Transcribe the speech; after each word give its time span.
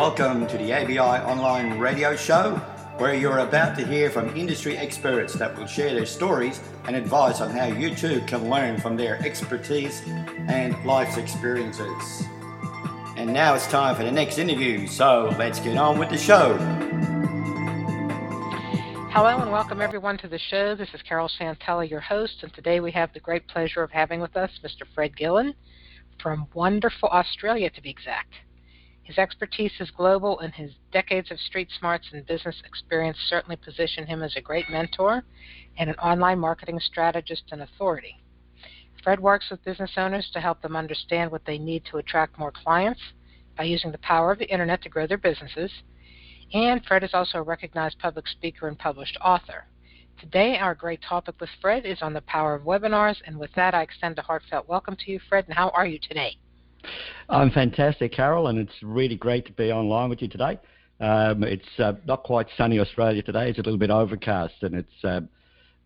Welcome 0.00 0.46
to 0.46 0.56
the 0.56 0.72
ABI 0.72 0.98
Online 0.98 1.78
Radio 1.78 2.16
Show, 2.16 2.52
where 2.96 3.14
you're 3.14 3.40
about 3.40 3.76
to 3.76 3.86
hear 3.86 4.08
from 4.08 4.34
industry 4.34 4.78
experts 4.78 5.34
that 5.34 5.54
will 5.54 5.66
share 5.66 5.92
their 5.92 6.06
stories 6.06 6.58
and 6.86 6.96
advice 6.96 7.42
on 7.42 7.50
how 7.50 7.66
you 7.66 7.94
too 7.94 8.22
can 8.22 8.48
learn 8.48 8.80
from 8.80 8.96
their 8.96 9.22
expertise 9.22 10.00
and 10.48 10.74
life's 10.86 11.18
experiences. 11.18 12.24
And 13.18 13.30
now 13.34 13.52
it's 13.54 13.66
time 13.66 13.94
for 13.94 14.02
the 14.02 14.10
next 14.10 14.38
interview, 14.38 14.86
so 14.86 15.34
let's 15.38 15.60
get 15.60 15.76
on 15.76 15.98
with 15.98 16.08
the 16.08 16.16
show. 16.16 16.54
Hello 19.12 19.38
and 19.38 19.52
welcome 19.52 19.82
everyone 19.82 20.16
to 20.16 20.28
the 20.28 20.38
show. 20.38 20.74
This 20.74 20.88
is 20.94 21.02
Carol 21.02 21.28
Santella, 21.28 21.88
your 21.88 22.00
host, 22.00 22.36
and 22.42 22.50
today 22.54 22.80
we 22.80 22.90
have 22.92 23.12
the 23.12 23.20
great 23.20 23.46
pleasure 23.48 23.82
of 23.82 23.90
having 23.90 24.22
with 24.22 24.34
us 24.34 24.50
Mr. 24.64 24.86
Fred 24.94 25.14
Gillen 25.14 25.52
from 26.22 26.46
wonderful 26.54 27.10
Australia, 27.10 27.68
to 27.68 27.82
be 27.82 27.90
exact. 27.90 28.32
His 29.10 29.18
expertise 29.18 29.72
is 29.80 29.90
global, 29.90 30.38
and 30.38 30.54
his 30.54 30.70
decades 30.92 31.32
of 31.32 31.40
street 31.40 31.68
smarts 31.76 32.06
and 32.12 32.24
business 32.26 32.62
experience 32.64 33.18
certainly 33.28 33.56
position 33.56 34.06
him 34.06 34.22
as 34.22 34.36
a 34.36 34.40
great 34.40 34.70
mentor 34.70 35.24
and 35.76 35.90
an 35.90 35.96
online 35.96 36.38
marketing 36.38 36.78
strategist 36.78 37.42
and 37.50 37.60
authority. 37.60 38.22
Fred 39.02 39.18
works 39.18 39.50
with 39.50 39.64
business 39.64 39.90
owners 39.96 40.30
to 40.32 40.40
help 40.40 40.62
them 40.62 40.76
understand 40.76 41.32
what 41.32 41.44
they 41.44 41.58
need 41.58 41.84
to 41.86 41.96
attract 41.96 42.38
more 42.38 42.52
clients 42.52 43.00
by 43.58 43.64
using 43.64 43.90
the 43.90 43.98
power 43.98 44.30
of 44.30 44.38
the 44.38 44.48
internet 44.48 44.80
to 44.82 44.88
grow 44.88 45.08
their 45.08 45.18
businesses. 45.18 45.72
And 46.54 46.86
Fred 46.86 47.02
is 47.02 47.12
also 47.12 47.38
a 47.38 47.42
recognized 47.42 47.98
public 47.98 48.28
speaker 48.28 48.68
and 48.68 48.78
published 48.78 49.18
author. 49.20 49.66
Today, 50.20 50.56
our 50.56 50.76
great 50.76 51.02
topic 51.02 51.34
with 51.40 51.50
Fred 51.60 51.84
is 51.84 52.00
on 52.00 52.12
the 52.12 52.20
power 52.20 52.54
of 52.54 52.62
webinars, 52.62 53.16
and 53.26 53.40
with 53.40 53.52
that, 53.54 53.74
I 53.74 53.82
extend 53.82 54.20
a 54.20 54.22
heartfelt 54.22 54.68
welcome 54.68 54.94
to 54.94 55.10
you, 55.10 55.18
Fred. 55.28 55.46
And 55.48 55.56
how 55.56 55.70
are 55.70 55.84
you 55.86 55.98
today? 55.98 56.36
I'm 57.28 57.50
fantastic, 57.50 58.12
Carol, 58.12 58.48
and 58.48 58.58
it's 58.58 58.82
really 58.82 59.16
great 59.16 59.46
to 59.46 59.52
be 59.52 59.70
online 59.70 60.10
with 60.10 60.22
you 60.22 60.28
today. 60.28 60.58
Um, 61.00 61.42
it's 61.44 61.68
uh, 61.78 61.92
not 62.06 62.24
quite 62.24 62.46
sunny 62.56 62.78
Australia 62.78 63.22
today. 63.22 63.48
It's 63.48 63.58
a 63.58 63.62
little 63.62 63.78
bit 63.78 63.90
overcast, 63.90 64.54
and 64.62 64.74
it's 64.74 65.04
uh, 65.04 65.20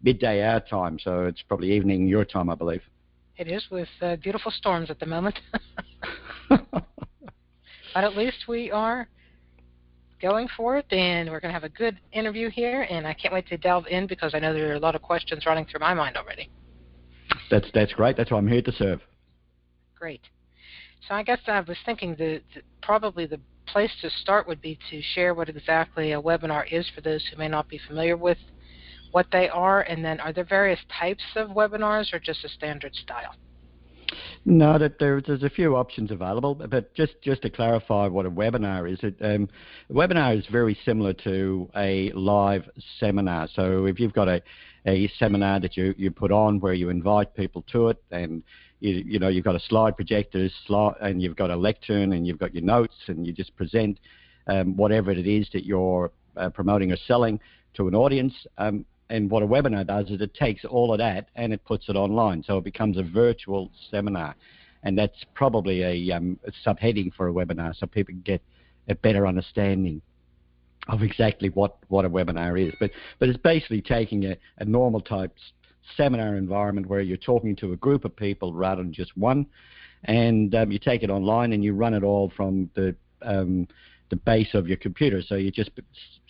midday 0.02 0.42
our 0.42 0.60
time, 0.60 0.98
so 0.98 1.26
it's 1.26 1.42
probably 1.42 1.72
evening 1.72 2.08
your 2.08 2.24
time, 2.24 2.50
I 2.50 2.54
believe. 2.54 2.82
It 3.36 3.48
is 3.48 3.64
with 3.70 3.88
uh, 4.00 4.16
beautiful 4.16 4.50
storms 4.50 4.90
at 4.90 5.00
the 5.00 5.06
moment. 5.06 5.38
but 6.48 6.84
at 7.94 8.16
least 8.16 8.48
we 8.48 8.70
are 8.70 9.08
going 10.20 10.48
for 10.56 10.76
it, 10.78 10.86
and 10.92 11.28
we're 11.30 11.40
going 11.40 11.52
to 11.52 11.60
have 11.60 11.64
a 11.64 11.68
good 11.68 11.98
interview 12.12 12.48
here, 12.50 12.86
and 12.90 13.06
I 13.06 13.14
can't 13.14 13.34
wait 13.34 13.46
to 13.48 13.56
delve 13.56 13.86
in 13.88 14.06
because 14.06 14.34
I 14.34 14.38
know 14.38 14.52
there 14.52 14.72
are 14.72 14.76
a 14.76 14.80
lot 14.80 14.94
of 14.94 15.02
questions 15.02 15.46
running 15.46 15.64
through 15.66 15.80
my 15.80 15.94
mind 15.94 16.16
already. 16.16 16.50
That's 17.50 17.66
that's 17.74 17.92
great. 17.92 18.16
That's 18.16 18.30
why 18.30 18.38
I'm 18.38 18.48
here 18.48 18.62
to 18.62 18.72
serve. 18.72 19.00
Great. 19.98 20.22
So 21.08 21.14
I 21.14 21.22
guess 21.22 21.40
I 21.46 21.60
was 21.60 21.76
thinking 21.84 22.14
that 22.16 22.42
probably 22.82 23.26
the 23.26 23.40
place 23.66 23.90
to 24.02 24.10
start 24.22 24.46
would 24.46 24.60
be 24.60 24.78
to 24.90 25.02
share 25.14 25.34
what 25.34 25.48
exactly 25.48 26.12
a 26.12 26.20
webinar 26.20 26.64
is 26.72 26.88
for 26.94 27.00
those 27.00 27.22
who 27.30 27.36
may 27.38 27.48
not 27.48 27.68
be 27.68 27.78
familiar 27.86 28.16
with 28.16 28.38
what 29.12 29.26
they 29.30 29.48
are, 29.48 29.82
and 29.82 30.04
then 30.04 30.18
are 30.20 30.32
there 30.32 30.44
various 30.44 30.80
types 30.98 31.22
of 31.36 31.50
webinars 31.50 32.12
or 32.12 32.18
just 32.18 32.44
a 32.44 32.48
standard 32.48 32.94
style? 32.96 33.34
No, 34.44 34.78
that 34.78 34.98
there, 34.98 35.20
there's 35.20 35.42
a 35.42 35.50
few 35.50 35.76
options 35.76 36.10
available, 36.10 36.54
but 36.54 36.94
just, 36.94 37.14
just 37.22 37.42
to 37.42 37.50
clarify 37.50 38.06
what 38.06 38.26
a 38.26 38.30
webinar 38.30 38.90
is, 38.92 38.98
it, 39.02 39.16
um, 39.22 39.48
a 39.88 39.92
webinar 39.92 40.38
is 40.38 40.44
very 40.50 40.76
similar 40.84 41.12
to 41.12 41.70
a 41.76 42.12
live 42.12 42.68
seminar. 42.98 43.48
So 43.54 43.86
if 43.86 43.98
you've 43.98 44.12
got 44.12 44.28
a, 44.28 44.42
a 44.86 45.08
seminar 45.18 45.60
that 45.60 45.76
you, 45.76 45.94
you 45.96 46.10
put 46.10 46.30
on 46.30 46.60
where 46.60 46.74
you 46.74 46.90
invite 46.90 47.34
people 47.34 47.64
to 47.72 47.88
it 47.88 48.02
and 48.10 48.42
you, 48.80 49.02
you 49.06 49.18
know 49.18 49.28
you've 49.28 49.44
got 49.44 49.54
a 49.54 49.60
slide 49.60 49.96
projector 49.96 50.48
and 51.00 51.22
you've 51.22 51.36
got 51.36 51.50
a 51.50 51.56
lectern 51.56 52.12
and 52.12 52.26
you've 52.26 52.38
got 52.38 52.54
your 52.54 52.64
notes 52.64 52.94
and 53.06 53.26
you 53.26 53.32
just 53.32 53.54
present 53.56 53.98
um, 54.46 54.76
whatever 54.76 55.10
it 55.10 55.26
is 55.26 55.48
that 55.52 55.64
you're 55.64 56.10
uh, 56.36 56.50
promoting 56.50 56.92
or 56.92 56.96
selling 57.06 57.40
to 57.74 57.88
an 57.88 57.94
audience. 57.94 58.34
Um, 58.58 58.84
and 59.10 59.30
what 59.30 59.42
a 59.42 59.46
webinar 59.46 59.86
does 59.86 60.10
is 60.10 60.20
it 60.20 60.34
takes 60.34 60.64
all 60.64 60.92
of 60.92 60.98
that 60.98 61.28
and 61.34 61.52
it 61.52 61.64
puts 61.64 61.88
it 61.88 61.96
online. 61.96 62.42
So 62.42 62.58
it 62.58 62.64
becomes 62.64 62.96
a 62.96 63.02
virtual 63.02 63.70
seminar. 63.90 64.34
And 64.82 64.98
that's 64.98 65.24
probably 65.34 65.82
a, 65.82 66.16
um, 66.16 66.38
a 66.46 66.52
subheading 66.66 67.14
for 67.14 67.28
a 67.28 67.32
webinar 67.32 67.74
so 67.76 67.86
people 67.86 68.14
get 68.24 68.42
a 68.88 68.94
better 68.94 69.26
understanding 69.26 70.02
of 70.88 71.02
exactly 71.02 71.48
what, 71.50 71.76
what 71.88 72.04
a 72.04 72.10
webinar 72.10 72.60
is. 72.60 72.74
But, 72.78 72.90
but 73.18 73.28
it's 73.28 73.38
basically 73.38 73.80
taking 73.80 74.26
a, 74.26 74.36
a 74.58 74.64
normal 74.64 75.00
type 75.00 75.32
seminar 75.96 76.36
environment 76.36 76.88
where 76.88 77.00
you're 77.00 77.16
talking 77.16 77.56
to 77.56 77.72
a 77.72 77.76
group 77.76 78.04
of 78.04 78.14
people 78.16 78.52
rather 78.52 78.82
than 78.82 78.92
just 78.92 79.16
one. 79.16 79.46
And 80.04 80.54
um, 80.54 80.70
you 80.70 80.78
take 80.78 81.02
it 81.02 81.10
online 81.10 81.52
and 81.52 81.64
you 81.64 81.72
run 81.74 81.94
it 81.94 82.02
all 82.02 82.30
from 82.36 82.70
the, 82.74 82.94
um, 83.22 83.66
the 84.10 84.16
base 84.16 84.54
of 84.54 84.68
your 84.68 84.76
computer. 84.76 85.22
So 85.22 85.36
you're 85.36 85.50
just 85.50 85.70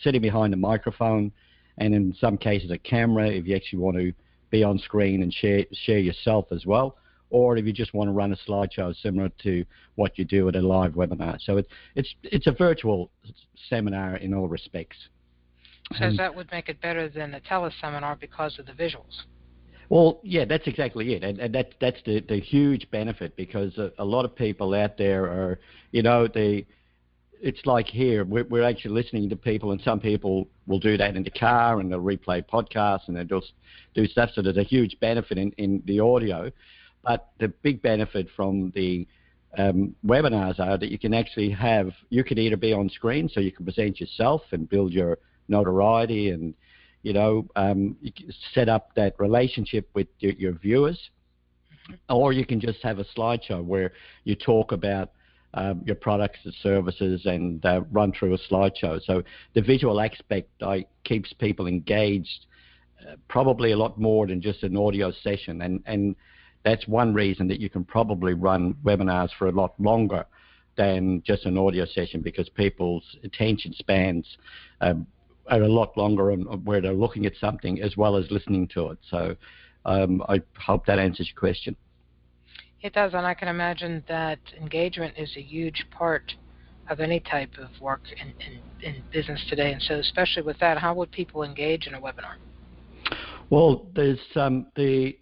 sitting 0.01 0.23
behind 0.23 0.55
a 0.55 0.57
microphone 0.57 1.33
and 1.79 1.95
in 1.95 2.15
some 2.21 2.37
cases 2.37 2.71
a 2.71 2.79
camera 2.79 3.29
if 3.29 3.47
you 3.47 3.57
actually 3.57 3.81
want 3.81 3.97
to 3.97 4.13
be 4.51 4.63
on 4.63 4.79
screen 4.79 5.23
and 5.23 5.33
share 5.33 5.65
share 5.73 5.99
yourself 5.99 6.47
as 6.53 6.65
well, 6.65 6.97
or 7.31 7.57
if 7.57 7.67
you 7.67 7.73
just 7.73 7.93
want 7.95 8.09
to 8.09 8.13
run 8.13 8.33
a 8.33 8.37
slideshow 8.49 8.95
similar 9.03 9.29
to 9.43 9.65
what 9.97 10.17
you 10.19 10.25
do 10.25 10.49
at 10.49 10.55
a 10.55 10.61
live 10.61 10.93
webinar. 10.93 11.41
So 11.41 11.57
it, 11.57 11.67
it's 11.97 12.15
it's 12.23 12.47
a 12.47 12.53
virtual 12.53 13.11
seminar 13.69 14.17
in 14.17 14.33
all 14.33 14.47
respects. 14.47 14.97
So 15.99 16.07
um, 16.07 16.17
that 16.17 16.35
would 16.35 16.51
make 16.53 16.69
it 16.69 16.81
better 16.81 17.09
than 17.09 17.35
a 17.35 17.41
teleseminar 17.41 18.19
because 18.19 18.59
of 18.59 18.67
the 18.67 18.73
visuals. 18.73 19.25
Well, 19.95 20.19
yeah, 20.25 20.45
that's 20.45 20.67
exactly 20.67 21.15
it, 21.15 21.23
and, 21.23 21.39
and 21.39 21.55
that 21.55 21.75
that's 21.81 22.03
the 22.05 22.19
the 22.19 22.41
huge 22.41 22.91
benefit 22.91 23.37
because 23.37 23.79
a, 23.79 23.93
a 24.01 24.05
lot 24.05 24.25
of 24.25 24.35
people 24.35 24.75
out 24.75 24.99
there 24.99 25.27
are, 25.27 25.61
you 25.93 26.03
know, 26.03 26.27
they 26.27 26.67
it's 27.41 27.65
like 27.65 27.87
here 27.87 28.25
we're, 28.25 28.43
we're, 28.43 28.65
actually 28.65 28.91
listening 28.91 29.29
to 29.29 29.37
people, 29.37 29.71
and 29.71 29.81
some 29.83 30.01
people 30.01 30.49
will 30.67 30.81
do 30.81 30.97
that 30.97 31.15
in 31.15 31.23
the 31.23 31.31
car 31.31 31.79
and 31.79 31.93
they'll 31.93 32.01
replay 32.01 32.45
podcasts 32.45 33.07
and 33.07 33.17
they'll 33.17 33.41
just 33.41 33.53
do 33.95 34.05
stuff. 34.09 34.31
So 34.35 34.43
there's 34.43 34.57
a 34.57 34.65
huge 34.65 34.99
benefit 34.99 35.39
in, 35.39 35.53
in 35.59 35.81
the 35.87 36.01
audio, 36.01 36.51
but 37.05 37.29
the 37.39 37.47
big 37.47 37.81
benefit 37.81 38.27
from 38.35 38.73
the 38.75 39.07
um, 39.57 39.95
webinars 40.05 40.59
are 40.59 40.77
that 40.77 40.91
you 40.91 40.99
can 40.99 41.15
actually 41.15 41.51
have 41.51 41.93
you 42.11 42.25
can 42.25 42.39
either 42.39 42.57
be 42.57 42.73
on 42.73 42.89
screen, 42.89 43.29
so 43.29 43.39
you 43.39 43.53
can 43.53 43.65
present 43.65 44.01
yourself 44.01 44.43
and 44.51 44.69
build 44.69 44.93
your 44.93 45.19
notoriety 45.47 46.31
and 46.31 46.53
you 47.05 47.13
know 47.13 47.47
um, 47.55 47.97
you 48.01 48.13
set 48.53 48.69
up 48.69 48.91
that 48.97 49.15
relationship 49.21 49.89
with 49.95 50.09
your, 50.19 50.33
your 50.33 50.53
viewers, 50.53 50.99
mm-hmm. 51.89 51.95
or 52.13 52.33
you 52.33 52.45
can 52.45 52.59
just 52.59 52.83
have 52.83 52.99
a 52.99 53.05
slideshow 53.17 53.63
where 53.63 53.93
you 54.25 54.35
talk 54.35 54.73
about 54.73 55.13
um, 55.55 55.83
your 55.87 55.97
products 55.97 56.41
and 56.45 56.53
services 56.63 57.23
and 57.27 57.65
uh, 57.65 57.83
run 57.93 58.13
through 58.13 58.35
a 58.35 58.39
slideshow. 58.51 59.01
So 59.05 59.23
the 59.55 59.63
visual 59.63 60.01
aspect 60.01 60.51
I, 60.63 60.85
keeps 61.05 61.33
people 61.33 61.67
engaged 61.67 62.47
uh, 63.01 63.15
probably 63.29 63.73
a 63.73 63.77
lot 63.77 63.99
more 63.99 64.27
than 64.27 64.43
just 64.43 64.63
an 64.65 64.77
audio 64.77 65.13
session. 65.23 65.63
And, 65.63 65.83
and 65.87 66.17
that's 66.65 66.89
one 66.89 67.15
reason 67.15 67.47
that 67.49 67.61
you 67.61 67.71
can 67.71 67.85
probably 67.85 68.35
run 68.35 68.75
webinars 68.85 69.31
for 69.39 69.47
a 69.47 69.53
lot 69.53 69.79
longer 69.79 70.27
than 70.77 71.23
just 71.25 71.45
an 71.45 71.57
audio 71.57 71.85
session 71.85 72.21
because 72.21 72.49
people's 72.49 73.05
attention 73.23 73.73
spans 73.75 74.27
um, 74.81 75.07
are 75.49 75.63
a 75.63 75.69
lot 75.69 75.97
longer 75.97 76.33
on, 76.33 76.43
where 76.65 76.81
they're 76.81 76.93
looking 76.93 77.27
at 77.27 77.33
something 77.41 77.81
as 77.83 77.97
well 77.97 78.17
as 78.17 78.31
listening 78.31 78.69
to 78.69 78.91
it. 78.91 78.99
So 79.11 79.37
um, 79.85 80.23
I 80.29 80.41
hope 80.59 80.87
that 80.87 80.99
answers 80.99 81.31
your 81.35 81.39
question. 81.39 81.77
It 82.83 82.93
does, 82.93 83.15
and 83.15 83.27
I 83.27 83.35
can 83.35 83.49
imagine 83.49 84.05
that 84.09 84.39
engagement 84.61 85.15
is 85.17 85.31
a 85.37 85.41
huge 85.41 85.87
part 85.91 86.35
of 86.91 87.01
any 87.01 87.21
type 87.21 87.53
of 87.59 87.69
work 87.81 88.03
in, 88.21 88.29
in, 88.47 88.61
in 88.83 89.03
business 89.11 89.43
today. 89.49 89.73
And 89.73 89.81
so, 89.81 89.95
especially 89.95 90.43
with 90.43 90.59
that, 90.59 90.77
how 90.79 90.95
would 90.95 91.11
people 91.11 91.43
engage 91.43 91.87
in 91.87 91.95
a 91.95 92.01
webinar? 92.01 92.35
Well, 93.49 93.87
there's 93.95 94.19
um, 94.37 94.67
the 94.77 95.17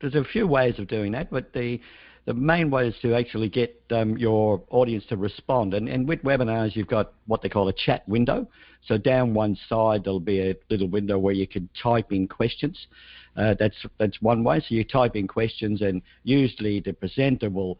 there's 0.00 0.14
a 0.14 0.24
few 0.24 0.46
ways 0.46 0.78
of 0.78 0.88
doing 0.88 1.12
that, 1.12 1.30
but 1.30 1.52
the 1.52 1.80
the 2.26 2.34
main 2.34 2.70
way 2.70 2.88
is 2.88 2.94
to 3.02 3.14
actually 3.14 3.48
get 3.48 3.80
um, 3.90 4.18
your 4.18 4.62
audience 4.70 5.04
to 5.08 5.16
respond. 5.16 5.74
And, 5.74 5.88
and 5.88 6.08
with 6.08 6.22
webinars, 6.22 6.74
you've 6.74 6.88
got 6.88 7.12
what 7.26 7.40
they 7.40 7.48
call 7.48 7.68
a 7.68 7.72
chat 7.72 8.06
window. 8.08 8.46
So 8.86 8.98
down 8.98 9.32
one 9.32 9.56
side, 9.68 10.04
there'll 10.04 10.20
be 10.20 10.40
a 10.40 10.54
little 10.68 10.88
window 10.88 11.18
where 11.18 11.34
you 11.34 11.46
can 11.46 11.68
type 11.80 12.12
in 12.12 12.28
questions. 12.28 12.88
Uh, 13.36 13.54
that's 13.58 13.76
that's 13.98 14.20
one 14.20 14.42
way. 14.42 14.60
So 14.60 14.66
you 14.74 14.84
type 14.84 15.14
in 15.14 15.28
questions, 15.28 15.82
and 15.82 16.02
usually 16.24 16.80
the 16.80 16.92
presenter 16.92 17.50
will 17.50 17.78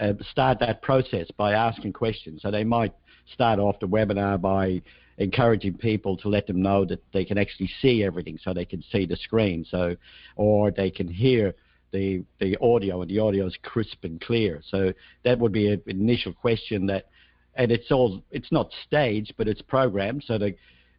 uh, 0.00 0.14
start 0.30 0.60
that 0.60 0.82
process 0.82 1.30
by 1.36 1.52
asking 1.52 1.92
questions. 1.92 2.42
So 2.42 2.50
they 2.50 2.64
might 2.64 2.94
start 3.32 3.58
off 3.58 3.80
the 3.80 3.88
webinar 3.88 4.40
by 4.40 4.82
encouraging 5.18 5.74
people 5.74 6.16
to 6.18 6.28
let 6.28 6.46
them 6.46 6.60
know 6.60 6.84
that 6.84 7.02
they 7.12 7.24
can 7.24 7.38
actually 7.38 7.70
see 7.80 8.02
everything, 8.02 8.38
so 8.42 8.54
they 8.54 8.64
can 8.64 8.82
see 8.92 9.04
the 9.04 9.16
screen, 9.16 9.66
so 9.68 9.96
or 10.36 10.70
they 10.70 10.90
can 10.90 11.08
hear 11.08 11.54
the 11.94 12.24
the 12.40 12.58
audio, 12.60 13.00
and 13.00 13.10
the 13.10 13.20
audio 13.20 13.46
is 13.46 13.56
crisp 13.62 14.02
and 14.02 14.20
clear. 14.20 14.60
So 14.68 14.92
that 15.24 15.38
would 15.38 15.52
be 15.52 15.72
an 15.72 15.80
initial 15.86 16.32
question 16.34 16.86
that, 16.86 17.06
and 17.54 17.70
it's 17.72 17.90
all 17.90 18.22
it's 18.30 18.52
not 18.52 18.70
staged, 18.86 19.34
but 19.38 19.48
it's 19.48 19.62
programmed. 19.62 20.24
So 20.26 20.36
the 20.36 20.54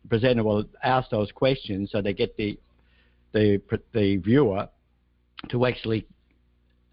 presenter 0.09 0.43
will 0.43 0.65
ask 0.81 1.09
those 1.09 1.31
questions, 1.31 1.91
so 1.91 2.01
they 2.01 2.13
get 2.13 2.35
the 2.37 2.57
the, 3.33 3.61
the 3.93 4.15
viewer 4.15 4.69
to 5.49 5.65
actually 5.65 6.07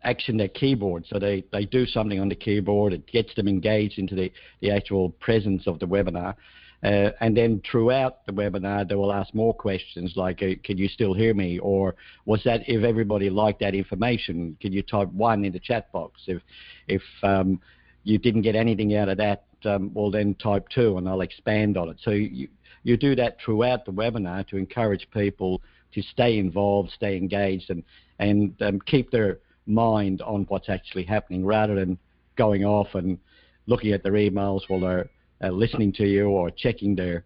action 0.02 0.37
their 0.37 0.48
keyboard. 0.48 1.06
So 1.08 1.20
they, 1.20 1.44
they 1.52 1.64
do 1.64 1.87
something 1.87 2.19
on 2.19 2.28
the 2.28 2.34
keyboard, 2.34 2.93
it 2.93 3.06
gets 3.06 3.32
them 3.37 3.46
engaged 3.46 3.98
into 3.98 4.16
the, 4.16 4.32
the 4.60 4.72
actual 4.72 5.10
presence 5.10 5.69
of 5.69 5.78
the 5.78 5.87
webinar. 5.87 6.34
Uh, 6.82 7.11
and 7.20 7.37
then 7.37 7.62
throughout 7.70 8.26
the 8.26 8.32
webinar, 8.32 8.88
they 8.88 8.96
will 8.96 9.12
ask 9.12 9.32
more 9.34 9.55
questions 9.55 10.14
like, 10.17 10.43
uh, 10.43 10.55
"Can 10.64 10.79
you 10.79 10.88
still 10.88 11.14
hear 11.14 11.32
me?" 11.32 11.58
or 11.61 11.94
"Was 12.25 12.43
that 12.44 12.69
if 12.69 12.82
everybody 12.82 13.31
liked 13.31 13.61
that 13.61 13.75
information? 13.75 14.56
Can 14.61 14.73
you 14.73 14.82
type 14.82 15.08
one 15.12 15.44
in 15.44 15.52
the 15.52 15.61
chat 15.61 15.93
box? 15.93 16.23
If 16.26 16.43
if 16.88 17.02
um, 17.23 17.61
you 18.02 18.19
didn't 18.19 18.43
get 18.43 18.56
anything 18.56 18.96
out 18.96 19.08
of 19.08 19.19
that, 19.19 19.44
um, 19.64 19.93
well 19.94 20.11
then 20.11 20.34
type 20.34 20.69
two, 20.70 20.99
and 20.99 21.08
I'll 21.08 21.20
expand 21.20 21.76
on 21.76 21.88
it." 21.88 21.99
So 22.02 22.11
you 22.11 22.49
you 22.82 22.96
do 22.96 23.14
that 23.14 23.37
throughout 23.40 23.84
the 23.84 23.93
webinar 23.93 24.46
to 24.49 24.56
encourage 24.56 25.08
people 25.12 25.62
to 25.94 26.02
stay 26.02 26.38
involved, 26.38 26.90
stay 26.90 27.17
engaged, 27.17 27.70
and 27.70 27.84
and 28.19 28.61
um, 28.61 28.81
keep 28.81 29.12
their 29.12 29.38
mind 29.67 30.20
on 30.23 30.46
what's 30.49 30.69
actually 30.69 31.05
happening 31.05 31.46
rather 31.46 31.76
than 31.76 31.96
going 32.34 32.64
off 32.64 32.94
and 32.94 33.19
looking 33.67 33.93
at 33.93 34.02
their 34.02 34.14
emails 34.14 34.62
while 34.67 34.81
they're 34.81 35.08
uh, 35.43 35.49
listening 35.49 35.93
to 35.94 36.06
you 36.06 36.27
or 36.27 36.50
checking 36.50 36.94
their 36.94 37.25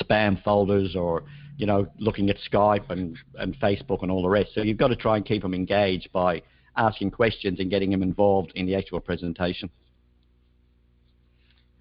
spam 0.00 0.42
folders 0.42 0.96
or 0.96 1.24
you 1.56 1.66
know 1.66 1.86
looking 1.98 2.30
at 2.30 2.36
Skype 2.50 2.90
and, 2.90 3.16
and 3.38 3.58
Facebook 3.60 4.02
and 4.02 4.10
all 4.10 4.22
the 4.22 4.28
rest. 4.28 4.50
So 4.54 4.62
you've 4.62 4.78
got 4.78 4.88
to 4.88 4.96
try 4.96 5.16
and 5.16 5.24
keep 5.24 5.42
them 5.42 5.54
engaged 5.54 6.10
by 6.12 6.42
asking 6.76 7.10
questions 7.10 7.58
and 7.60 7.70
getting 7.70 7.90
them 7.90 8.02
involved 8.02 8.52
in 8.54 8.66
the 8.66 8.74
actual 8.74 9.00
presentation. 9.00 9.70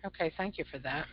Okay, 0.06 0.32
thank 0.38 0.58
you 0.58 0.66
for 0.72 0.78
that. 0.80 1.06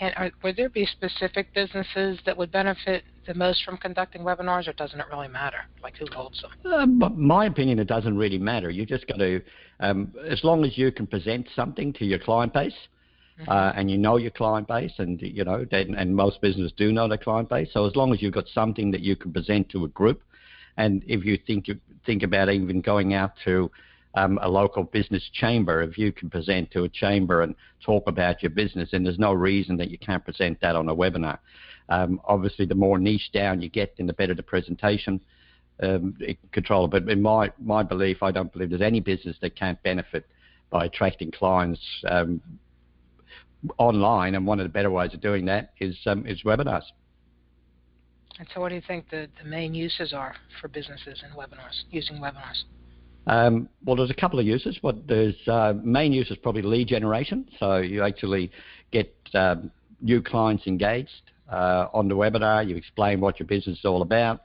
And 0.00 0.14
are, 0.16 0.30
would 0.42 0.56
there 0.56 0.70
be 0.70 0.86
specific 0.86 1.52
businesses 1.52 2.18
that 2.24 2.36
would 2.36 2.50
benefit 2.50 3.04
the 3.26 3.34
most 3.34 3.64
from 3.64 3.76
conducting 3.76 4.22
webinars, 4.22 4.66
or 4.66 4.72
doesn't 4.72 4.98
it 4.98 5.06
really 5.12 5.28
matter, 5.28 5.58
like 5.82 5.96
who 5.96 6.06
holds 6.10 6.40
them? 6.40 6.50
Uh, 6.64 6.86
my 6.86 7.44
opinion, 7.46 7.78
it 7.78 7.86
doesn't 7.86 8.16
really 8.16 8.38
matter. 8.38 8.70
You 8.70 8.86
just 8.86 9.06
got 9.06 9.18
to, 9.18 9.42
um, 9.80 10.14
as 10.26 10.42
long 10.42 10.64
as 10.64 10.78
you 10.78 10.90
can 10.90 11.06
present 11.06 11.48
something 11.54 11.92
to 11.94 12.06
your 12.06 12.18
client 12.18 12.54
base. 12.54 12.74
Uh, 13.48 13.72
and 13.74 13.90
you 13.90 13.98
know 13.98 14.16
your 14.16 14.30
client 14.30 14.68
base, 14.68 14.92
and 14.98 15.20
you 15.20 15.44
know, 15.44 15.64
and 15.70 16.14
most 16.14 16.40
businesses 16.40 16.72
do 16.76 16.92
know 16.92 17.08
their 17.08 17.18
client 17.18 17.48
base. 17.48 17.68
So 17.72 17.86
as 17.86 17.96
long 17.96 18.12
as 18.12 18.22
you've 18.22 18.34
got 18.34 18.48
something 18.48 18.90
that 18.90 19.00
you 19.00 19.16
can 19.16 19.32
present 19.32 19.68
to 19.70 19.84
a 19.84 19.88
group, 19.88 20.22
and 20.76 21.02
if 21.06 21.24
you 21.24 21.38
think 21.46 21.66
think 22.06 22.22
about 22.22 22.48
even 22.48 22.80
going 22.80 23.14
out 23.14 23.32
to 23.44 23.70
um, 24.14 24.38
a 24.42 24.48
local 24.48 24.84
business 24.84 25.22
chamber, 25.32 25.82
if 25.82 25.96
you 25.96 26.12
can 26.12 26.30
present 26.30 26.70
to 26.72 26.84
a 26.84 26.88
chamber 26.88 27.42
and 27.42 27.54
talk 27.84 28.08
about 28.08 28.42
your 28.42 28.50
business, 28.50 28.90
and 28.92 29.04
there's 29.06 29.18
no 29.18 29.32
reason 29.32 29.76
that 29.76 29.90
you 29.90 29.98
can't 29.98 30.24
present 30.24 30.60
that 30.60 30.76
on 30.76 30.88
a 30.88 30.94
webinar. 30.94 31.38
Um, 31.88 32.20
obviously, 32.24 32.66
the 32.66 32.74
more 32.74 32.98
niche 32.98 33.30
down 33.32 33.60
you 33.60 33.68
get, 33.68 33.96
then 33.96 34.06
the 34.06 34.12
better 34.12 34.34
the 34.34 34.42
presentation 34.42 35.20
um, 35.82 36.16
control. 36.52 36.88
But 36.88 37.08
in 37.08 37.22
my 37.22 37.50
my 37.58 37.82
belief, 37.82 38.22
I 38.22 38.30
don't 38.30 38.52
believe 38.52 38.70
there's 38.70 38.82
any 38.82 39.00
business 39.00 39.36
that 39.40 39.56
can't 39.56 39.82
benefit 39.82 40.26
by 40.70 40.84
attracting 40.84 41.32
clients 41.32 41.80
um, 42.08 42.40
online, 43.78 44.34
and 44.34 44.46
one 44.46 44.60
of 44.60 44.64
the 44.64 44.70
better 44.70 44.90
ways 44.90 45.12
of 45.14 45.20
doing 45.20 45.44
that 45.46 45.72
is 45.80 45.96
um, 46.06 46.26
is 46.26 46.42
webinars. 46.44 46.84
And 48.38 48.48
so, 48.54 48.60
what 48.60 48.70
do 48.70 48.74
you 48.74 48.82
think 48.86 49.10
the, 49.10 49.28
the 49.42 49.48
main 49.48 49.74
uses 49.74 50.12
are 50.12 50.34
for 50.60 50.68
businesses 50.68 51.22
in 51.24 51.36
webinars 51.36 51.82
using 51.90 52.16
webinars? 52.16 52.62
Um, 53.26 53.68
well, 53.84 53.96
there's 53.96 54.10
a 54.10 54.14
couple 54.14 54.38
of 54.38 54.46
uses. 54.46 54.78
But 54.82 55.06
there's 55.06 55.36
uh, 55.46 55.74
main 55.82 56.12
use 56.12 56.30
is 56.30 56.38
probably 56.38 56.62
lead 56.62 56.88
generation. 56.88 57.46
So 57.58 57.76
you 57.78 58.02
actually 58.02 58.50
get 58.92 59.14
um, 59.34 59.70
new 60.00 60.22
clients 60.22 60.66
engaged 60.66 61.30
uh, 61.50 61.88
on 61.92 62.08
the 62.08 62.14
webinar. 62.14 62.66
You 62.66 62.76
explain 62.76 63.20
what 63.20 63.38
your 63.38 63.46
business 63.46 63.78
is 63.78 63.84
all 63.84 64.02
about, 64.02 64.44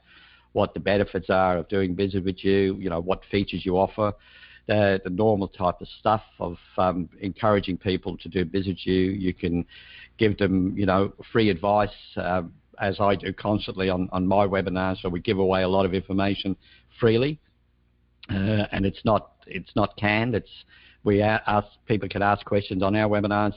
what 0.52 0.74
the 0.74 0.80
benefits 0.80 1.30
are 1.30 1.58
of 1.58 1.68
doing 1.68 1.94
business 1.94 2.24
with 2.24 2.44
you. 2.44 2.76
You 2.78 2.90
know 2.90 3.00
what 3.00 3.22
features 3.30 3.64
you 3.64 3.78
offer. 3.78 4.12
The, 4.66 5.00
the 5.04 5.10
normal 5.10 5.46
type 5.46 5.80
of 5.80 5.86
stuff 6.00 6.22
of 6.40 6.56
um, 6.76 7.08
encouraging 7.20 7.78
people 7.78 8.16
to 8.18 8.28
do 8.28 8.50
with 8.52 8.66
you. 8.66 8.94
You 8.94 9.32
can 9.32 9.64
give 10.18 10.36
them, 10.38 10.76
you 10.76 10.86
know, 10.86 11.12
free 11.32 11.50
advice, 11.50 11.88
uh, 12.16 12.42
as 12.80 12.98
I 12.98 13.14
do 13.14 13.32
constantly 13.32 13.88
on, 13.90 14.08
on 14.10 14.26
my 14.26 14.44
webinars. 14.44 15.00
So 15.02 15.08
we 15.08 15.20
give 15.20 15.38
away 15.38 15.62
a 15.62 15.68
lot 15.68 15.86
of 15.86 15.94
information 15.94 16.56
freely 16.98 17.38
uh, 18.30 18.66
and 18.72 18.84
it's 18.84 19.04
not 19.04 19.32
it's 19.46 19.70
not 19.76 19.96
canned. 19.96 20.34
It's 20.34 20.50
we 21.04 21.22
ask 21.22 21.68
people 21.86 22.08
can 22.08 22.22
ask 22.22 22.44
questions 22.44 22.82
on 22.82 22.96
our 22.96 23.08
webinars, 23.08 23.54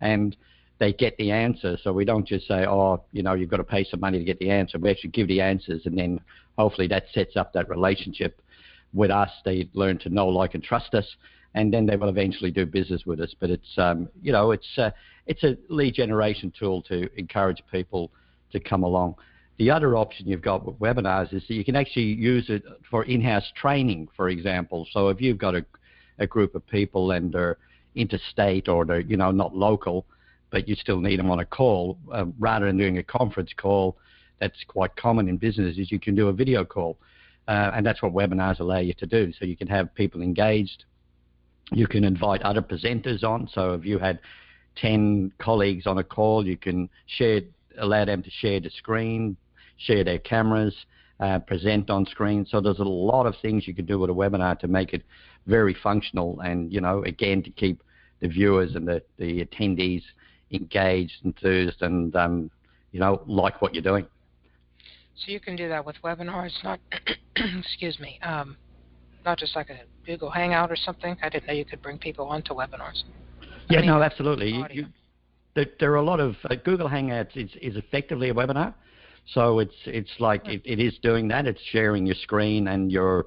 and 0.00 0.36
they 0.78 0.92
get 0.92 1.16
the 1.16 1.30
answer. 1.30 1.76
So 1.82 1.92
we 1.92 2.04
don't 2.04 2.26
just 2.26 2.46
say, 2.46 2.66
oh, 2.66 3.02
you 3.12 3.22
know, 3.22 3.34
you've 3.34 3.50
got 3.50 3.58
to 3.58 3.64
pay 3.64 3.84
some 3.84 4.00
money 4.00 4.18
to 4.18 4.24
get 4.24 4.38
the 4.38 4.50
answer. 4.50 4.78
We 4.78 4.90
actually 4.90 5.10
give 5.10 5.28
the 5.28 5.40
answers, 5.40 5.82
and 5.86 5.98
then 5.98 6.20
hopefully 6.56 6.86
that 6.88 7.04
sets 7.12 7.36
up 7.36 7.52
that 7.54 7.68
relationship 7.68 8.40
with 8.92 9.10
us. 9.10 9.30
They 9.44 9.68
learn 9.72 9.98
to 10.00 10.08
know, 10.08 10.28
like, 10.28 10.54
and 10.54 10.62
trust 10.62 10.94
us, 10.94 11.06
and 11.54 11.72
then 11.72 11.86
they 11.86 11.96
will 11.96 12.08
eventually 12.08 12.50
do 12.50 12.66
business 12.66 13.04
with 13.06 13.20
us. 13.20 13.34
But 13.38 13.50
it's 13.50 13.78
um, 13.78 14.08
you 14.22 14.32
know, 14.32 14.52
it's 14.52 14.78
uh, 14.78 14.90
it's 15.26 15.44
a 15.44 15.56
lead 15.68 15.94
generation 15.94 16.52
tool 16.58 16.82
to 16.82 17.08
encourage 17.18 17.62
people 17.70 18.10
to 18.52 18.60
come 18.60 18.82
along. 18.82 19.16
The 19.58 19.70
other 19.70 19.96
option 19.96 20.26
you've 20.26 20.42
got 20.42 20.64
with 20.64 20.78
webinars 20.78 21.32
is 21.32 21.46
that 21.46 21.54
you 21.54 21.64
can 21.64 21.76
actually 21.76 22.06
use 22.06 22.46
it 22.48 22.64
for 22.90 23.04
in-house 23.04 23.52
training, 23.54 24.08
for 24.16 24.28
example. 24.28 24.86
So 24.92 25.08
if 25.08 25.20
you've 25.20 25.38
got 25.38 25.54
a, 25.54 25.64
a 26.18 26.26
group 26.26 26.54
of 26.54 26.66
people 26.66 27.12
and 27.12 27.32
they're 27.32 27.58
interstate 27.94 28.68
or 28.68 28.84
they're 28.84 29.00
you 29.00 29.16
know 29.16 29.30
not 29.30 29.54
local, 29.54 30.06
but 30.50 30.68
you 30.68 30.74
still 30.74 31.00
need 31.00 31.18
them 31.18 31.30
on 31.30 31.40
a 31.40 31.44
call, 31.44 31.98
uh, 32.12 32.24
rather 32.38 32.66
than 32.66 32.76
doing 32.76 32.98
a 32.98 33.02
conference 33.02 33.50
call, 33.56 33.96
that's 34.40 34.64
quite 34.66 34.96
common 34.96 35.28
in 35.28 35.36
businesses. 35.36 35.90
You 35.90 36.00
can 36.00 36.14
do 36.14 36.28
a 36.28 36.32
video 36.32 36.64
call, 36.64 36.98
uh, 37.48 37.72
and 37.74 37.84
that's 37.84 38.02
what 38.02 38.12
webinars 38.12 38.60
allow 38.60 38.78
you 38.78 38.94
to 38.94 39.06
do. 39.06 39.32
So 39.38 39.44
you 39.44 39.56
can 39.56 39.68
have 39.68 39.94
people 39.94 40.22
engaged. 40.22 40.84
You 41.72 41.86
can 41.86 42.04
invite 42.04 42.42
other 42.42 42.62
presenters 42.62 43.24
on. 43.24 43.48
So 43.52 43.74
if 43.74 43.84
you 43.84 43.98
had 43.98 44.20
10 44.76 45.32
colleagues 45.38 45.86
on 45.86 45.98
a 45.98 46.04
call, 46.04 46.46
you 46.46 46.56
can 46.56 46.88
share, 47.06 47.40
allow 47.78 48.04
them 48.04 48.22
to 48.22 48.30
share 48.30 48.60
the 48.60 48.70
screen, 48.70 49.36
share 49.76 50.04
their 50.04 50.18
cameras, 50.18 50.74
uh, 51.20 51.38
present 51.40 51.90
on 51.90 52.06
screen. 52.06 52.46
So 52.48 52.60
there's 52.60 52.78
a 52.78 52.84
lot 52.84 53.26
of 53.26 53.34
things 53.42 53.66
you 53.66 53.74
can 53.74 53.86
do 53.86 53.98
with 53.98 54.10
a 54.10 54.14
webinar 54.14 54.58
to 54.60 54.68
make 54.68 54.92
it 54.92 55.02
very 55.46 55.74
functional 55.74 56.40
and, 56.40 56.72
you 56.72 56.80
know, 56.80 57.02
again, 57.04 57.42
to 57.42 57.50
keep 57.50 57.82
the 58.20 58.28
viewers 58.28 58.74
and 58.76 58.86
the, 58.86 59.02
the 59.18 59.44
attendees 59.44 60.02
engaged, 60.52 61.14
enthused, 61.24 61.82
and, 61.82 62.14
um, 62.14 62.50
you 62.92 63.00
know, 63.00 63.22
like 63.26 63.60
what 63.60 63.74
you're 63.74 63.82
doing. 63.82 64.06
So 65.16 65.30
you 65.30 65.40
can 65.40 65.56
do 65.56 65.68
that 65.68 65.84
with 65.84 65.96
webinars, 66.02 66.52
not, 66.64 66.80
excuse 67.36 67.98
me, 68.00 68.18
um, 68.22 68.56
not 69.24 69.38
just 69.38 69.54
like 69.54 69.70
a 69.70 69.80
Google 70.04 70.30
Hangout 70.30 70.70
or 70.70 70.76
something. 70.76 71.16
I 71.22 71.28
didn't 71.28 71.46
know 71.46 71.52
you 71.52 71.64
could 71.64 71.82
bring 71.82 71.98
people 71.98 72.26
onto 72.26 72.54
webinars. 72.54 73.02
Yeah, 73.68 73.78
I 73.78 73.80
mean, 73.82 73.90
no, 73.90 74.02
absolutely. 74.02 74.50
You, 74.50 74.66
you, 74.70 74.86
there, 75.54 75.66
there, 75.78 75.92
are 75.92 75.96
a 75.96 76.02
lot 76.02 76.18
of 76.18 76.34
uh, 76.50 76.56
Google 76.64 76.88
Hangouts 76.88 77.36
is, 77.36 77.50
is 77.60 77.76
effectively 77.76 78.30
a 78.30 78.34
webinar. 78.34 78.74
So 79.34 79.60
it's 79.60 79.74
it's 79.86 80.10
like 80.18 80.46
it, 80.48 80.62
it 80.64 80.80
is 80.80 80.94
doing 81.02 81.28
that. 81.28 81.46
It's 81.46 81.60
sharing 81.70 82.06
your 82.06 82.16
screen 82.16 82.68
and 82.68 82.90
your 82.90 83.26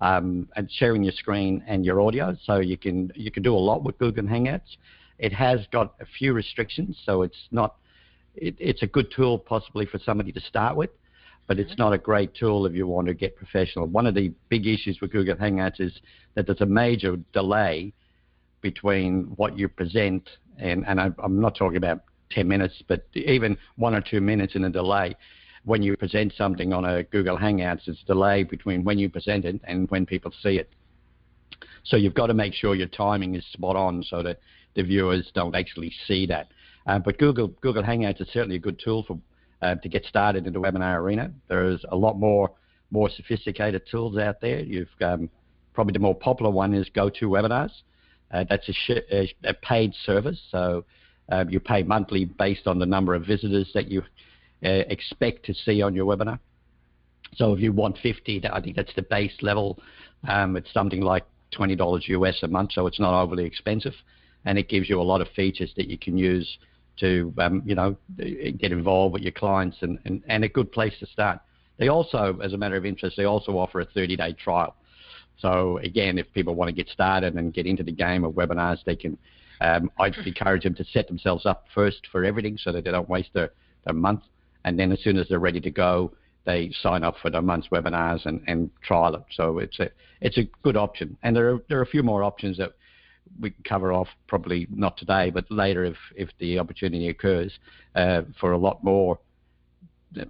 um, 0.00 0.48
and 0.56 0.70
sharing 0.70 1.02
your 1.02 1.12
screen 1.12 1.64
and 1.66 1.84
your 1.84 2.00
audio. 2.00 2.36
So 2.44 2.58
you 2.58 2.76
can 2.76 3.10
you 3.14 3.30
can 3.30 3.42
do 3.42 3.54
a 3.54 3.58
lot 3.58 3.82
with 3.82 3.98
Google 3.98 4.24
Hangouts. 4.24 4.76
It 5.18 5.32
has 5.32 5.60
got 5.72 5.94
a 6.00 6.06
few 6.18 6.34
restrictions, 6.34 6.98
so 7.04 7.22
it's 7.22 7.48
not. 7.50 7.76
It, 8.34 8.54
it's 8.58 8.82
a 8.82 8.86
good 8.86 9.12
tool 9.14 9.38
possibly 9.38 9.86
for 9.86 9.98
somebody 9.98 10.30
to 10.32 10.40
start 10.40 10.76
with, 10.76 10.90
but 11.46 11.58
it's 11.58 11.76
not 11.78 11.92
a 11.92 11.98
great 11.98 12.34
tool 12.34 12.66
if 12.66 12.74
you 12.74 12.86
want 12.86 13.08
to 13.08 13.14
get 13.14 13.36
professional. 13.36 13.86
One 13.86 14.06
of 14.06 14.14
the 14.14 14.32
big 14.48 14.66
issues 14.66 15.00
with 15.00 15.12
Google 15.12 15.36
Hangouts 15.36 15.80
is 15.80 15.92
that 16.34 16.46
there's 16.46 16.60
a 16.60 16.66
major 16.66 17.16
delay 17.32 17.92
between 18.60 19.24
what 19.36 19.58
you 19.58 19.68
present 19.68 20.28
and, 20.60 20.86
and 20.86 21.00
I, 21.00 21.10
I'm 21.22 21.40
not 21.40 21.56
talking 21.56 21.76
about 21.76 22.02
10 22.30 22.46
minutes, 22.46 22.82
but 22.86 23.06
even 23.14 23.56
one 23.76 23.94
or 23.94 24.00
two 24.00 24.20
minutes 24.20 24.54
in 24.54 24.64
a 24.64 24.70
delay. 24.70 25.16
When 25.64 25.82
you 25.82 25.96
present 25.96 26.32
something 26.36 26.72
on 26.72 26.84
a 26.84 27.02
Google 27.02 27.36
Hangouts, 27.36 27.86
it's 27.86 28.02
a 28.02 28.06
delay 28.06 28.44
between 28.44 28.84
when 28.84 28.98
you 28.98 29.10
present 29.10 29.44
it 29.44 29.60
and 29.64 29.90
when 29.90 30.06
people 30.06 30.32
see 30.42 30.56
it. 30.58 30.70
So 31.84 31.96
you've 31.96 32.14
got 32.14 32.28
to 32.28 32.34
make 32.34 32.54
sure 32.54 32.74
your 32.74 32.88
timing 32.88 33.34
is 33.34 33.44
spot 33.52 33.76
on 33.76 34.02
so 34.02 34.22
that 34.22 34.38
the 34.74 34.82
viewers 34.82 35.30
don't 35.34 35.54
actually 35.54 35.92
see 36.06 36.26
that. 36.26 36.48
Uh, 36.86 36.98
but 36.98 37.18
Google 37.18 37.48
Google 37.60 37.82
Hangouts 37.82 38.20
is 38.20 38.28
certainly 38.32 38.56
a 38.56 38.60
good 38.60 38.80
tool 38.82 39.02
for 39.02 39.18
uh, 39.62 39.74
to 39.76 39.88
get 39.88 40.04
started 40.04 40.46
in 40.46 40.52
the 40.52 40.60
webinar 40.60 40.96
arena. 40.96 41.32
There's 41.48 41.84
a 41.90 41.96
lot 41.96 42.18
more 42.18 42.50
more 42.90 43.08
sophisticated 43.08 43.82
tools 43.88 44.18
out 44.18 44.40
there. 44.40 44.60
You've 44.60 44.88
um, 45.00 45.30
probably 45.74 45.92
the 45.92 46.00
more 46.00 46.14
popular 46.14 46.50
one 46.50 46.74
is 46.74 46.88
GoToWebinars. 46.94 47.70
Uh, 48.32 48.44
that's 48.48 48.68
a, 48.68 48.72
sh- 48.72 49.34
a, 49.44 49.54
paid 49.54 49.92
service, 50.04 50.40
so 50.50 50.84
um, 51.30 51.50
you 51.50 51.58
pay 51.58 51.82
monthly 51.82 52.24
based 52.24 52.66
on 52.66 52.78
the 52.78 52.86
number 52.86 53.14
of 53.14 53.24
visitors 53.24 53.70
that 53.74 53.90
you 53.90 54.02
uh, 54.64 54.84
expect 54.88 55.44
to 55.46 55.54
see 55.54 55.82
on 55.82 55.94
your 55.94 56.06
webinar. 56.06 56.38
So 57.36 57.52
if 57.52 57.60
you 57.60 57.72
want 57.72 57.98
50, 58.02 58.42
I 58.52 58.60
think 58.60 58.76
that's 58.76 58.94
the 58.94 59.02
base 59.02 59.34
level. 59.42 59.78
Um, 60.28 60.56
it's 60.56 60.72
something 60.72 61.00
like 61.00 61.24
$20 61.56 62.08
US 62.08 62.42
a 62.42 62.48
month, 62.48 62.72
so 62.72 62.86
it's 62.86 63.00
not 63.00 63.20
overly 63.20 63.44
expensive, 63.44 63.94
and 64.44 64.58
it 64.58 64.68
gives 64.68 64.88
you 64.88 65.00
a 65.00 65.02
lot 65.02 65.20
of 65.20 65.28
features 65.34 65.72
that 65.76 65.88
you 65.88 65.98
can 65.98 66.16
use 66.16 66.58
to, 67.00 67.34
um, 67.38 67.62
you 67.64 67.74
know, 67.74 67.96
get 68.16 68.72
involved 68.72 69.12
with 69.14 69.22
your 69.22 69.32
clients, 69.32 69.78
and, 69.80 69.98
and, 70.04 70.22
and 70.28 70.44
a 70.44 70.48
good 70.48 70.70
place 70.72 70.94
to 71.00 71.06
start. 71.06 71.40
They 71.78 71.88
also, 71.88 72.38
as 72.42 72.52
a 72.52 72.56
matter 72.56 72.76
of 72.76 72.84
interest, 72.84 73.16
they 73.16 73.24
also 73.24 73.58
offer 73.58 73.80
a 73.80 73.86
30-day 73.86 74.34
trial. 74.34 74.76
So 75.38 75.78
again, 75.78 76.18
if 76.18 76.30
people 76.32 76.54
want 76.54 76.68
to 76.68 76.74
get 76.74 76.88
started 76.88 77.34
and 77.34 77.52
get 77.54 77.66
into 77.66 77.82
the 77.82 77.92
game 77.92 78.24
of 78.24 78.34
webinars, 78.34 78.84
they 78.84 78.96
can. 78.96 79.18
Um, 79.62 79.90
I'd 79.98 80.16
encourage 80.24 80.62
them 80.62 80.74
to 80.76 80.84
set 80.84 81.06
themselves 81.06 81.44
up 81.44 81.66
first 81.74 82.06
for 82.10 82.24
everything 82.24 82.56
so 82.56 82.72
that 82.72 82.84
they 82.84 82.90
don't 82.90 83.08
waste 83.10 83.28
their, 83.34 83.50
their 83.84 83.92
month. 83.92 84.22
And 84.64 84.78
then 84.78 84.90
as 84.90 85.02
soon 85.02 85.18
as 85.18 85.28
they're 85.28 85.38
ready 85.38 85.60
to 85.60 85.70
go, 85.70 86.12
they 86.46 86.72
sign 86.82 87.04
up 87.04 87.16
for 87.20 87.30
the 87.30 87.42
month's 87.42 87.68
webinars 87.68 88.24
and, 88.24 88.42
and 88.46 88.70
trial 88.82 89.14
it. 89.14 89.24
So 89.34 89.58
it's 89.58 89.78
a 89.78 89.90
it's 90.20 90.38
a 90.38 90.48
good 90.62 90.76
option. 90.76 91.16
And 91.22 91.36
there 91.36 91.54
are 91.54 91.58
there 91.68 91.78
are 91.78 91.82
a 91.82 91.86
few 91.86 92.02
more 92.02 92.22
options 92.22 92.56
that 92.58 92.72
we 93.38 93.50
can 93.50 93.62
cover 93.64 93.92
off 93.92 94.08
probably 94.26 94.66
not 94.70 94.96
today, 94.96 95.30
but 95.30 95.50
later 95.50 95.84
if 95.84 95.96
if 96.16 96.28
the 96.38 96.58
opportunity 96.58 97.08
occurs 97.08 97.52
uh, 97.94 98.22
for 98.38 98.52
a 98.52 98.58
lot 98.58 98.82
more 98.82 99.18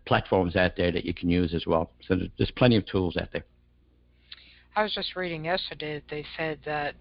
platforms 0.05 0.57
out 0.57 0.73
there 0.77 0.93
that 0.93 1.05
you 1.05 1.15
can 1.15 1.31
use 1.31 1.55
as 1.55 1.67
well. 1.67 1.91
So 2.07 2.17
there's 2.37 2.51
plenty 2.51 2.77
of 2.77 2.85
tools 2.87 3.17
out 3.17 3.29
there. 3.33 3.45
I 4.77 4.83
was 4.83 4.95
just 4.95 5.17
reading 5.17 5.45
yesterday 5.45 5.95
that 5.95 6.09
they 6.11 6.25
said 6.37 6.59
that 6.65 6.95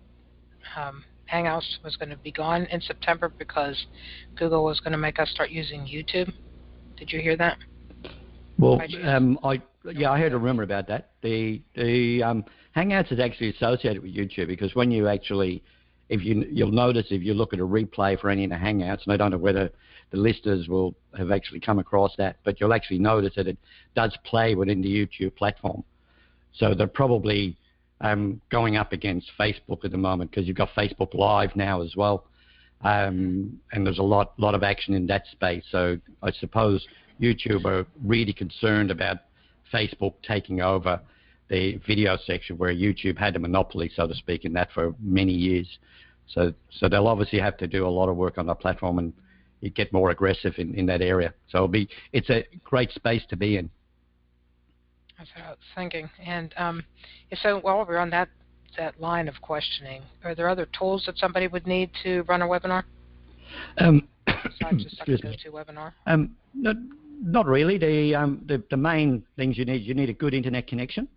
um, 0.76 1.04
Hangouts 1.32 1.84
was 1.84 1.96
going 1.98 2.10
to 2.10 2.18
be 2.18 2.32
gone 2.32 2.66
in 2.66 2.82
September 2.82 3.30
because 3.30 3.86
Google 4.36 4.64
was 4.64 4.80
going 4.80 4.94
to 4.94 4.98
make 4.98 5.20
us 5.20 5.30
start 5.30 5.52
using 5.52 5.82
YouTube. 5.82 6.32
Did 6.98 7.12
you 7.12 7.20
hear 7.20 7.38
that? 7.38 7.58
Well, 8.58 8.82
um, 9.06 9.40
I 9.44 9.62
yeah, 9.86 10.12
I 10.12 10.20
heard 10.20 10.34
a 10.34 10.38
rumor 10.38 10.64
about 10.64 10.88
that. 10.88 11.12
The 11.22 11.62
the 11.76 12.24
um, 12.24 12.46
Hangouts 12.76 13.12
is 13.12 13.20
actually 13.20 13.52
associated 13.52 14.04
with 14.04 14.14
YouTube 14.14 14.48
because 14.48 14.76
when 14.76 14.92
you 14.92 15.08
actually, 15.08 15.64
if 16.10 16.24
you 16.24 16.46
you'll 16.52 16.72
notice 16.72 17.08
if 17.12 17.22
you 17.22 17.34
look 17.34 17.54
at 17.54 17.60
a 17.60 17.66
replay 17.66 18.20
for 18.20 18.30
any 18.30 18.44
of 18.44 18.50
the 18.50 18.56
Hangouts, 18.56 19.04
and 19.04 19.14
I 19.14 19.18
don't 19.18 19.32
know 19.32 19.38
whether 19.38 19.70
the 20.12 20.18
listeners 20.18 20.68
will 20.68 20.96
have 21.18 21.32
actually 21.32 21.60
come 21.60 21.80
across 21.80 22.16
that, 22.18 22.38
but 22.44 22.60
you'll 22.60 22.74
actually 22.74 23.00
notice 23.00 23.34
that 23.36 23.48
it 23.48 23.58
does 23.96 24.18
play 24.26 24.56
within 24.56 24.82
the 24.82 24.90
YouTube 24.90 25.36
platform. 25.36 25.84
So 26.54 26.74
they're 26.74 26.88
probably 26.88 27.56
um, 28.02 28.42
going 28.50 28.76
up 28.76 28.92
against 28.92 29.32
Facebook 29.40 29.86
at 29.86 29.92
the 29.92 29.98
moment 29.98 30.32
because 30.32 30.48
you've 30.48 30.58
got 30.58 30.70
Facebook 30.76 31.14
Live 31.14 31.56
now 31.56 31.82
as 31.82 31.96
well, 31.96 32.26
um, 32.82 33.60
and 33.72 33.86
there's 33.86 34.00
a 34.00 34.04
lot 34.04 34.34
lot 34.40 34.56
of 34.56 34.64
action 34.64 34.96
in 34.96 35.06
that 35.08 35.26
space. 35.32 35.64
So 35.72 35.98
I 36.24 36.32
suppose 36.32 36.86
YouTube 37.22 37.66
are 37.66 37.86
really 38.04 38.34
concerned 38.34 38.90
about 38.90 39.18
Facebook 39.72 40.14
taking 40.28 40.62
over 40.62 41.00
the 41.50 41.78
video 41.88 42.18
section 42.26 42.58
where 42.58 42.74
YouTube 42.74 43.18
had 43.18 43.36
a 43.36 43.40
monopoly, 43.40 43.92
so 43.96 44.08
to 44.08 44.16
speak, 44.16 44.46
in 44.46 44.54
that 44.54 44.70
for 44.72 44.94
many 45.00 45.34
years. 45.34 45.68
So, 46.28 46.54
so 46.80 46.88
they'll 46.88 47.08
obviously 47.08 47.40
have 47.40 47.58
to 47.58 47.68
do 47.68 47.88
a 47.88 47.90
lot 47.90 48.08
of 48.08 48.16
work 48.16 48.38
on 48.38 48.46
the 48.46 48.56
platform 48.56 49.00
and 49.00 49.14
get 49.74 49.92
more 49.92 50.12
aggressive 50.12 50.54
in, 50.58 50.76
in 50.76 50.86
that 50.86 51.02
area. 51.02 51.34
So 51.50 51.58
it'll 51.58 51.68
be, 51.68 51.90
it's 52.14 52.30
a 52.30 52.46
great 52.64 52.92
space 52.92 53.24
to 53.30 53.36
be 53.36 53.58
in. 53.58 53.70
That's 55.18 55.30
what 55.36 55.46
I 55.46 55.50
was 55.50 55.58
thinking. 55.76 56.10
And 56.26 56.54
um, 56.56 56.84
so 57.42 57.60
while 57.60 57.86
we're 57.86 57.98
on 57.98 58.10
that 58.12 58.30
that 58.78 59.02
line 59.02 59.28
of 59.28 59.34
questioning, 59.42 60.04
are 60.24 60.36
there 60.36 60.48
other 60.48 60.68
tools 60.78 61.04
that 61.08 61.18
somebody 61.18 61.48
would 61.48 61.66
need 61.66 61.90
to 62.04 62.22
run 62.24 62.42
a 62.44 62.48
webinar? 62.48 62.84
Um, 63.80 64.08
Besides 64.26 64.84
just 64.84 65.00
like 65.08 65.10
a 65.10 65.50
GoToWebinar? 65.50 65.92
Um, 66.06 66.36
not, 66.54 66.76
not 67.22 67.46
really. 67.48 67.78
The, 67.78 68.16
um, 68.16 68.44
the 68.48 68.64
the 68.70 68.78
main 68.78 69.24
things 69.36 69.58
you 69.58 69.66
need 69.66 69.82
you 69.82 69.94
need 69.94 70.10
a 70.10 70.14
good 70.14 70.34
internet 70.34 70.68
connection. 70.68 71.08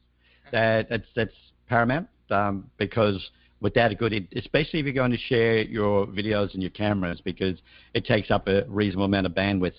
That 0.51 0.89
that's 0.89 1.07
that's 1.15 1.35
paramount 1.69 2.09
um, 2.31 2.71
because 2.77 3.31
without 3.61 3.93
a 3.93 3.95
good, 3.95 4.29
especially 4.37 4.81
if 4.81 4.85
you're 4.85 4.93
going 4.93 5.13
to 5.13 5.17
share 5.17 5.63
your 5.63 6.07
videos 6.07 6.53
and 6.53 6.63
your 6.63 6.71
cameras, 6.71 7.21
because 7.25 7.59
it 7.95 8.05
takes 8.05 8.31
up 8.31 8.49
a 8.49 8.65
reasonable 8.67 9.05
amount 9.05 9.27
of 9.27 9.33
bandwidth. 9.33 9.75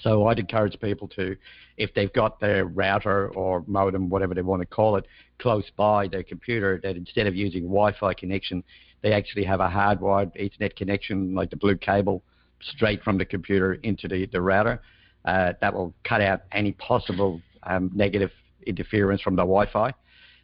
So 0.00 0.26
I'd 0.26 0.38
encourage 0.38 0.78
people 0.80 1.08
to, 1.08 1.36
if 1.78 1.92
they've 1.94 2.12
got 2.12 2.38
their 2.38 2.66
router 2.66 3.28
or 3.30 3.64
modem, 3.66 4.08
whatever 4.08 4.34
they 4.34 4.42
want 4.42 4.60
to 4.60 4.66
call 4.66 4.96
it, 4.96 5.06
close 5.38 5.64
by 5.76 6.06
their 6.06 6.22
computer, 6.22 6.78
that 6.82 6.96
instead 6.96 7.26
of 7.26 7.34
using 7.34 7.62
Wi-Fi 7.62 8.14
connection, 8.14 8.62
they 9.02 9.12
actually 9.12 9.44
have 9.44 9.60
a 9.60 9.68
hardwired 9.68 10.36
Ethernet 10.36 10.76
connection, 10.76 11.34
like 11.34 11.50
the 11.50 11.56
blue 11.56 11.76
cable, 11.76 12.22
straight 12.60 13.02
from 13.02 13.18
the 13.18 13.24
computer 13.24 13.74
into 13.74 14.06
the, 14.06 14.26
the 14.26 14.40
router. 14.40 14.80
Uh, 15.24 15.54
that 15.60 15.74
will 15.74 15.92
cut 16.04 16.20
out 16.20 16.42
any 16.52 16.72
possible 16.72 17.40
um, 17.64 17.90
negative 17.94 18.30
interference 18.66 19.20
from 19.20 19.36
the 19.36 19.42
Wi-Fi. 19.42 19.92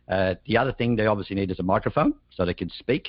Uh, 0.09 0.35
the 0.47 0.57
other 0.57 0.73
thing 0.73 0.97
they 0.97 1.07
obviously 1.07 1.37
need 1.37 1.51
is 1.51 1.59
a 1.59 1.63
microphone 1.63 2.15
so 2.35 2.45
they 2.45 2.55
can 2.55 2.71
speak. 2.79 3.09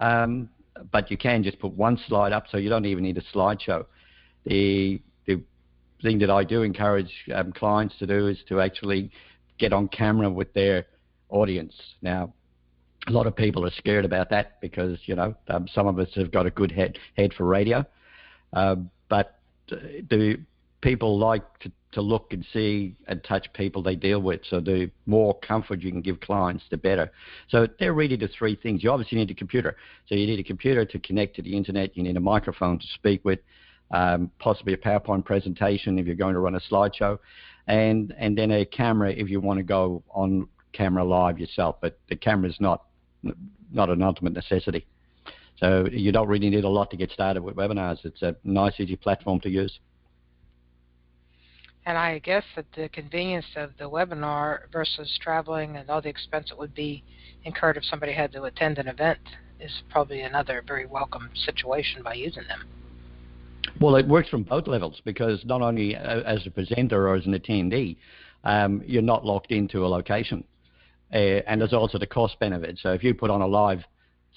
Um, 0.00 0.48
but 0.92 1.10
you 1.10 1.16
can 1.16 1.42
just 1.42 1.58
put 1.58 1.72
one 1.72 1.98
slide 2.06 2.32
up, 2.32 2.44
so 2.50 2.56
you 2.56 2.68
don't 2.68 2.86
even 2.86 3.02
need 3.04 3.18
a 3.18 3.36
slideshow. 3.36 3.84
The 4.44 5.00
the 5.26 5.42
thing 6.02 6.18
that 6.20 6.30
I 6.30 6.44
do 6.44 6.62
encourage 6.62 7.12
um, 7.34 7.52
clients 7.52 7.96
to 7.98 8.06
do 8.06 8.28
is 8.28 8.38
to 8.48 8.60
actually 8.60 9.10
get 9.58 9.72
on 9.72 9.88
camera 9.88 10.30
with 10.30 10.52
their 10.54 10.86
audience. 11.28 11.74
Now, 12.00 12.32
a 13.08 13.10
lot 13.10 13.26
of 13.26 13.34
people 13.34 13.66
are 13.66 13.72
scared 13.72 14.04
about 14.04 14.30
that 14.30 14.60
because 14.60 14.98
you 15.06 15.16
know 15.16 15.34
um, 15.48 15.66
some 15.74 15.86
of 15.86 15.98
us 15.98 16.08
have 16.14 16.30
got 16.30 16.46
a 16.46 16.50
good 16.50 16.70
head 16.70 16.98
head 17.16 17.34
for 17.34 17.44
radio, 17.44 17.84
uh, 18.52 18.76
but 19.08 19.38
the 19.68 20.38
people 20.80 21.18
like 21.18 21.58
to, 21.60 21.72
to 21.92 22.00
look 22.00 22.32
and 22.32 22.44
see 22.52 22.94
and 23.06 23.22
touch 23.24 23.52
people 23.52 23.82
they 23.82 23.96
deal 23.96 24.20
with. 24.20 24.40
So 24.48 24.60
the 24.60 24.90
more 25.06 25.38
comfort 25.40 25.80
you 25.80 25.90
can 25.90 26.02
give 26.02 26.20
clients, 26.20 26.64
the 26.70 26.76
better. 26.76 27.10
So 27.48 27.66
they're 27.78 27.94
really 27.94 28.16
the 28.16 28.28
three 28.28 28.56
things. 28.56 28.82
You 28.82 28.90
obviously 28.90 29.18
need 29.18 29.30
a 29.30 29.34
computer. 29.34 29.76
So 30.08 30.14
you 30.14 30.26
need 30.26 30.38
a 30.38 30.44
computer 30.44 30.84
to 30.84 30.98
connect 30.98 31.36
to 31.36 31.42
the 31.42 31.56
internet. 31.56 31.96
You 31.96 32.02
need 32.02 32.16
a 32.16 32.20
microphone 32.20 32.78
to 32.78 32.86
speak 32.94 33.24
with, 33.24 33.40
um, 33.90 34.30
possibly 34.38 34.74
a 34.74 34.76
PowerPoint 34.76 35.24
presentation 35.24 35.98
if 35.98 36.06
you're 36.06 36.14
going 36.14 36.34
to 36.34 36.40
run 36.40 36.54
a 36.54 36.60
slideshow, 36.60 37.18
and 37.66 38.14
and 38.18 38.36
then 38.36 38.50
a 38.50 38.64
camera 38.66 39.10
if 39.10 39.30
you 39.30 39.40
want 39.40 39.58
to 39.58 39.62
go 39.62 40.02
on 40.10 40.46
camera 40.72 41.04
live 41.04 41.38
yourself. 41.38 41.76
But 41.80 41.98
the 42.10 42.16
camera 42.16 42.50
is 42.50 42.56
not 42.60 42.84
not 43.72 43.88
an 43.88 44.02
ultimate 44.02 44.34
necessity. 44.34 44.86
So 45.58 45.88
you 45.90 46.12
don't 46.12 46.28
really 46.28 46.50
need 46.50 46.64
a 46.64 46.68
lot 46.68 46.90
to 46.90 46.96
get 46.96 47.10
started 47.10 47.42
with 47.42 47.56
webinars. 47.56 48.04
It's 48.04 48.22
a 48.22 48.36
nice, 48.44 48.74
easy 48.78 48.94
platform 48.94 49.40
to 49.40 49.48
use. 49.48 49.80
And 51.88 51.96
I 51.96 52.18
guess 52.18 52.44
that 52.54 52.66
the 52.76 52.90
convenience 52.90 53.46
of 53.56 53.70
the 53.78 53.88
webinar 53.88 54.70
versus 54.70 55.18
traveling 55.22 55.78
and 55.78 55.88
all 55.88 56.02
the 56.02 56.10
expense 56.10 56.50
that 56.50 56.58
would 56.58 56.74
be 56.74 57.02
incurred 57.44 57.78
if 57.78 57.84
somebody 57.86 58.12
had 58.12 58.30
to 58.32 58.42
attend 58.42 58.76
an 58.76 58.88
event 58.88 59.20
is 59.58 59.72
probably 59.88 60.20
another 60.20 60.62
very 60.66 60.84
welcome 60.84 61.30
situation 61.46 62.02
by 62.02 62.12
using 62.12 62.42
them. 62.46 62.68
Well, 63.80 63.96
it 63.96 64.06
works 64.06 64.28
from 64.28 64.42
both 64.42 64.66
levels 64.66 65.00
because 65.02 65.42
not 65.46 65.62
only 65.62 65.96
as 65.96 66.46
a 66.46 66.50
presenter 66.50 67.08
or 67.08 67.14
as 67.14 67.24
an 67.24 67.32
attendee, 67.32 67.96
um, 68.44 68.82
you're 68.84 69.00
not 69.00 69.24
locked 69.24 69.50
into 69.50 69.86
a 69.86 69.88
location. 69.88 70.44
Uh, 71.10 71.40
and 71.46 71.58
there's 71.58 71.72
also 71.72 71.96
the 71.96 72.06
cost 72.06 72.38
benefit. 72.38 72.78
So 72.82 72.92
if 72.92 73.02
you 73.02 73.14
put 73.14 73.30
on 73.30 73.40
a 73.40 73.46
live 73.46 73.82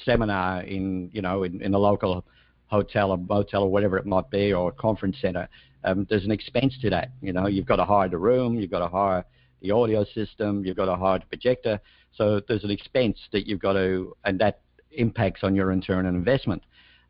seminar 0.06 0.62
in, 0.62 1.10
you 1.12 1.22
know, 1.22 1.44
in, 1.44 1.62
in 1.62 1.74
local 1.74 2.24
hotel 2.72 3.12
or 3.12 3.18
motel 3.18 3.64
or 3.64 3.72
whatever 3.72 3.98
it 3.98 4.06
might 4.06 4.30
be, 4.32 4.54
or 4.54 4.70
a 4.70 4.72
conference 4.72 5.18
center, 5.22 5.48
um, 5.84 6.08
there's 6.10 6.24
an 6.24 6.32
expense 6.32 6.74
to 6.82 6.90
that. 6.90 7.12
You 7.22 7.34
know, 7.34 7.48
you've 7.48 7.66
got 7.66 7.76
to 7.76 7.86
hire 7.86 8.10
the 8.10 8.18
room, 8.18 8.58
you've 8.60 8.72
got 8.72 8.80
to 8.80 8.88
hire 8.88 9.26
the 9.62 9.72
audio 9.72 10.06
system, 10.06 10.66
you've 10.66 10.78
got 10.78 10.86
to 10.86 10.96
hire 10.96 11.20
the 11.20 11.26
projector. 11.26 11.80
So 12.14 12.42
there's 12.48 12.64
an 12.64 12.72
expense 12.72 13.18
that 13.34 13.46
you've 13.48 13.60
got 13.60 13.74
to, 13.74 14.16
and 14.24 14.40
that 14.40 14.62
impacts 14.92 15.44
on 15.44 15.54
your 15.54 15.68
return 15.68 16.06
on 16.06 16.16
investment. 16.16 16.64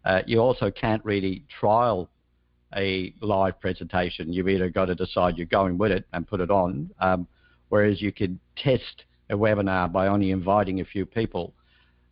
Uh, 0.03 0.22
you 0.25 0.39
also 0.39 0.72
can't 0.72 1.03
really 1.06 1.44
trial 1.60 2.10
a 2.75 3.13
live 3.22 3.60
presentation. 3.60 4.34
You've 4.34 4.50
either 4.50 4.70
got 4.70 4.86
to 4.86 4.96
decide 4.96 5.38
you're 5.38 5.46
going 5.46 5.77
with 5.77 5.91
it 5.91 6.06
and 6.13 6.27
put 6.27 6.39
it 6.41 6.50
on, 6.50 6.89
um, 7.00 7.27
whereas 7.70 8.01
you 8.01 8.12
could 8.12 8.39
test 8.56 9.03
a 9.30 9.36
webinar 9.36 9.91
by 9.91 10.08
only 10.08 10.32
inviting 10.32 10.82
a 10.82 10.86
few 10.86 11.06
people. 11.06 11.53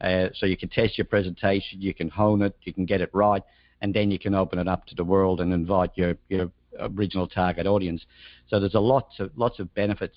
Uh, 0.01 0.29
so 0.36 0.46
you 0.46 0.58
can 0.58 0.70
test 0.70 0.98
your 0.98 1.06
presentation, 1.06 1.82
you 1.82 1.94
can 1.94 2.10
hone 2.10 2.41
it, 2.41 2.56
you 2.63 2.74
can 2.74 2.86
get 2.86 3.01
it 3.01 3.10
right, 3.13 3.44
and 3.82 3.94
then 3.94 4.12
you 4.12 4.20
can 4.20 4.34
open 4.34 4.60
it 4.60 4.68
up 4.68 4.86
to 4.88 4.96
the 4.96 5.03
world 5.03 5.41
and 5.41 5.53
invite 5.53 5.91
your, 5.96 6.15
your 6.29 6.51
original 6.79 7.27
target 7.27 7.68
audience. 7.68 8.06
So 8.48 8.60
there's 8.60 8.75
a 8.75 8.79
lots 8.79 9.20
of 9.20 9.32
lots 9.36 9.60
of 9.60 9.74
benefits. 9.74 10.15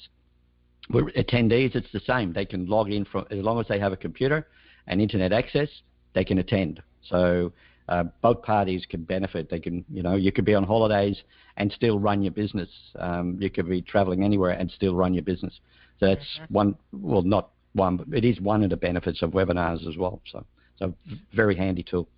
With 0.90 1.06
attendees, 1.14 1.74
it's 1.74 1.90
the 1.92 2.00
same. 2.00 2.32
They 2.32 2.44
can 2.44 2.66
log 2.66 2.90
in 2.90 3.04
from 3.04 3.26
as 3.30 3.38
long 3.38 3.60
as 3.60 3.68
they 3.68 3.78
have 3.78 3.92
a 3.92 3.96
computer 3.96 4.48
and 4.86 5.00
internet 5.00 5.32
access, 5.32 5.68
they 6.14 6.24
can 6.24 6.38
attend. 6.38 6.82
So 7.08 7.52
uh, 7.88 8.04
both 8.20 8.42
parties 8.42 8.84
can 8.88 9.04
benefit. 9.04 9.48
They 9.50 9.60
can, 9.60 9.84
you 9.92 10.02
know, 10.02 10.16
you 10.16 10.32
could 10.32 10.44
be 10.44 10.54
on 10.54 10.64
holidays 10.64 11.16
and 11.56 11.70
still 11.72 11.98
run 11.98 12.22
your 12.22 12.32
business. 12.32 12.68
Um, 12.98 13.36
you 13.40 13.50
could 13.50 13.68
be 13.68 13.82
traveling 13.82 14.24
anywhere 14.24 14.52
and 14.52 14.70
still 14.70 14.94
run 14.94 15.14
your 15.14 15.22
business. 15.22 15.60
So 16.00 16.06
that's 16.06 16.20
mm-hmm. 16.20 16.54
one. 16.54 16.74
Well, 16.92 17.22
not 17.22 17.50
one, 17.74 17.96
but 17.96 18.06
it 18.12 18.24
is 18.24 18.40
one 18.40 18.62
of 18.62 18.70
the 18.70 18.76
benefits 18.76 19.22
of 19.22 19.30
webinars 19.30 19.86
as 19.88 19.96
well. 19.96 20.20
So, 20.30 20.44
so 20.78 20.94
very 21.34 21.56
handy 21.56 21.82
tool. 21.82 22.08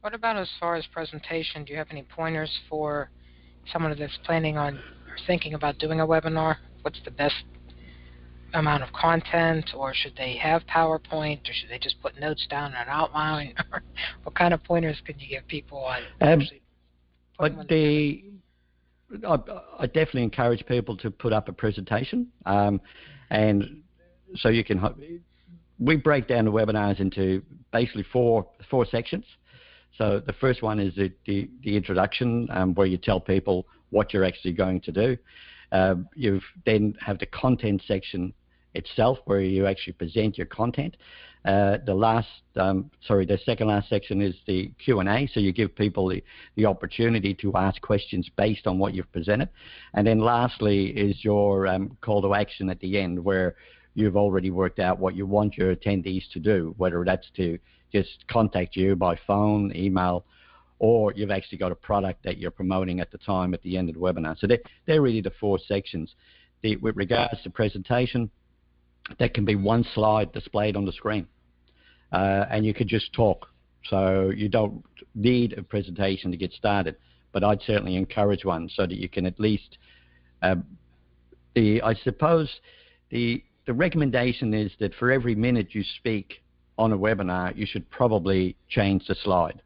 What 0.00 0.14
about 0.14 0.36
as 0.36 0.50
far 0.60 0.76
as 0.76 0.84
presentation? 0.92 1.64
Do 1.64 1.72
you 1.72 1.78
have 1.78 1.88
any 1.90 2.02
pointers 2.02 2.50
for 2.68 3.10
someone 3.72 3.96
that's 3.98 4.18
planning 4.24 4.58
on 4.58 4.74
or 4.74 5.16
thinking 5.26 5.54
about 5.54 5.78
doing 5.78 6.00
a 6.00 6.06
webinar? 6.06 6.56
What's 6.82 7.00
the 7.04 7.10
best 7.10 7.44
amount 8.54 8.82
of 8.82 8.92
content, 8.92 9.70
or 9.74 9.92
should 9.94 10.14
they 10.16 10.36
have 10.36 10.62
PowerPoint, 10.66 11.48
or 11.48 11.52
should 11.52 11.68
they 11.68 11.78
just 11.78 12.00
put 12.00 12.18
notes 12.20 12.46
down 12.48 12.66
and 12.66 12.76
an 12.76 12.88
outline? 12.88 13.54
what 14.22 14.34
kind 14.34 14.54
of 14.54 14.62
pointers 14.62 14.96
can 15.04 15.18
you 15.18 15.28
give 15.28 15.46
people 15.48 15.78
on? 15.78 16.02
Um, 16.20 16.42
but 17.38 17.68
the 17.68 18.24
I, 19.26 19.38
I, 19.80 19.86
definitely 19.86 20.22
encourage 20.22 20.64
people 20.66 20.96
to 20.98 21.10
put 21.10 21.32
up 21.32 21.48
a 21.48 21.52
presentation, 21.52 22.28
um, 22.46 22.80
and 23.30 23.82
so 24.36 24.48
you 24.48 24.64
can 24.64 25.22
we 25.78 25.96
break 25.96 26.28
down 26.28 26.44
the 26.44 26.52
webinars 26.52 27.00
into 27.00 27.42
basically 27.72 28.04
four 28.12 28.46
four 28.70 28.86
sections. 28.86 29.24
So 29.98 30.20
the 30.24 30.32
first 30.34 30.62
one 30.62 30.80
is 30.80 30.94
the, 30.96 31.12
the, 31.26 31.48
the 31.62 31.76
introduction, 31.76 32.48
um, 32.50 32.74
where 32.74 32.86
you 32.86 32.98
tell 32.98 33.20
people 33.20 33.66
what 33.90 34.12
you're 34.12 34.24
actually 34.24 34.52
going 34.52 34.80
to 34.82 34.92
do. 34.92 35.16
Uh, 35.70 35.96
you 36.14 36.40
then 36.66 36.94
have 37.00 37.18
the 37.18 37.26
content 37.26 37.82
section 37.86 38.32
itself, 38.74 39.18
where 39.26 39.40
you 39.40 39.66
actually 39.66 39.92
present 39.92 40.36
your 40.36 40.48
content. 40.48 40.96
Uh, 41.44 41.76
the 41.84 41.94
last, 41.94 42.28
um, 42.56 42.90
sorry, 43.06 43.26
the 43.26 43.38
second 43.44 43.68
last 43.68 43.88
section 43.88 44.20
is 44.20 44.34
the 44.46 44.72
Q&A. 44.82 45.28
So 45.32 45.40
you 45.40 45.52
give 45.52 45.76
people 45.76 46.08
the, 46.08 46.24
the 46.56 46.66
opportunity 46.66 47.34
to 47.34 47.54
ask 47.54 47.80
questions 47.82 48.28
based 48.36 48.66
on 48.66 48.78
what 48.78 48.94
you've 48.94 49.12
presented. 49.12 49.48
And 49.92 50.06
then 50.06 50.18
lastly 50.18 50.86
is 50.86 51.22
your 51.22 51.66
um, 51.66 51.96
call 52.00 52.22
to 52.22 52.34
action 52.34 52.70
at 52.70 52.80
the 52.80 52.98
end, 52.98 53.22
where 53.22 53.56
you've 53.94 54.16
already 54.16 54.50
worked 54.50 54.78
out 54.78 54.98
what 54.98 55.14
you 55.14 55.26
want 55.26 55.56
your 55.56 55.74
attendees 55.74 56.24
to 56.32 56.40
do, 56.40 56.74
whether 56.76 57.04
that's 57.04 57.28
to 57.36 57.58
just 57.92 58.26
contact 58.28 58.76
you 58.76 58.96
by 58.96 59.18
phone, 59.26 59.72
email, 59.74 60.24
or 60.80 61.12
you've 61.12 61.30
actually 61.30 61.58
got 61.58 61.72
a 61.72 61.76
product 61.76 62.24
that 62.24 62.38
you're 62.38 62.50
promoting 62.50 63.00
at 63.00 63.10
the 63.10 63.18
time 63.18 63.54
at 63.54 63.62
the 63.62 63.76
end 63.76 63.88
of 63.88 63.94
the 63.94 64.00
webinar. 64.00 64.38
So 64.38 64.46
they're, 64.46 64.58
they're 64.86 65.00
really 65.02 65.20
the 65.20 65.32
four 65.40 65.58
sections. 65.58 66.14
The, 66.62 66.76
with 66.76 66.96
regards 66.96 67.42
to 67.42 67.50
presentation, 67.50 68.30
that 69.18 69.34
can 69.34 69.44
be 69.44 69.54
one 69.54 69.84
slide 69.94 70.32
displayed 70.32 70.76
on 70.76 70.84
the 70.84 70.92
screen. 70.92 71.26
Uh, 72.12 72.46
and 72.50 72.66
you 72.66 72.74
could 72.74 72.88
just 72.88 73.12
talk. 73.12 73.46
So 73.88 74.30
you 74.34 74.48
don't 74.48 74.82
need 75.14 75.52
a 75.58 75.62
presentation 75.62 76.30
to 76.30 76.36
get 76.36 76.52
started, 76.52 76.96
but 77.32 77.44
I'd 77.44 77.60
certainly 77.62 77.96
encourage 77.96 78.44
one 78.44 78.68
so 78.74 78.86
that 78.86 78.96
you 78.96 79.08
can 79.08 79.26
at 79.26 79.38
least, 79.38 79.78
uh, 80.42 80.56
the, 81.54 81.82
I 81.82 81.94
suppose 81.94 82.48
the, 83.10 83.42
the 83.66 83.74
recommendation 83.74 84.54
is 84.54 84.72
that 84.80 84.94
for 84.94 85.10
every 85.10 85.34
minute 85.34 85.74
you 85.74 85.82
speak 85.98 86.42
on 86.76 86.92
a 86.92 86.98
webinar, 86.98 87.56
you 87.56 87.66
should 87.66 87.88
probably 87.90 88.56
change 88.68 89.06
the 89.06 89.14
slide. 89.14 89.62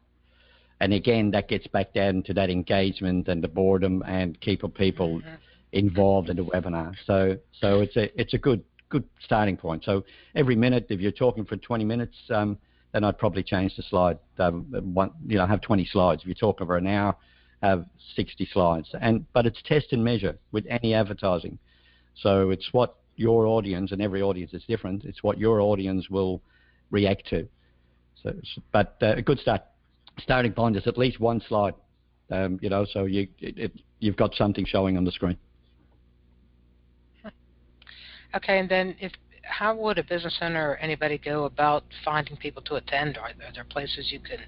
And 0.79 0.93
again, 0.93 1.31
that 1.31 1.49
gets 1.49 1.67
back 1.67 1.93
down 1.93 2.23
to 2.23 2.33
that 2.35 2.49
engagement 2.49 3.27
and 3.27 3.43
the 3.43 3.47
boredom 3.47 4.03
and 4.07 4.39
keeping 4.39 4.71
people 4.71 5.19
mm-hmm. 5.19 5.35
involved 5.73 6.29
in 6.29 6.37
the 6.37 6.45
webinar. 6.45 6.93
So, 7.05 7.37
so 7.59 7.81
it's 7.81 7.97
a 7.97 8.19
it's 8.19 8.33
a 8.33 8.37
good 8.37 8.63
good 8.87 9.03
starting 9.23 9.57
point. 9.57 9.83
So 9.83 10.03
every 10.35 10.55
minute, 10.55 10.87
if 10.89 10.99
you're 10.99 11.11
talking 11.11 11.45
for 11.45 11.57
20 11.57 11.83
minutes, 11.83 12.15
um, 12.33 12.57
then 12.93 13.03
I'd 13.03 13.17
probably 13.17 13.43
change 13.43 13.75
the 13.75 13.83
slide. 13.83 14.17
Um, 14.37 14.65
one, 14.93 15.11
you 15.27 15.37
know, 15.37 15.45
have 15.45 15.61
20 15.61 15.85
slides. 15.91 16.21
If 16.21 16.27
you're 16.27 16.35
talking 16.35 16.65
for 16.65 16.77
an 16.77 16.87
hour, 16.87 17.15
have 17.61 17.85
60 18.15 18.47
slides. 18.51 18.89
And 18.99 19.25
but 19.33 19.45
it's 19.45 19.61
test 19.63 19.87
and 19.91 20.03
measure 20.03 20.37
with 20.51 20.65
any 20.69 20.93
advertising. 20.93 21.59
So 22.15 22.49
it's 22.49 22.69
what 22.71 22.95
your 23.19 23.45
audience, 23.45 23.91
and 23.91 24.01
every 24.01 24.21
audience 24.21 24.53
is 24.53 24.63
different. 24.67 25.03
It's 25.03 25.21
what 25.23 25.37
your 25.37 25.59
audience 25.61 26.09
will 26.09 26.41
react 26.89 27.27
to. 27.27 27.47
So, 28.23 28.33
but 28.71 28.97
uh, 29.01 29.15
a 29.17 29.21
good 29.21 29.39
start 29.39 29.61
starting 30.17 30.53
point 30.53 30.75
is 30.75 30.87
at 30.87 30.97
least 30.97 31.19
one 31.19 31.41
slide. 31.47 31.73
Um, 32.31 32.59
you 32.61 32.69
know, 32.69 32.85
so 32.91 33.05
you 33.05 33.27
it, 33.39 33.57
it, 33.57 33.71
you've 33.99 34.17
got 34.17 34.33
something 34.35 34.65
showing 34.65 34.97
on 34.97 35.03
the 35.03 35.11
screen. 35.11 35.37
Okay, 38.35 38.59
and 38.59 38.69
then 38.69 38.95
if 38.99 39.11
how 39.43 39.75
would 39.75 39.97
a 39.97 40.03
business 40.03 40.37
owner 40.41 40.69
or 40.71 40.75
anybody 40.77 41.17
go 41.17 41.45
about 41.45 41.83
finding 42.05 42.37
people 42.37 42.61
to 42.63 42.75
attend? 42.75 43.17
Are 43.17 43.31
there, 43.37 43.47
are 43.47 43.53
there 43.53 43.63
places 43.63 44.11
you 44.11 44.19
can 44.19 44.39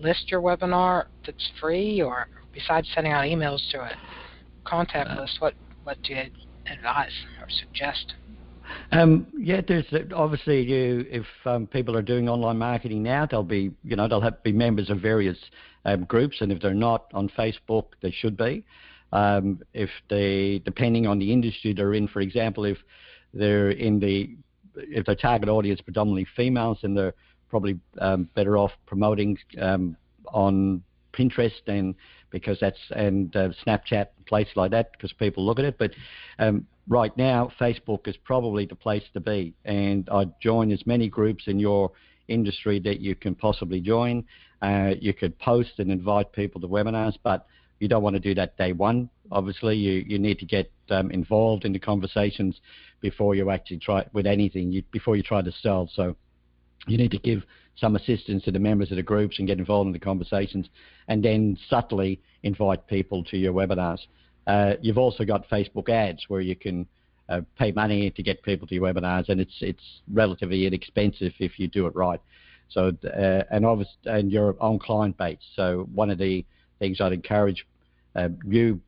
list 0.00 0.30
your 0.30 0.40
webinar 0.40 1.06
that's 1.24 1.50
free, 1.60 2.02
or 2.02 2.28
besides 2.52 2.88
sending 2.94 3.12
out 3.12 3.24
emails 3.24 3.60
to 3.70 3.80
a 3.80 3.92
contact 4.64 5.10
uh, 5.10 5.20
list, 5.20 5.36
what 5.40 5.54
what 5.84 6.02
do 6.02 6.14
you 6.14 6.22
advise 6.66 7.12
or 7.40 7.48
suggest? 7.48 8.14
Um, 8.90 9.26
yeah, 9.38 9.60
there's 9.66 9.86
obviously 10.14 10.62
you. 10.62 11.04
If 11.10 11.26
um, 11.44 11.66
people 11.66 11.96
are 11.96 12.02
doing 12.02 12.28
online 12.28 12.58
marketing 12.58 13.02
now, 13.02 13.26
they'll 13.26 13.42
be 13.42 13.70
you 13.84 13.96
know 13.96 14.08
they'll 14.08 14.20
have 14.20 14.42
be 14.42 14.52
members 14.52 14.90
of 14.90 15.00
various 15.00 15.38
um, 15.84 16.04
groups, 16.04 16.40
and 16.40 16.52
if 16.52 16.60
they're 16.60 16.74
not 16.74 17.06
on 17.12 17.28
Facebook, 17.30 17.86
they 18.00 18.10
should 18.10 18.36
be. 18.36 18.64
Um, 19.12 19.60
if 19.74 19.90
they, 20.08 20.62
depending 20.64 21.06
on 21.06 21.18
the 21.18 21.32
industry 21.32 21.74
they're 21.74 21.92
in, 21.92 22.08
for 22.08 22.20
example, 22.20 22.64
if 22.64 22.78
they're 23.34 23.70
in 23.70 24.00
the 24.00 24.36
if 24.74 25.04
their 25.04 25.14
target 25.14 25.48
audience 25.48 25.80
predominantly 25.80 26.26
females, 26.34 26.78
then 26.82 26.94
they're 26.94 27.14
probably 27.50 27.78
um, 27.98 28.28
better 28.34 28.56
off 28.56 28.72
promoting 28.86 29.36
um, 29.60 29.96
on 30.32 30.82
Pinterest 31.12 31.66
and 31.66 31.94
because 32.30 32.58
that's 32.60 32.78
and 32.96 33.34
uh, 33.36 33.50
Snapchat 33.64 34.06
places 34.26 34.54
like 34.56 34.70
that 34.70 34.92
because 34.92 35.12
people 35.12 35.44
look 35.44 35.58
at 35.58 35.64
it. 35.64 35.78
But 35.78 35.92
um, 36.38 36.66
right 36.88 37.16
now, 37.16 37.52
Facebook 37.60 38.08
is 38.08 38.16
probably 38.24 38.66
the 38.66 38.74
place 38.74 39.04
to 39.14 39.20
be, 39.20 39.54
and 39.64 40.08
I'd 40.10 40.32
join 40.40 40.72
as 40.72 40.86
many 40.86 41.08
groups 41.08 41.44
in 41.46 41.58
your 41.58 41.92
industry 42.28 42.80
that 42.80 43.00
you 43.00 43.14
can 43.14 43.34
possibly 43.34 43.80
join. 43.80 44.24
Uh, 44.62 44.94
you 45.00 45.12
could 45.12 45.38
post 45.38 45.72
and 45.78 45.90
invite 45.90 46.32
people 46.32 46.60
to 46.60 46.68
webinars, 46.68 47.14
but 47.22 47.46
you 47.80 47.88
don't 47.88 48.02
want 48.02 48.14
to 48.14 48.20
do 48.20 48.34
that 48.34 48.56
day 48.56 48.72
one. 48.72 49.10
Obviously, 49.32 49.76
you, 49.76 50.04
you 50.06 50.18
need 50.18 50.38
to 50.38 50.46
get 50.46 50.70
um, 50.90 51.10
involved 51.10 51.64
in 51.64 51.72
the 51.72 51.78
conversations 51.78 52.60
before 53.00 53.34
you 53.34 53.50
actually 53.50 53.78
try 53.78 54.06
with 54.12 54.26
anything. 54.26 54.70
You, 54.70 54.82
before 54.92 55.16
you 55.16 55.22
try 55.22 55.42
to 55.42 55.52
sell, 55.62 55.90
so 55.92 56.14
you 56.86 56.98
need 56.98 57.10
to 57.12 57.18
give 57.18 57.42
some 57.76 57.96
assistance 57.96 58.44
to 58.44 58.50
the 58.50 58.58
members 58.58 58.90
of 58.90 58.96
the 58.96 59.02
groups 59.02 59.38
and 59.38 59.48
get 59.48 59.58
involved 59.58 59.86
in 59.86 59.92
the 59.92 59.98
conversations, 59.98 60.68
and 61.08 61.24
then 61.24 61.56
subtly 61.68 62.20
invite 62.42 62.86
people 62.86 63.24
to 63.24 63.36
your 63.36 63.52
webinars. 63.52 64.00
Uh, 64.46 64.74
you've 64.80 64.98
also 64.98 65.24
got 65.24 65.48
Facebook 65.48 65.88
ads 65.88 66.24
where 66.28 66.40
you 66.40 66.56
can 66.56 66.86
uh, 67.28 67.40
pay 67.58 67.72
money 67.72 68.10
to 68.10 68.22
get 68.22 68.42
people 68.42 68.66
to 68.66 68.74
your 68.74 68.84
webinars, 68.84 69.28
and 69.28 69.40
it's 69.40 69.56
it's 69.60 70.00
relatively 70.12 70.66
inexpensive 70.66 71.32
if 71.38 71.58
you 71.58 71.68
do 71.68 71.86
it 71.86 71.94
right. 71.94 72.20
So 72.68 72.92
uh, 73.04 73.42
and 73.50 73.64
obviously, 73.64 73.94
and 74.06 74.30
your 74.30 74.56
own 74.60 74.78
client 74.78 75.16
base. 75.16 75.38
So 75.54 75.88
one 75.94 76.10
of 76.10 76.18
the 76.18 76.44
things 76.78 77.00
I'd 77.00 77.12
encourage 77.12 77.66
uh, 78.16 78.28
new 78.44 78.80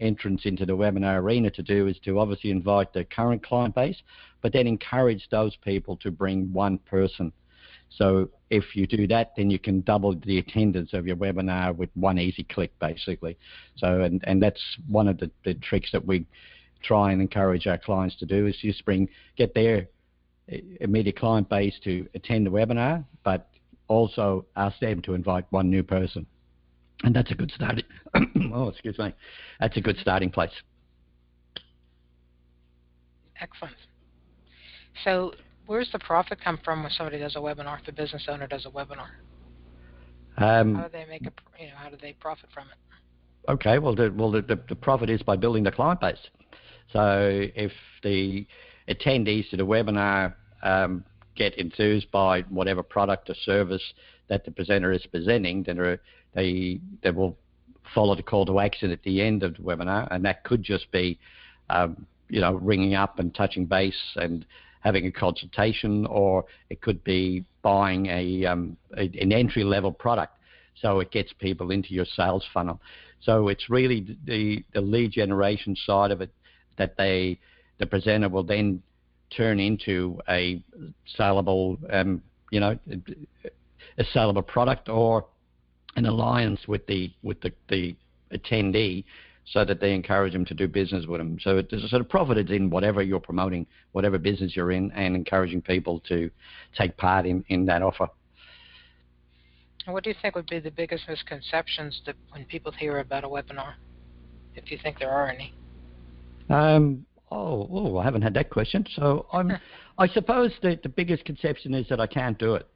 entrants 0.00 0.46
into 0.46 0.66
the 0.66 0.72
webinar 0.72 1.18
arena 1.18 1.50
to 1.50 1.62
do 1.62 1.86
is 1.86 1.98
to 2.04 2.18
obviously 2.18 2.50
invite 2.50 2.92
the 2.92 3.04
current 3.04 3.42
client 3.44 3.74
base, 3.74 4.02
but 4.40 4.52
then 4.52 4.66
encourage 4.66 5.28
those 5.30 5.54
people 5.56 5.96
to 5.98 6.10
bring 6.10 6.52
one 6.52 6.78
person. 6.78 7.32
So 7.96 8.30
if 8.50 8.74
you 8.74 8.86
do 8.86 9.06
that, 9.08 9.32
then 9.36 9.50
you 9.50 9.58
can 9.58 9.82
double 9.82 10.14
the 10.14 10.38
attendance 10.38 10.92
of 10.92 11.06
your 11.06 11.16
webinar 11.16 11.76
with 11.76 11.90
one 11.94 12.18
easy 12.18 12.44
click, 12.44 12.72
basically. 12.78 13.36
So 13.76 14.00
and, 14.00 14.22
and 14.26 14.42
that's 14.42 14.62
one 14.88 15.08
of 15.08 15.18
the, 15.18 15.30
the 15.44 15.54
tricks 15.54 15.90
that 15.92 16.04
we 16.04 16.26
try 16.82 17.12
and 17.12 17.20
encourage 17.20 17.66
our 17.66 17.78
clients 17.78 18.16
to 18.16 18.26
do 18.26 18.46
is 18.46 18.56
just 18.60 18.84
bring 18.84 19.08
get 19.36 19.54
their 19.54 19.88
eh, 20.48 20.60
immediate 20.80 21.16
client 21.16 21.48
base 21.48 21.78
to 21.84 22.06
attend 22.14 22.46
the 22.46 22.50
webinar, 22.50 23.04
but 23.24 23.48
also 23.88 24.46
ask 24.56 24.78
them 24.80 25.02
to 25.02 25.14
invite 25.14 25.44
one 25.50 25.70
new 25.70 25.82
person 25.82 26.26
and 27.02 27.14
that's 27.14 27.30
a 27.30 27.34
good 27.34 27.52
starting. 27.54 27.84
oh, 28.54 28.68
excuse 28.68 28.98
me. 28.98 29.12
That's 29.60 29.76
a 29.76 29.80
good 29.80 29.96
starting 29.98 30.30
place. 30.30 30.52
Excellent. 33.40 33.76
So, 35.04 35.32
where's 35.66 35.90
the 35.92 35.98
profit 35.98 36.38
come 36.42 36.58
from 36.64 36.82
when 36.82 36.92
somebody 36.92 37.18
does 37.18 37.36
a 37.36 37.38
webinar? 37.38 37.78
If 37.80 37.86
the 37.86 37.92
business 37.92 38.26
owner 38.28 38.46
does 38.46 38.66
a 38.66 38.70
webinar, 38.70 39.08
um, 40.38 40.74
how 40.74 40.84
do 40.84 40.88
they 40.92 41.06
make 41.06 41.22
a 41.22 41.32
you 41.60 41.68
know 41.68 41.76
how 41.76 41.90
do 41.90 41.96
they 42.00 42.12
profit 42.14 42.48
from 42.52 42.64
it? 42.68 43.50
Okay, 43.50 43.78
well, 43.78 43.94
the, 43.94 44.12
well, 44.16 44.30
the, 44.30 44.60
the 44.68 44.76
profit 44.76 45.10
is 45.10 45.20
by 45.22 45.36
building 45.36 45.64
the 45.64 45.72
client 45.72 46.00
base. 46.00 46.16
So, 46.92 47.48
if 47.56 47.72
the 48.02 48.46
attendees 48.88 49.50
to 49.50 49.56
the 49.56 49.66
webinar 49.66 50.34
um, 50.62 51.04
get 51.34 51.58
enthused 51.58 52.10
by 52.10 52.42
whatever 52.42 52.82
product 52.82 53.30
or 53.30 53.34
service 53.34 53.82
that 54.28 54.44
the 54.44 54.50
presenter 54.50 54.92
is 54.92 55.04
presenting, 55.10 55.64
then 55.64 55.98
they 56.34 56.80
they 57.02 57.10
will 57.10 57.36
follow 57.94 58.14
the 58.14 58.22
call 58.22 58.46
to 58.46 58.60
action 58.60 58.90
at 58.90 59.02
the 59.02 59.20
end 59.20 59.42
of 59.42 59.56
the 59.56 59.62
webinar, 59.62 60.08
and 60.10 60.24
that 60.24 60.44
could 60.44 60.62
just 60.62 60.90
be, 60.92 61.18
um, 61.68 62.06
you 62.28 62.40
know, 62.40 62.54
ringing 62.54 62.94
up 62.94 63.18
and 63.18 63.34
touching 63.34 63.66
base 63.66 64.00
and 64.16 64.46
having 64.82 65.06
a 65.06 65.12
consultation, 65.12 66.06
or 66.06 66.44
it 66.68 66.80
could 66.80 67.02
be 67.04 67.44
buying 67.62 68.06
a, 68.06 68.44
um, 68.44 68.76
a 68.96 69.04
an 69.20 69.32
entry 69.32 69.64
level 69.64 69.92
product, 69.92 70.34
so 70.80 71.00
it 71.00 71.10
gets 71.10 71.32
people 71.32 71.70
into 71.70 71.94
your 71.94 72.04
sales 72.04 72.44
funnel. 72.52 72.80
So 73.20 73.48
it's 73.48 73.70
really 73.70 74.16
the 74.24 74.64
the 74.74 74.80
lead 74.80 75.12
generation 75.12 75.76
side 75.76 76.10
of 76.10 76.20
it 76.20 76.30
that 76.76 76.96
they 76.96 77.38
the 77.78 77.86
presenter 77.86 78.28
will 78.28 78.44
then 78.44 78.82
turn 79.30 79.58
into 79.58 80.18
a 80.28 80.62
saleable, 81.16 81.78
um, 81.90 82.22
you 82.50 82.60
know, 82.60 82.78
a 83.98 84.04
saleable 84.12 84.42
product 84.42 84.88
or 84.88 85.26
an 85.96 86.06
alliance 86.06 86.60
with 86.66 86.86
the 86.86 87.12
with 87.22 87.40
the, 87.40 87.52
the 87.68 87.94
attendee 88.32 89.04
so 89.44 89.64
that 89.64 89.80
they 89.80 89.94
encourage 89.94 90.32
them 90.32 90.44
to 90.46 90.54
do 90.54 90.68
business 90.68 91.06
with 91.06 91.20
them. 91.20 91.38
So 91.40 91.62
there's 91.68 91.84
a 91.84 91.88
sort 91.88 92.00
of 92.00 92.08
profit 92.08 92.50
in 92.50 92.70
whatever 92.70 93.02
you're 93.02 93.20
promoting, 93.20 93.66
whatever 93.92 94.18
business 94.18 94.54
you're 94.54 94.72
in, 94.72 94.90
and 94.92 95.16
encouraging 95.16 95.62
people 95.62 96.00
to 96.08 96.30
take 96.76 96.96
part 96.96 97.26
in, 97.26 97.44
in 97.48 97.66
that 97.66 97.82
offer. 97.82 98.08
What 99.86 100.04
do 100.04 100.10
you 100.10 100.16
think 100.22 100.36
would 100.36 100.48
be 100.48 100.60
the 100.60 100.70
biggest 100.70 101.08
misconceptions 101.08 102.00
that 102.06 102.14
when 102.30 102.44
people 102.44 102.70
hear 102.70 102.98
about 102.98 103.24
a 103.24 103.28
webinar, 103.28 103.74
if 104.54 104.70
you 104.70 104.78
think 104.80 105.00
there 105.00 105.10
are 105.10 105.28
any? 105.28 105.52
Um, 106.48 107.04
Oh, 107.32 107.66
oh, 107.72 107.96
I 107.96 108.04
haven't 108.04 108.20
had 108.20 108.34
that 108.34 108.50
question. 108.50 108.84
So 108.94 109.26
I'm, 109.32 109.52
I 109.98 110.06
suppose 110.08 110.52
that 110.62 110.82
the 110.82 110.90
biggest 110.90 111.24
conception 111.24 111.72
is 111.72 111.88
that 111.88 111.98
I 111.98 112.06
can't 112.06 112.38
do 112.38 112.54
it. 112.56 112.68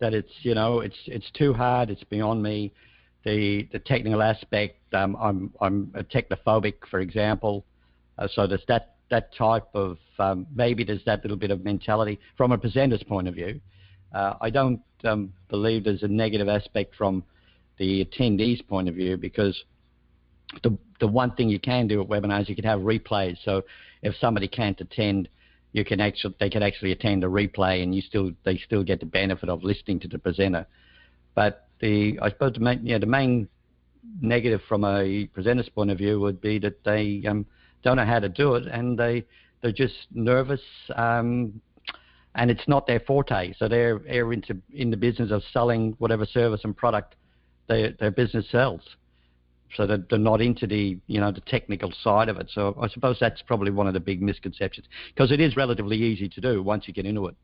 That 0.00 0.14
it's, 0.14 0.32
you 0.42 0.54
know, 0.54 0.80
it's 0.80 0.96
it's 1.06 1.30
too 1.32 1.52
hard. 1.52 1.90
It's 1.90 2.04
beyond 2.04 2.42
me. 2.42 2.72
The 3.26 3.68
the 3.72 3.80
technical 3.80 4.22
aspect. 4.22 4.78
Um, 4.94 5.16
I'm 5.20 5.52
I'm 5.60 5.92
a 5.94 6.04
technophobic, 6.04 6.74
for 6.88 7.00
example. 7.00 7.64
Uh, 8.16 8.28
so 8.32 8.46
there's 8.46 8.64
that 8.68 8.94
that 9.10 9.34
type 9.34 9.66
of 9.74 9.98
um, 10.20 10.46
maybe 10.54 10.84
there's 10.84 11.04
that 11.06 11.22
little 11.22 11.36
bit 11.36 11.50
of 11.50 11.64
mentality 11.64 12.20
from 12.36 12.52
a 12.52 12.58
presenter's 12.58 13.02
point 13.02 13.26
of 13.26 13.34
view. 13.34 13.60
Uh, 14.14 14.34
I 14.40 14.50
don't 14.50 14.80
um, 15.02 15.32
believe 15.48 15.82
there's 15.82 16.04
a 16.04 16.08
negative 16.08 16.48
aspect 16.48 16.94
from 16.94 17.24
the 17.78 18.04
attendees' 18.04 18.64
point 18.68 18.88
of 18.88 18.94
view 18.94 19.16
because 19.16 19.60
the 20.62 20.78
the 21.00 21.08
one 21.08 21.32
thing 21.32 21.48
you 21.48 21.58
can 21.58 21.88
do 21.88 22.00
at 22.00 22.06
webinars 22.06 22.48
you 22.48 22.54
can 22.54 22.64
have 22.64 22.78
replays. 22.78 23.38
So 23.44 23.64
if 24.02 24.14
somebody 24.20 24.46
can't 24.46 24.80
attend, 24.80 25.28
you 25.72 25.84
can 25.84 26.00
actually 26.00 26.36
they 26.38 26.48
can 26.48 26.62
actually 26.62 26.92
attend 26.92 27.24
a 27.24 27.26
replay 27.26 27.82
and 27.82 27.92
you 27.92 28.02
still 28.02 28.30
they 28.44 28.56
still 28.58 28.84
get 28.84 29.00
the 29.00 29.06
benefit 29.06 29.48
of 29.48 29.64
listening 29.64 29.98
to 29.98 30.08
the 30.08 30.20
presenter. 30.20 30.64
But 31.34 31.65
the 31.80 32.18
I 32.22 32.30
suppose 32.30 32.54
the 32.54 32.60
main 32.60 32.80
yeah 32.84 32.98
the 32.98 33.06
main 33.06 33.48
negative 34.20 34.60
from 34.68 34.84
a 34.84 35.26
presenter's 35.32 35.68
point 35.68 35.90
of 35.90 35.98
view 35.98 36.20
would 36.20 36.40
be 36.40 36.58
that 36.60 36.82
they 36.84 37.22
um, 37.28 37.44
don't 37.82 37.96
know 37.96 38.04
how 38.04 38.18
to 38.18 38.28
do 38.28 38.54
it 38.54 38.66
and 38.66 38.98
they 38.98 39.24
they're 39.62 39.72
just 39.72 40.06
nervous 40.12 40.60
um, 40.94 41.60
and 42.36 42.50
it's 42.50 42.68
not 42.68 42.86
their 42.86 43.00
forte. 43.00 43.54
So 43.58 43.66
they're, 43.66 43.98
they're 43.98 44.32
into 44.32 44.58
in 44.72 44.90
the 44.90 44.96
business 44.96 45.30
of 45.30 45.42
selling 45.52 45.94
whatever 45.98 46.26
service 46.26 46.60
and 46.64 46.76
product 46.76 47.16
they, 47.66 47.94
their 47.98 48.10
business 48.10 48.46
sells. 48.50 48.82
So 49.74 49.86
they're, 49.86 50.04
they're 50.08 50.18
not 50.18 50.40
into 50.40 50.66
the 50.66 50.98
you 51.06 51.20
know 51.20 51.32
the 51.32 51.40
technical 51.40 51.92
side 52.02 52.28
of 52.28 52.36
it. 52.36 52.50
So 52.52 52.76
I 52.80 52.88
suppose 52.88 53.16
that's 53.18 53.42
probably 53.42 53.72
one 53.72 53.86
of 53.88 53.94
the 53.94 54.00
big 54.00 54.22
misconceptions 54.22 54.86
because 55.14 55.32
it 55.32 55.40
is 55.40 55.56
relatively 55.56 55.96
easy 55.96 56.28
to 56.28 56.40
do 56.40 56.62
once 56.62 56.86
you 56.86 56.94
get 56.94 57.06
into 57.06 57.26
it. 57.26 57.34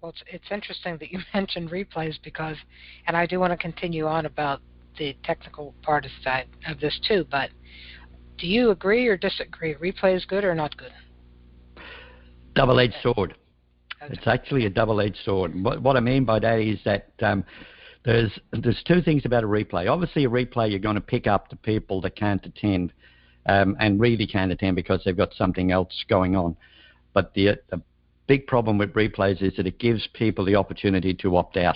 Well, 0.00 0.10
it's, 0.10 0.22
it's 0.26 0.50
interesting 0.50 0.96
that 0.98 1.12
you 1.12 1.20
mentioned 1.34 1.70
replays 1.70 2.14
because, 2.22 2.56
and 3.06 3.16
I 3.16 3.26
do 3.26 3.40
want 3.40 3.52
to 3.52 3.56
continue 3.56 4.06
on 4.06 4.26
about 4.26 4.60
the 4.98 5.16
technical 5.24 5.74
part 5.82 6.04
of, 6.04 6.10
that, 6.24 6.46
of 6.68 6.80
this 6.80 6.98
too. 7.06 7.26
But 7.30 7.50
do 8.38 8.46
you 8.46 8.70
agree 8.70 9.06
or 9.06 9.16
disagree? 9.16 9.74
Replay 9.74 10.16
is 10.16 10.24
good 10.24 10.44
or 10.44 10.54
not 10.54 10.76
good? 10.76 10.92
double-edged 12.54 12.96
sword. 13.02 13.34
It's 14.02 14.26
actually 14.26 14.66
a 14.66 14.70
double-edged 14.70 15.18
sword. 15.24 15.62
What, 15.62 15.82
what 15.82 15.96
I 15.96 16.00
mean 16.00 16.24
by 16.24 16.38
that 16.40 16.58
is 16.58 16.78
that 16.84 17.10
um, 17.22 17.44
there's 18.04 18.32
there's 18.52 18.82
two 18.86 19.02
things 19.02 19.26
about 19.26 19.44
a 19.44 19.46
replay. 19.46 19.90
Obviously, 19.90 20.24
a 20.24 20.28
replay 20.28 20.70
you're 20.70 20.78
going 20.78 20.94
to 20.94 21.02
pick 21.02 21.26
up 21.26 21.50
the 21.50 21.56
people 21.56 22.00
that 22.02 22.16
can't 22.16 22.44
attend 22.44 22.92
um, 23.46 23.76
and 23.78 24.00
really 24.00 24.26
can't 24.26 24.50
attend 24.52 24.76
because 24.76 25.02
they've 25.04 25.16
got 25.16 25.34
something 25.34 25.70
else 25.70 26.04
going 26.08 26.34
on. 26.34 26.56
But 27.12 27.34
the, 27.34 27.58
the 27.70 27.82
big 28.30 28.46
problem 28.46 28.78
with 28.78 28.92
replays 28.92 29.42
is 29.42 29.56
that 29.56 29.66
it 29.66 29.80
gives 29.80 30.06
people 30.14 30.44
the 30.44 30.54
opportunity 30.54 31.12
to 31.12 31.36
opt 31.36 31.56
out. 31.56 31.74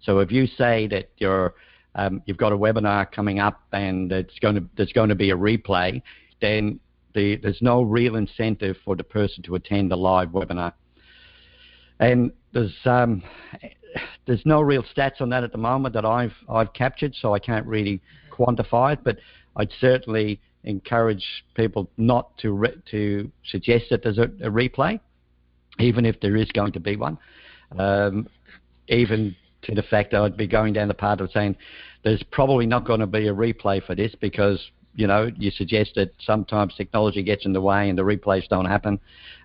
So 0.00 0.18
if 0.18 0.32
you 0.32 0.48
say 0.48 0.88
that 0.88 1.10
you're 1.18 1.54
um, 1.94 2.20
you've 2.26 2.38
got 2.38 2.50
a 2.50 2.56
webinar 2.56 3.08
coming 3.12 3.38
up 3.38 3.60
and 3.70 4.10
it's 4.10 4.36
going 4.40 4.56
to 4.56 4.64
there's 4.76 4.92
going 4.92 5.10
to 5.10 5.14
be 5.14 5.30
a 5.30 5.36
replay, 5.36 6.02
then 6.40 6.80
the, 7.14 7.36
there's 7.36 7.62
no 7.62 7.82
real 7.82 8.16
incentive 8.16 8.76
for 8.84 8.96
the 8.96 9.04
person 9.04 9.44
to 9.44 9.54
attend 9.54 9.92
the 9.92 9.96
live 9.96 10.30
webinar. 10.30 10.72
And 12.00 12.32
there's 12.52 12.74
um, 12.84 13.22
there's 14.26 14.44
no 14.44 14.60
real 14.60 14.82
stats 14.96 15.20
on 15.20 15.28
that 15.28 15.44
at 15.44 15.52
the 15.52 15.58
moment 15.58 15.94
that 15.94 16.04
I've 16.04 16.34
I've 16.48 16.72
captured, 16.72 17.14
so 17.14 17.32
I 17.32 17.38
can't 17.38 17.66
really 17.66 18.00
quantify 18.36 18.94
it. 18.94 19.04
But 19.04 19.18
I'd 19.54 19.70
certainly 19.80 20.40
encourage 20.64 21.44
people 21.54 21.88
not 21.96 22.36
to 22.38 22.50
re- 22.50 22.82
to 22.90 23.30
suggest 23.44 23.84
that 23.90 24.02
there's 24.02 24.18
a, 24.18 24.24
a, 24.48 24.50
replay, 24.50 24.98
even 25.78 26.04
if 26.04 26.20
there 26.20 26.36
is 26.36 26.50
going 26.52 26.72
to 26.72 26.80
be 26.80 26.96
one. 26.96 27.18
Um, 27.78 28.28
even 28.88 29.34
to 29.62 29.74
the 29.74 29.82
fact 29.82 30.10
that 30.10 30.20
I'd 30.20 30.36
be 30.36 30.46
going 30.46 30.72
down 30.72 30.88
the 30.88 30.94
path 30.94 31.20
of 31.20 31.30
saying 31.30 31.56
there's 32.02 32.22
probably 32.30 32.66
not 32.66 32.84
going 32.84 33.00
to 33.00 33.06
be 33.06 33.28
a 33.28 33.34
replay 33.34 33.84
for 33.84 33.94
this 33.94 34.14
because 34.20 34.60
you 34.94 35.06
know, 35.06 35.30
you 35.36 35.50
suggest 35.50 35.92
that 35.96 36.12
sometimes 36.20 36.74
technology 36.74 37.22
gets 37.22 37.46
in 37.46 37.52
the 37.52 37.60
way 37.60 37.88
and 37.88 37.98
the 37.98 38.02
replays 38.02 38.46
don't 38.48 38.66
happen, 38.66 39.00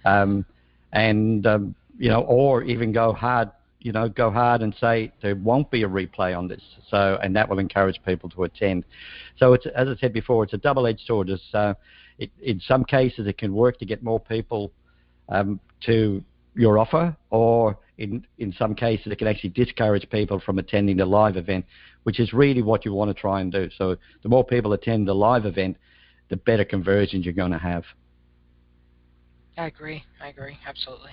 um, 0.05 0.45
and 0.91 1.45
um, 1.47 1.75
you 1.97 2.09
know, 2.09 2.21
or 2.21 2.63
even 2.63 2.91
go 2.91 3.13
hard, 3.13 3.49
you 3.79 3.91
know, 3.91 4.09
go 4.09 4.29
hard 4.29 4.61
and 4.61 4.75
say 4.79 5.11
there 5.21 5.35
won't 5.35 5.71
be 5.71 5.83
a 5.83 5.87
replay 5.87 6.37
on 6.37 6.47
this. 6.47 6.61
So, 6.89 7.17
and 7.23 7.35
that 7.35 7.47
will 7.47 7.59
encourage 7.59 8.01
people 8.05 8.29
to 8.31 8.43
attend. 8.43 8.83
So, 9.37 9.53
it's 9.53 9.65
as 9.67 9.87
I 9.87 9.95
said 9.95 10.13
before, 10.13 10.43
it's 10.43 10.53
a 10.53 10.57
double-edged 10.57 11.05
sword. 11.05 11.29
It's, 11.29 11.41
uh, 11.53 11.73
it, 12.17 12.29
in 12.41 12.59
some 12.59 12.83
cases, 12.83 13.27
it 13.27 13.37
can 13.37 13.53
work 13.53 13.79
to 13.79 13.85
get 13.85 14.03
more 14.03 14.19
people 14.19 14.71
um, 15.29 15.59
to 15.85 16.23
your 16.55 16.79
offer, 16.79 17.15
or 17.29 17.77
in, 17.97 18.25
in 18.37 18.53
some 18.53 18.75
cases, 18.75 19.11
it 19.11 19.17
can 19.17 19.27
actually 19.27 19.51
discourage 19.51 20.09
people 20.09 20.39
from 20.39 20.59
attending 20.59 20.97
the 20.97 21.05
live 21.05 21.37
event, 21.37 21.65
which 22.03 22.19
is 22.19 22.33
really 22.33 22.61
what 22.61 22.85
you 22.85 22.93
want 22.93 23.09
to 23.09 23.19
try 23.19 23.41
and 23.41 23.51
do. 23.51 23.69
So 23.77 23.95
the 24.23 24.29
more 24.29 24.43
people 24.43 24.73
attend 24.73 25.07
the 25.07 25.15
live 25.15 25.45
event, 25.45 25.77
the 26.29 26.37
better 26.37 26.65
conversions 26.65 27.25
you're 27.25 27.33
going 27.33 27.51
to 27.51 27.57
have. 27.57 27.83
I 29.57 29.65
agree. 29.65 30.03
I 30.21 30.27
agree. 30.29 30.57
Absolutely. 30.67 31.11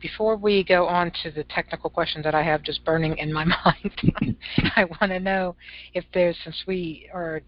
Before 0.00 0.36
we 0.36 0.64
go 0.64 0.86
on 0.86 1.12
to 1.22 1.30
the 1.30 1.44
technical 1.44 1.88
questions 1.88 2.24
that 2.24 2.34
I 2.34 2.42
have 2.42 2.62
just 2.62 2.84
burning 2.84 3.16
in 3.16 3.32
my 3.32 3.44
mind, 3.64 4.36
I 4.76 4.84
want 4.84 5.12
to 5.12 5.20
know 5.20 5.56
if 5.94 6.04
there's, 6.12 6.36
since 6.44 6.64
we 6.66 7.08
are 7.14 7.42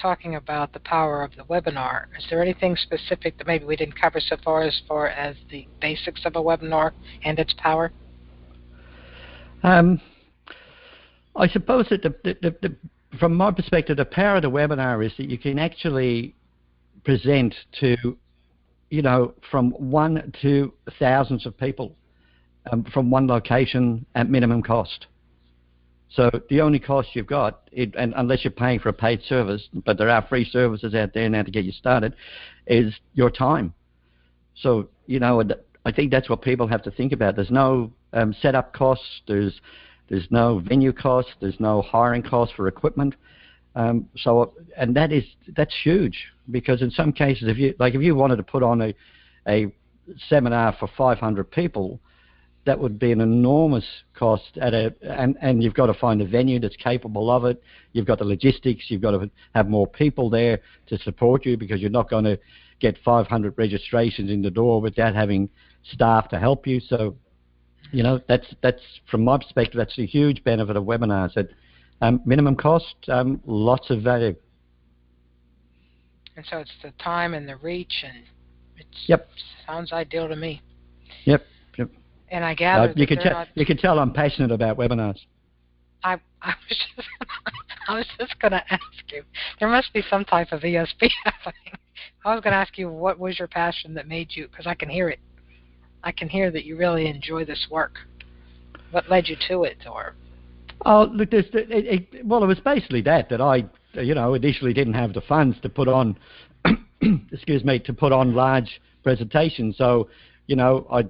talking 0.00 0.34
about 0.34 0.72
the 0.72 0.80
power 0.80 1.22
of 1.22 1.34
the 1.36 1.44
webinar. 1.44 2.06
Is 2.18 2.24
there 2.30 2.42
anything 2.42 2.76
specific 2.76 3.38
that 3.38 3.46
maybe 3.46 3.64
we 3.64 3.76
didn't 3.76 4.00
cover 4.00 4.20
so 4.20 4.36
far 4.42 4.62
as 4.62 4.80
far 4.88 5.08
as 5.08 5.36
the 5.50 5.66
basics 5.80 6.22
of 6.24 6.36
a 6.36 6.40
webinar 6.40 6.92
and 7.24 7.38
its 7.38 7.54
power? 7.58 7.92
Um, 9.62 10.00
I 11.36 11.48
suppose 11.48 11.86
that 11.90 12.02
the, 12.02 12.14
the, 12.24 12.56
the, 12.62 12.76
from 13.18 13.34
my 13.34 13.50
perspective, 13.50 13.96
the 13.96 14.04
power 14.04 14.36
of 14.36 14.42
the 14.42 14.50
webinar 14.50 15.04
is 15.04 15.12
that 15.18 15.28
you 15.28 15.38
can 15.38 15.58
actually 15.58 16.34
present 17.04 17.54
to, 17.80 17.96
you 18.90 19.02
know, 19.02 19.34
from 19.50 19.70
one 19.72 20.32
to 20.42 20.72
thousands 20.98 21.46
of 21.46 21.56
people 21.56 21.96
um, 22.70 22.84
from 22.92 23.10
one 23.10 23.26
location 23.26 24.04
at 24.14 24.28
minimum 24.28 24.62
cost. 24.62 25.06
So 26.12 26.30
the 26.48 26.60
only 26.60 26.80
cost 26.80 27.08
you've 27.14 27.26
got, 27.26 27.68
it, 27.70 27.94
and 27.96 28.12
unless 28.16 28.44
you're 28.44 28.50
paying 28.50 28.80
for 28.80 28.88
a 28.88 28.92
paid 28.92 29.22
service, 29.22 29.68
but 29.84 29.96
there 29.96 30.08
are 30.08 30.26
free 30.28 30.44
services 30.44 30.94
out 30.94 31.14
there 31.14 31.28
now 31.28 31.42
to 31.42 31.50
get 31.50 31.64
you 31.64 31.72
started, 31.72 32.16
is 32.66 32.92
your 33.14 33.30
time. 33.30 33.72
So 34.56 34.88
you 35.06 35.20
know, 35.20 35.42
I 35.84 35.92
think 35.92 36.10
that's 36.10 36.28
what 36.28 36.42
people 36.42 36.66
have 36.66 36.82
to 36.82 36.90
think 36.90 37.12
about. 37.12 37.36
There's 37.36 37.50
no 37.50 37.92
um, 38.12 38.34
setup 38.42 38.72
costs. 38.72 39.22
There's 39.26 39.60
there's 40.08 40.26
no 40.30 40.58
venue 40.58 40.92
costs. 40.92 41.32
There's 41.40 41.58
no 41.60 41.82
hiring 41.82 42.22
costs 42.22 42.54
for 42.54 42.66
equipment. 42.66 43.14
Um, 43.76 44.08
so 44.16 44.52
and 44.76 44.96
that 44.96 45.12
is 45.12 45.24
that's 45.56 45.74
huge 45.82 46.26
because 46.50 46.82
in 46.82 46.90
some 46.90 47.12
cases, 47.12 47.44
if 47.48 47.56
you 47.56 47.74
like, 47.78 47.94
if 47.94 48.02
you 48.02 48.16
wanted 48.16 48.36
to 48.36 48.42
put 48.42 48.62
on 48.62 48.82
a 48.82 48.94
a 49.46 49.72
seminar 50.28 50.76
for 50.78 50.88
500 50.98 51.50
people, 51.50 52.00
that 52.66 52.78
would 52.78 52.98
be 52.98 53.10
an 53.10 53.20
enormous 53.20 53.84
cost 54.14 54.58
at 54.60 54.74
a 54.74 54.94
and, 55.02 55.36
and 55.40 55.62
you've 55.62 55.74
got 55.74 55.86
to 55.86 55.94
find 55.94 56.20
a 56.20 56.26
venue 56.26 56.60
that's 56.60 56.76
capable 56.76 57.30
of 57.30 57.44
it. 57.44 57.62
You've 57.92 58.06
got 58.06 58.18
the 58.18 58.24
logistics, 58.24 58.84
you've 58.88 59.00
got 59.00 59.12
to 59.12 59.30
have 59.54 59.68
more 59.68 59.86
people 59.86 60.28
there 60.28 60.60
to 60.88 60.98
support 60.98 61.46
you 61.46 61.56
because 61.56 61.80
you're 61.80 61.90
not 61.90 62.10
going 62.10 62.24
to 62.24 62.38
get 62.80 62.96
500 63.04 63.54
registrations 63.56 64.30
in 64.30 64.42
the 64.42 64.50
door 64.50 64.80
without 64.80 65.14
having 65.14 65.48
staff 65.92 66.28
to 66.30 66.38
help 66.38 66.66
you. 66.66 66.80
So, 66.80 67.16
you 67.92 68.02
know, 68.02 68.20
that's 68.28 68.46
that's 68.62 68.82
from 69.10 69.24
my 69.24 69.38
perspective, 69.38 69.78
that's 69.78 69.98
a 69.98 70.06
huge 70.06 70.44
benefit 70.44 70.76
of 70.76 70.84
webinars. 70.84 71.36
At 71.36 71.48
um, 72.02 72.20
minimum 72.24 72.56
cost, 72.56 72.94
um, 73.08 73.40
lots 73.46 73.90
of 73.90 74.02
value. 74.02 74.34
And 76.36 76.46
so 76.48 76.58
it's 76.58 76.72
the 76.82 76.92
time 77.02 77.34
and 77.34 77.48
the 77.48 77.56
reach, 77.56 78.04
and 78.06 78.24
it 78.78 78.86
yep. 79.06 79.28
sounds 79.66 79.92
ideal 79.92 80.28
to 80.28 80.36
me. 80.36 80.62
Yep. 81.24 81.44
Yep. 81.76 81.90
And 82.30 82.44
I 82.44 82.54
gather 82.54 82.90
uh, 82.90 82.94
you 82.96 83.06
can 83.06 83.18
tell 83.18 83.32
not... 83.32 83.48
you 83.54 83.66
can 83.66 83.76
tell 83.76 83.98
I'm 83.98 84.12
passionate 84.12 84.52
about 84.52 84.76
webinars. 84.76 85.18
I 86.04 86.18
I 86.42 86.54
was 86.68 86.78
just 86.96 87.08
I 87.88 87.94
was 87.94 88.06
just 88.18 88.38
going 88.38 88.52
to 88.52 88.62
ask 88.72 89.12
you. 89.12 89.22
There 89.58 89.68
must 89.68 89.92
be 89.92 90.02
some 90.08 90.24
type 90.24 90.52
of 90.52 90.60
ESP 90.60 91.10
happening. 91.24 91.74
I 92.24 92.34
was 92.34 92.42
going 92.42 92.52
to 92.52 92.58
ask 92.58 92.78
you 92.78 92.88
what 92.88 93.18
was 93.18 93.38
your 93.38 93.48
passion 93.48 93.94
that 93.94 94.06
made 94.06 94.28
you 94.30 94.46
because 94.48 94.66
I 94.66 94.74
can 94.74 94.88
hear 94.88 95.08
it. 95.08 95.18
I 96.02 96.12
can 96.12 96.28
hear 96.28 96.50
that 96.50 96.64
you 96.64 96.76
really 96.76 97.08
enjoy 97.08 97.44
this 97.44 97.66
work. 97.70 97.98
What 98.90 99.08
led 99.10 99.28
you 99.28 99.36
to 99.48 99.64
it, 99.64 99.78
or? 99.90 100.14
Oh, 100.86 101.04
look, 101.12 101.30
this, 101.30 101.46
it, 101.52 101.68
it, 102.12 102.26
well, 102.26 102.42
it 102.42 102.46
was 102.46 102.58
basically 102.60 103.02
that 103.02 103.28
that 103.28 103.40
I, 103.40 103.64
you 103.94 104.14
know, 104.14 104.34
initially 104.34 104.72
didn't 104.72 104.94
have 104.94 105.12
the 105.12 105.20
funds 105.20 105.58
to 105.62 105.68
put 105.68 105.88
on, 105.88 106.16
excuse 107.32 107.64
me, 107.64 107.78
to 107.80 107.92
put 107.92 108.12
on 108.12 108.34
large 108.34 108.80
presentations. 109.02 109.76
So, 109.76 110.08
you 110.46 110.56
know, 110.56 110.86
I 110.90 111.04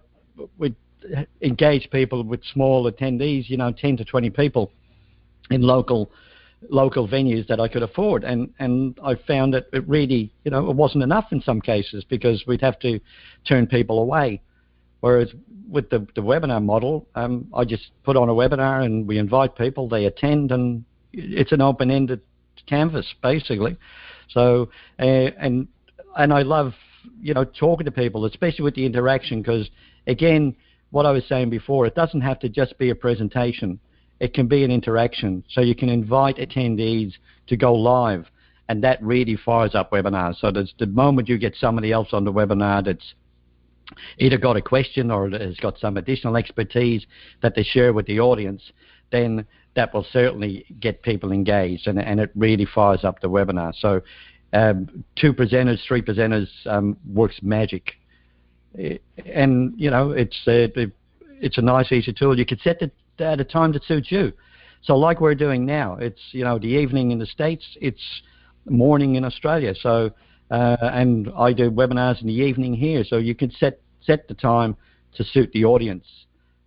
would 0.58 0.74
engage 1.42 1.90
people 1.90 2.22
with 2.24 2.40
small 2.52 2.90
attendees, 2.90 3.48
you 3.48 3.56
know, 3.56 3.72
10 3.72 3.96
to 3.98 4.04
20 4.04 4.30
people 4.30 4.70
in 5.50 5.62
local 5.62 6.10
local 6.68 7.08
venues 7.08 7.46
that 7.48 7.58
I 7.58 7.68
could 7.68 7.82
afford, 7.82 8.24
and 8.24 8.52
and 8.58 8.98
I 9.02 9.14
found 9.14 9.54
that 9.54 9.66
it 9.72 9.86
really, 9.88 10.32
you 10.44 10.50
know, 10.50 10.68
it 10.70 10.76
wasn't 10.76 11.02
enough 11.02 11.32
in 11.32 11.40
some 11.40 11.60
cases 11.60 12.04
because 12.04 12.44
we'd 12.46 12.60
have 12.60 12.78
to 12.80 13.00
turn 13.46 13.66
people 13.66 14.00
away. 14.00 14.42
Whereas 15.00 15.30
with 15.68 15.88
the, 15.88 16.06
the 16.14 16.20
webinar 16.20 16.62
model, 16.62 17.06
um, 17.14 17.46
I 17.54 17.64
just 17.64 17.90
put 18.04 18.16
on 18.16 18.28
a 18.28 18.34
webinar 18.34 18.84
and 18.84 19.06
we 19.06 19.16
invite 19.16 19.56
people, 19.56 19.88
they 19.88 20.04
attend, 20.04 20.52
and 20.52 20.84
it's 21.12 21.52
an 21.52 21.62
open-ended 21.62 22.20
canvas 22.66 23.06
basically. 23.22 23.76
So 24.28 24.68
uh, 24.98 25.02
and 25.02 25.66
and 26.16 26.32
I 26.32 26.42
love 26.42 26.74
you 27.20 27.34
know 27.34 27.44
talking 27.44 27.86
to 27.86 27.90
people, 27.90 28.26
especially 28.26 28.64
with 28.64 28.74
the 28.74 28.84
interaction, 28.84 29.40
because 29.40 29.70
again, 30.06 30.54
what 30.90 31.06
I 31.06 31.12
was 31.12 31.24
saying 31.28 31.50
before, 31.50 31.86
it 31.86 31.94
doesn't 31.94 32.20
have 32.20 32.38
to 32.40 32.48
just 32.48 32.78
be 32.78 32.90
a 32.90 32.94
presentation. 32.94 33.78
It 34.18 34.34
can 34.34 34.46
be 34.46 34.64
an 34.64 34.70
interaction. 34.70 35.44
So 35.50 35.60
you 35.60 35.74
can 35.74 35.88
invite 35.88 36.36
attendees 36.36 37.14
to 37.46 37.56
go 37.56 37.74
live, 37.74 38.26
and 38.68 38.82
that 38.84 39.02
really 39.02 39.36
fires 39.36 39.74
up 39.74 39.90
webinars. 39.90 40.36
So 40.40 40.50
the 40.50 40.86
moment 40.86 41.28
you 41.28 41.38
get 41.38 41.54
somebody 41.56 41.92
else 41.92 42.08
on 42.12 42.24
the 42.24 42.32
webinar 42.32 42.84
that's 42.84 43.14
either 44.18 44.38
got 44.38 44.56
a 44.56 44.62
question 44.62 45.10
or 45.10 45.28
has 45.30 45.56
got 45.56 45.78
some 45.78 45.96
additional 45.96 46.36
expertise 46.36 47.04
that 47.42 47.54
they 47.54 47.62
share 47.62 47.92
with 47.92 48.06
the 48.06 48.20
audience, 48.20 48.62
then 49.10 49.44
that 49.74 49.92
will 49.94 50.06
certainly 50.12 50.64
get 50.80 51.02
people 51.02 51.32
engaged 51.32 51.86
and, 51.86 51.98
and 51.98 52.20
it 52.20 52.30
really 52.34 52.66
fires 52.66 53.04
up 53.04 53.20
the 53.20 53.28
webinar. 53.28 53.72
So 53.78 54.02
um, 54.52 55.04
two 55.16 55.32
presenters, 55.32 55.78
three 55.86 56.02
presenters 56.02 56.48
um, 56.66 56.96
works 57.08 57.38
magic. 57.42 57.92
And, 58.74 59.74
you 59.76 59.90
know, 59.90 60.10
it's 60.12 60.38
a, 60.46 60.72
it's 61.40 61.58
a 61.58 61.62
nice, 61.62 61.90
easy 61.92 62.12
tool. 62.12 62.38
You 62.38 62.46
could 62.46 62.60
set 62.60 62.82
it 62.82 62.92
at 63.18 63.40
a 63.40 63.44
time 63.44 63.72
that 63.72 63.84
suits 63.84 64.10
you. 64.10 64.32
So 64.82 64.96
like 64.96 65.20
we're 65.20 65.34
doing 65.34 65.66
now, 65.66 65.96
it's, 65.96 66.20
you 66.32 66.44
know, 66.44 66.58
the 66.58 66.68
evening 66.68 67.10
in 67.10 67.18
the 67.18 67.26
States, 67.26 67.64
it's 67.80 68.22
morning 68.68 69.16
in 69.16 69.24
Australia. 69.24 69.74
So, 69.74 70.10
uh, 70.50 70.76
and 70.80 71.30
I 71.36 71.52
do 71.52 71.70
webinars 71.70 72.20
in 72.20 72.26
the 72.26 72.34
evening 72.34 72.74
here. 72.74 73.04
So 73.04 73.16
you 73.16 73.34
can 73.34 73.50
set, 73.50 73.80
set 74.00 74.28
the 74.28 74.34
time 74.34 74.76
to 75.16 75.24
suit 75.24 75.50
the 75.52 75.64
audience. 75.64 76.06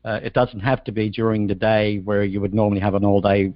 Uh, 0.06 0.20
it 0.22 0.34
doesn't 0.34 0.60
have 0.60 0.84
to 0.84 0.92
be 0.92 1.10
during 1.10 1.48
the 1.48 1.56
day 1.56 2.00
where 2.00 2.24
you 2.24 2.42
would 2.42 2.54
normally 2.54 2.82
have 2.82 2.94
an 2.94 3.06
all-day 3.06 3.54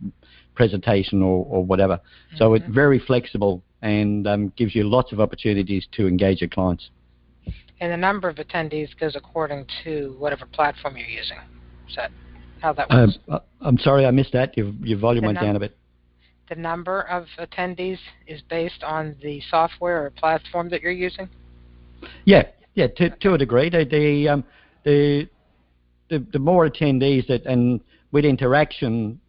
presentation 0.56 1.22
or, 1.22 1.46
or 1.50 1.64
whatever. 1.64 1.98
Mm-hmm. 1.98 2.38
So 2.38 2.54
it's 2.54 2.66
very 2.70 3.00
flexible 3.00 3.62
and 3.82 4.26
um, 4.26 4.54
gives 4.56 4.74
you 4.74 4.90
lots 4.90 5.12
of 5.12 5.20
opportunities 5.20 5.86
to 5.92 6.08
engage 6.08 6.42
your 6.42 6.50
clients. 6.50 6.90
And 7.80 7.92
the 7.92 7.98
number 7.98 8.28
of 8.28 8.38
attendees 8.38 8.90
goes 9.00 9.16
according 9.16 9.68
to 9.84 10.16
whatever 10.18 10.46
platform 10.46 10.98
you're 10.98 11.08
using. 11.08 11.38
Is 11.88 11.96
that 11.96 12.12
how 12.60 12.74
that 12.74 12.90
works? 12.90 13.20
Uh, 13.30 13.40
I'm 13.62 13.78
sorry, 13.78 14.06
I 14.06 14.12
missed 14.12 14.34
that. 14.34 14.58
Your, 14.58 14.72
your 14.82 14.98
volume 14.98 15.24
the 15.24 15.28
went 15.28 15.40
down 15.40 15.56
a 15.56 15.60
bit. 15.60 15.78
The 16.50 16.56
number 16.56 17.02
of 17.02 17.26
attendees 17.40 18.00
is 18.26 18.42
based 18.50 18.84
on 18.84 19.16
the 19.22 19.42
software 19.50 20.06
or 20.06 20.10
platform 20.10 20.70
that 20.70 20.82
you're 20.82 20.92
using. 20.92 21.30
Yeah, 22.26 22.44
yeah, 22.74 22.88
to, 22.98 23.10
to 23.10 23.34
a 23.34 23.38
degree. 23.38 23.70
The 23.70 23.86
the, 23.86 24.30
um, 24.30 24.44
the 24.84 25.28
the, 26.10 26.26
the 26.32 26.40
more 26.40 26.70
attendees 26.70 27.28
that 27.28 27.46
and 27.46 27.82
with 28.12 28.24
interaction, 28.24 29.20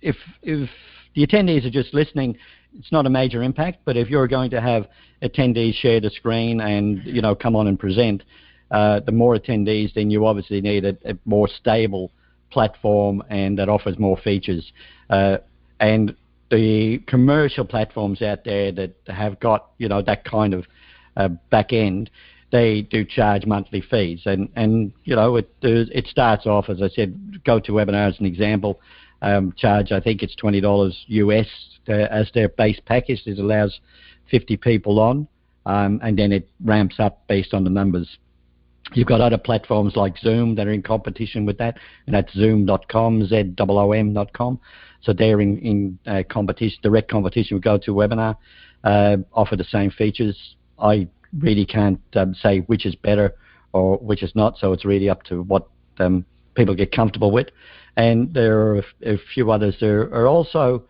if 0.00 0.16
if 0.42 0.70
the 1.14 1.26
attendees 1.26 1.66
are 1.66 1.70
just 1.70 1.92
listening, 1.92 2.36
it's 2.76 2.92
not 2.92 3.06
a 3.06 3.10
major 3.10 3.42
impact. 3.42 3.80
But 3.84 3.96
if 3.96 4.08
you're 4.08 4.28
going 4.28 4.50
to 4.50 4.60
have 4.60 4.88
attendees 5.22 5.74
share 5.74 6.00
the 6.00 6.10
screen 6.10 6.60
and 6.60 7.02
you 7.04 7.22
know 7.22 7.34
come 7.34 7.56
on 7.56 7.66
and 7.66 7.78
present, 7.78 8.22
uh, 8.70 9.00
the 9.00 9.12
more 9.12 9.36
attendees, 9.36 9.94
then 9.94 10.10
you 10.10 10.26
obviously 10.26 10.60
need 10.60 10.84
a, 10.84 10.96
a, 11.04 11.16
more 11.24 11.48
stable 11.48 12.10
platform 12.50 13.22
and 13.30 13.58
that 13.58 13.68
offers 13.68 13.98
more 13.98 14.16
features. 14.16 14.72
Uh, 15.10 15.38
and 15.80 16.14
the 16.50 16.98
commercial 17.06 17.64
platforms 17.64 18.22
out 18.22 18.44
there 18.44 18.72
that 18.72 18.94
have 19.06 19.38
got 19.40 19.70
you 19.78 19.88
know 19.88 20.02
that 20.02 20.24
kind 20.24 20.54
of 20.54 20.66
uh, 21.16 21.28
back 21.50 21.72
end, 21.72 22.10
they 22.50 22.82
do 22.82 23.04
charge 23.04 23.44
monthly 23.44 23.80
fees, 23.80 24.22
and 24.24 24.48
and 24.56 24.92
you 25.04 25.14
know 25.14 25.36
it 25.36 25.50
it 25.62 26.06
starts 26.06 26.46
off 26.46 26.68
as 26.68 26.80
I 26.82 26.88
said, 26.88 27.42
GoToWebinar 27.44 28.08
as 28.08 28.20
an 28.20 28.26
example, 28.26 28.80
um, 29.22 29.52
charge 29.56 29.92
I 29.92 30.00
think 30.00 30.22
it's 30.22 30.34
twenty 30.36 30.60
dollars 30.60 30.96
US 31.08 31.46
to, 31.86 32.12
as 32.12 32.30
their 32.34 32.48
base 32.48 32.80
package. 32.86 33.22
It 33.26 33.38
allows 33.38 33.80
fifty 34.30 34.56
people 34.56 35.00
on, 35.00 35.28
um, 35.66 36.00
and 36.02 36.18
then 36.18 36.32
it 36.32 36.48
ramps 36.64 36.96
up 36.98 37.26
based 37.28 37.54
on 37.54 37.64
the 37.64 37.70
numbers. 37.70 38.18
You've 38.94 39.06
got 39.06 39.20
other 39.20 39.38
platforms 39.38 39.96
like 39.96 40.16
Zoom 40.18 40.54
that 40.54 40.66
are 40.66 40.72
in 40.72 40.82
competition 40.82 41.44
with 41.44 41.58
that, 41.58 41.76
and 42.06 42.14
that's 42.14 42.32
Zoom.com, 42.32 43.26
Z-O-O-M.com. 43.26 44.60
So 45.02 45.12
they're 45.12 45.40
in, 45.40 45.58
in 45.58 45.98
uh, 46.06 46.22
competition, 46.28 46.78
direct 46.82 47.10
competition 47.10 47.56
with 47.56 47.64
GoToWebinar, 47.64 48.36
uh, 48.84 49.16
offer 49.32 49.56
the 49.56 49.64
same 49.64 49.90
features. 49.90 50.36
I 50.78 51.06
really 51.38 51.66
can't 51.66 52.00
um, 52.14 52.34
say 52.34 52.60
which 52.60 52.86
is 52.86 52.94
better 52.94 53.34
or 53.72 53.98
which 53.98 54.22
is 54.22 54.32
not. 54.34 54.58
So 54.58 54.72
it's 54.72 54.84
really 54.84 55.10
up 55.10 55.22
to 55.24 55.42
what 55.42 55.68
um, 55.98 56.24
people 56.58 56.74
get 56.74 56.92
comfortable 56.92 57.30
with. 57.30 57.48
And 57.96 58.34
there 58.34 58.60
are 58.60 58.84
a, 59.02 59.16
few 59.34 59.50
others. 59.50 59.76
There 59.80 60.02
are 60.14 60.26
also 60.26 60.84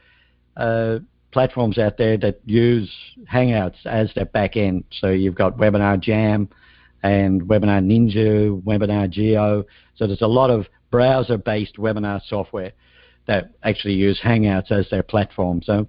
uh, 0.56 0.98
platforms 1.30 1.78
out 1.78 1.96
there 1.96 2.18
that 2.18 2.40
use 2.44 2.90
Hangouts 3.30 3.86
as 3.86 4.10
their 4.14 4.26
back 4.26 4.56
end. 4.56 4.84
So 5.00 5.10
you've 5.10 5.34
got 5.34 5.56
Webinar 5.56 6.00
Jam 6.00 6.48
and 7.02 7.42
Webinar 7.42 7.82
Ninja, 7.84 8.60
Webinar 8.62 9.08
Geo. 9.08 9.64
So 9.94 10.06
there's 10.06 10.22
a 10.22 10.26
lot 10.26 10.50
of 10.50 10.66
browser-based 10.90 11.76
webinar 11.76 12.20
software 12.26 12.72
that 13.26 13.52
actually 13.62 13.94
use 13.94 14.20
Hangouts 14.22 14.72
as 14.72 14.88
their 14.90 15.02
platform. 15.02 15.62
So, 15.62 15.86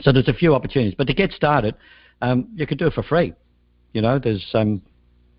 so 0.00 0.12
there's 0.12 0.28
a 0.28 0.34
few 0.34 0.54
opportunities. 0.54 0.94
But 0.96 1.06
to 1.06 1.14
get 1.14 1.32
started, 1.32 1.74
um, 2.20 2.48
you 2.54 2.66
can 2.66 2.78
do 2.78 2.86
it 2.86 2.94
for 2.94 3.02
free. 3.02 3.34
You 3.92 4.02
know, 4.02 4.18
there's 4.18 4.44
um, 4.54 4.82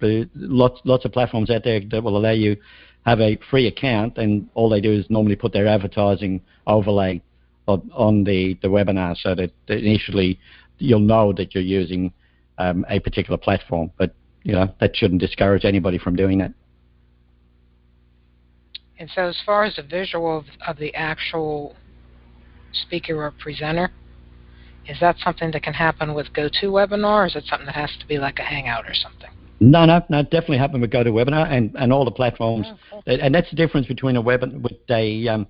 lots 0.01 0.81
lots 0.85 1.05
of 1.05 1.11
platforms 1.11 1.49
out 1.49 1.63
there 1.63 1.81
that 1.91 2.03
will 2.03 2.17
allow 2.17 2.31
you 2.31 2.57
have 3.05 3.21
a 3.21 3.37
free 3.49 3.67
account, 3.67 4.17
and 4.17 4.49
all 4.55 4.69
they 4.69 4.81
do 4.81 4.91
is 4.91 5.05
normally 5.09 5.35
put 5.35 5.53
their 5.53 5.67
advertising 5.67 6.41
overlay 6.65 7.21
on, 7.67 7.89
on 7.93 8.23
the 8.23 8.57
the 8.61 8.67
webinar, 8.67 9.15
so 9.17 9.35
that 9.35 9.51
initially 9.67 10.39
you'll 10.79 10.99
know 10.99 11.31
that 11.33 11.53
you're 11.53 11.63
using 11.63 12.11
um, 12.57 12.85
a 12.89 12.99
particular 12.99 13.37
platform. 13.37 13.91
But 13.97 14.13
you 14.43 14.53
know 14.53 14.73
that 14.79 14.95
shouldn't 14.95 15.21
discourage 15.21 15.65
anybody 15.65 15.97
from 15.97 16.15
doing 16.15 16.39
that. 16.39 16.53
And 18.97 19.09
so, 19.13 19.23
as 19.23 19.37
far 19.45 19.65
as 19.65 19.75
the 19.75 19.83
visual 19.83 20.37
of, 20.37 20.45
of 20.65 20.77
the 20.77 20.93
actual 20.95 21.75
speaker 22.71 23.23
or 23.23 23.31
presenter, 23.31 23.91
is 24.87 24.99
that 24.99 25.17
something 25.23 25.51
that 25.51 25.63
can 25.63 25.73
happen 25.73 26.13
with 26.13 26.27
GoToWebinar, 26.33 27.03
or 27.03 27.25
is 27.25 27.35
it 27.35 27.43
something 27.45 27.65
that 27.65 27.75
has 27.75 27.91
to 27.99 28.07
be 28.07 28.17
like 28.17 28.39
a 28.39 28.43
Hangout 28.43 28.85
or 28.87 28.93
something? 28.93 29.29
No, 29.59 29.85
no, 29.85 30.01
no. 30.09 30.23
Definitely 30.23 30.57
happen 30.57 30.81
with 30.81 30.91
GoToWebinar 30.91 31.49
and, 31.51 31.73
and 31.75 31.93
all 31.93 32.05
the 32.05 32.11
platforms, 32.11 32.67
oh, 32.69 32.77
cool. 32.91 33.03
and 33.05 33.33
that's 33.33 33.49
the 33.49 33.55
difference 33.55 33.87
between 33.87 34.17
a 34.17 34.23
webinar 34.23 34.61
with 34.61 34.73
a 34.89 35.27
um, 35.27 35.47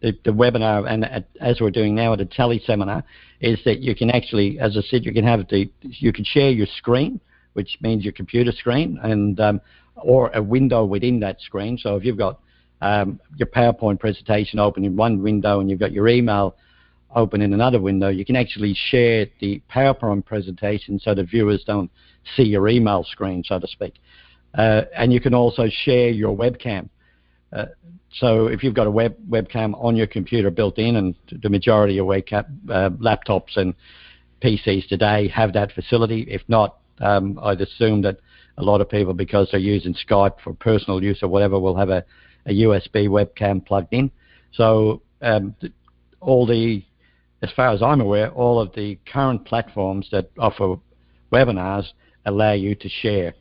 the, 0.00 0.18
the, 0.24 0.30
webinar 0.30 0.90
and 0.90 1.04
at, 1.04 1.28
as 1.40 1.60
we're 1.60 1.70
doing 1.70 1.94
now 1.94 2.12
at 2.14 2.20
a 2.20 2.24
tele 2.24 2.60
seminar, 2.66 3.04
is 3.40 3.58
that 3.64 3.80
you 3.80 3.94
can 3.94 4.10
actually, 4.10 4.58
as 4.58 4.76
I 4.76 4.80
said, 4.82 5.04
you 5.04 5.12
can 5.12 5.24
have 5.24 5.46
the 5.48 5.70
you 5.82 6.12
can 6.12 6.24
share 6.24 6.50
your 6.50 6.66
screen, 6.78 7.20
which 7.52 7.76
means 7.82 8.04
your 8.04 8.14
computer 8.14 8.52
screen, 8.52 8.98
and 9.02 9.38
um, 9.38 9.60
or 9.96 10.30
a 10.34 10.42
window 10.42 10.84
within 10.84 11.20
that 11.20 11.40
screen. 11.40 11.78
So 11.78 11.96
if 11.96 12.04
you've 12.04 12.18
got 12.18 12.40
um, 12.80 13.20
your 13.36 13.46
PowerPoint 13.46 14.00
presentation 14.00 14.58
open 14.58 14.84
in 14.84 14.96
one 14.96 15.22
window 15.22 15.60
and 15.60 15.70
you've 15.70 15.80
got 15.80 15.92
your 15.92 16.08
email 16.08 16.56
open 17.14 17.42
in 17.42 17.52
another 17.52 17.80
window, 17.80 18.08
you 18.08 18.24
can 18.24 18.36
actually 18.36 18.74
share 18.74 19.26
the 19.40 19.60
PowerPoint 19.72 20.24
presentation 20.24 20.98
so 20.98 21.14
the 21.14 21.24
viewers 21.24 21.64
don't 21.64 21.90
see 22.36 22.44
your 22.44 22.68
email 22.68 23.04
screen, 23.04 23.42
so 23.44 23.58
to 23.58 23.66
speak. 23.66 23.94
Uh, 24.54 24.82
and 24.96 25.12
you 25.12 25.20
can 25.20 25.34
also 25.34 25.66
share 25.84 26.10
your 26.10 26.36
webcam. 26.36 26.88
Uh, 27.52 27.66
so 28.12 28.46
if 28.46 28.62
you've 28.62 28.74
got 28.74 28.86
a 28.86 28.90
web 28.90 29.16
webcam 29.28 29.72
on 29.82 29.96
your 29.96 30.06
computer 30.06 30.50
built 30.50 30.78
in, 30.78 30.96
and 30.96 31.14
the 31.42 31.48
majority 31.48 31.98
of 31.98 32.06
webcam, 32.06 32.44
uh, 32.70 32.90
laptops 32.90 33.56
and 33.56 33.74
PCs 34.42 34.88
today 34.88 35.28
have 35.28 35.52
that 35.54 35.72
facility. 35.72 36.22
If 36.22 36.42
not, 36.48 36.78
um, 37.00 37.38
I'd 37.42 37.60
assume 37.60 38.02
that 38.02 38.18
a 38.58 38.62
lot 38.62 38.80
of 38.80 38.88
people, 38.88 39.14
because 39.14 39.48
they're 39.50 39.60
using 39.60 39.94
Skype 39.94 40.40
for 40.44 40.52
personal 40.54 41.02
use 41.02 41.22
or 41.22 41.28
whatever, 41.28 41.58
will 41.58 41.76
have 41.76 41.88
a, 41.88 42.04
a 42.46 42.52
USB 42.52 43.08
webcam 43.08 43.64
plugged 43.64 43.92
in. 43.92 44.10
So 44.52 45.02
um, 45.22 45.54
th- 45.60 45.72
all 46.20 46.46
the 46.46 46.84
as 47.42 47.50
far 47.56 47.70
as 47.70 47.82
I'm 47.82 48.00
aware, 48.00 48.30
all 48.30 48.60
of 48.60 48.72
the 48.74 48.98
current 49.12 49.44
platforms 49.44 50.08
that 50.12 50.30
offer 50.38 50.76
webinars 51.32 51.86
allow 52.24 52.52
you 52.52 52.74
to 52.76 52.88
share. 52.88 53.34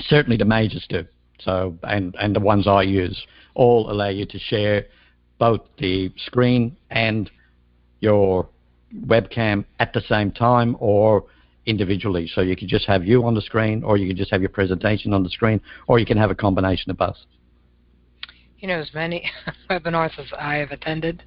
Certainly 0.00 0.38
the 0.38 0.44
majors 0.44 0.84
do. 0.88 1.04
So, 1.38 1.78
and, 1.84 2.14
and 2.20 2.34
the 2.34 2.40
ones 2.40 2.66
I 2.66 2.82
use 2.82 3.24
all 3.54 3.90
allow 3.90 4.08
you 4.08 4.26
to 4.26 4.38
share 4.38 4.86
both 5.38 5.60
the 5.78 6.12
screen 6.16 6.76
and 6.90 7.30
your 8.00 8.48
webcam 9.06 9.64
at 9.78 9.92
the 9.92 10.00
same 10.02 10.32
time 10.32 10.76
or 10.80 11.24
individually. 11.66 12.30
So 12.34 12.40
you 12.40 12.56
can 12.56 12.68
just 12.68 12.86
have 12.86 13.04
you 13.04 13.24
on 13.24 13.34
the 13.34 13.40
screen 13.40 13.82
or 13.84 13.96
you 13.96 14.08
can 14.08 14.16
just 14.16 14.30
have 14.32 14.40
your 14.40 14.50
presentation 14.50 15.12
on 15.12 15.22
the 15.22 15.30
screen 15.30 15.60
or 15.86 15.98
you 15.98 16.06
can 16.06 16.18
have 16.18 16.30
a 16.30 16.34
combination 16.34 16.90
of 16.90 16.96
both. 16.96 17.16
You 18.58 18.68
know, 18.68 18.78
as 18.80 18.92
many 18.92 19.30
webinars 19.70 20.18
as 20.18 20.26
I 20.38 20.56
have 20.56 20.72
attended, 20.72 21.22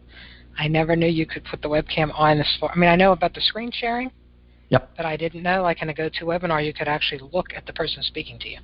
I 0.58 0.68
never 0.68 0.96
knew 0.96 1.08
you 1.08 1.26
could 1.26 1.44
put 1.46 1.62
the 1.62 1.70
webcam 1.70 2.12
on 2.18 2.38
this 2.38 2.56
floor. 2.60 2.72
I 2.74 2.78
mean, 2.78 2.89
I 2.89 2.96
know 2.96 3.12
about 3.12 3.34
the 3.34 3.42
screen 3.42 3.72
sharing. 3.74 4.12
Yep. 4.70 4.92
But 4.98 5.06
I 5.06 5.18
didn't 5.18 5.44
know, 5.44 5.62
like 5.62 5.82
in 5.82 5.89
a 5.89 5.94
GoToWebinar, 5.94 6.66
you 6.66 6.74
could 6.74 6.88
actually 6.88 7.30
look 7.32 7.48
at 7.56 7.66
the 7.66 7.74
person 7.74 8.02
speaking 8.02 8.39
to 8.39 8.50
you. 8.50 8.60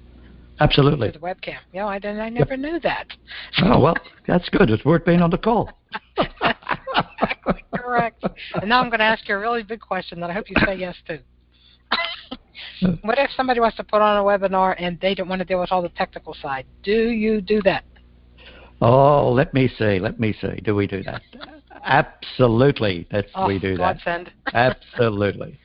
Absolutely. 0.60 1.12
Through 1.12 1.22
the 1.22 1.26
webcam. 1.26 1.60
Yeah, 1.74 1.88
I 1.88 2.00
didn't. 2.00 2.20
I 2.20 2.30
never 2.30 2.56
yep. 2.56 2.60
knew 2.60 2.80
that. 2.82 3.08
Oh 3.64 3.80
well, 3.80 3.96
that's 4.28 4.50
good. 4.50 4.70
It's 4.70 4.84
worth 4.84 5.06
being 5.06 5.22
on 5.22 5.30
the 5.30 5.38
call. 5.38 5.72
exactly 6.18 7.64
correct. 7.76 8.24
And 8.56 8.70
now 8.70 8.82
I'm 8.82 8.90
going 8.90 9.00
to 9.00 9.06
ask 9.06 9.28
you 9.30 9.36
a 9.36 9.40
really 9.40 9.64
big 9.64 9.80
question 9.80 10.20
that 10.20 10.30
I 10.30 10.34
hope 10.34 10.50
you 10.50 10.56
say 10.66 10.76
yes 10.76 10.96
to. 11.08 11.20
what 13.02 13.18
if 13.18 13.32
somebody 13.38 13.60
wants 13.60 13.78
to 13.78 13.84
put 13.84 14.02
on 14.02 14.18
a 14.18 14.24
webinar 14.24 14.76
and 14.78 15.00
they 15.00 15.16
don't 15.16 15.30
want 15.30 15.40
to 15.40 15.46
deal 15.46 15.60
with 15.60 15.72
all 15.72 15.82
the 15.82 15.90
technical 15.90 16.36
side? 16.42 16.66
Do 16.84 16.92
you 16.92 17.40
do 17.40 17.62
that? 17.64 17.84
Oh, 18.82 19.32
let 19.32 19.54
me 19.54 19.70
see. 19.78 20.00
Let 20.00 20.20
me 20.20 20.34
see. 20.42 20.62
Do 20.64 20.76
we 20.76 20.88
do 20.88 21.04
that? 21.04 21.22
Absolutely. 21.84 23.08
That's 23.12 23.30
oh, 23.36 23.48
we 23.48 23.60
do 23.60 23.78
that. 23.78 23.98
Absolutely. 24.54 25.60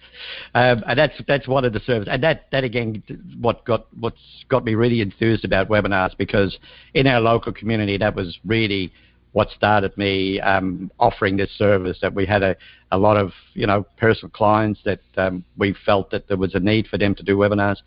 Um, 0.55 0.85
and 0.87 0.98
that's 0.98 1.14
that's 1.27 1.48
one 1.48 1.64
of 1.64 1.72
the 1.72 1.81
services. 1.81 2.09
And 2.11 2.22
that 2.22 2.46
that 2.53 2.64
again, 2.64 3.03
what 3.40 3.64
got 3.64 3.87
what's 3.98 4.44
got 4.48 4.64
me 4.64 4.74
really 4.74 5.00
enthused 5.00 5.44
about 5.44 5.68
webinars 5.68 6.16
because 6.16 6.59
in 6.94 7.07
our 7.07 7.20
local 7.20 7.53
community, 7.53 7.98
that 7.98 8.14
was 8.14 8.38
really 8.44 8.92
what 9.35 9.51
started 9.51 9.97
me 9.99 10.40
um, 10.40 10.90
offering 11.01 11.37
this 11.37 11.51
service. 11.59 11.99
That 12.01 12.14
we 12.14 12.25
had 12.25 12.42
a, 12.44 12.57
a 12.92 12.97
lot 12.97 13.16
of 13.16 13.33
you 13.53 13.66
know 13.66 13.85
personal 13.99 14.31
clients 14.31 14.81
that 14.85 15.01
um, 15.16 15.44
we 15.59 15.75
felt 15.85 16.11
that 16.12 16.29
there 16.29 16.37
was 16.37 16.55
a 16.55 16.61
need 16.61 16.87
for 16.87 16.99
them 16.99 17.16
to 17.16 17.23
do 17.23 17.37
webinars, 17.37 17.79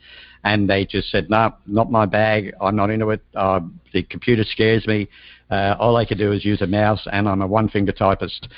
and 0.43 0.69
they 0.69 0.85
just 0.85 1.09
said, 1.09 1.29
"No, 1.29 1.53
not 1.65 1.89
my 1.89 2.05
bag. 2.05 2.53
I'm 2.61 2.75
not 2.75 2.89
into 2.89 3.09
it. 3.11 3.21
Uh, 3.33 3.61
the 3.93 4.03
computer 4.03 4.43
scares 4.43 4.85
me. 4.85 5.07
Uh, 5.49 5.75
all 5.79 5.95
I 5.95 6.03
can 6.03 6.17
do 6.17 6.33
is 6.33 6.43
use 6.43 6.61
a 6.61 6.67
mouse, 6.67 7.07
and 7.11 7.27
I'm 7.27 7.41
a 7.41 7.47
one-finger 7.47 7.93
typist." 7.93 8.49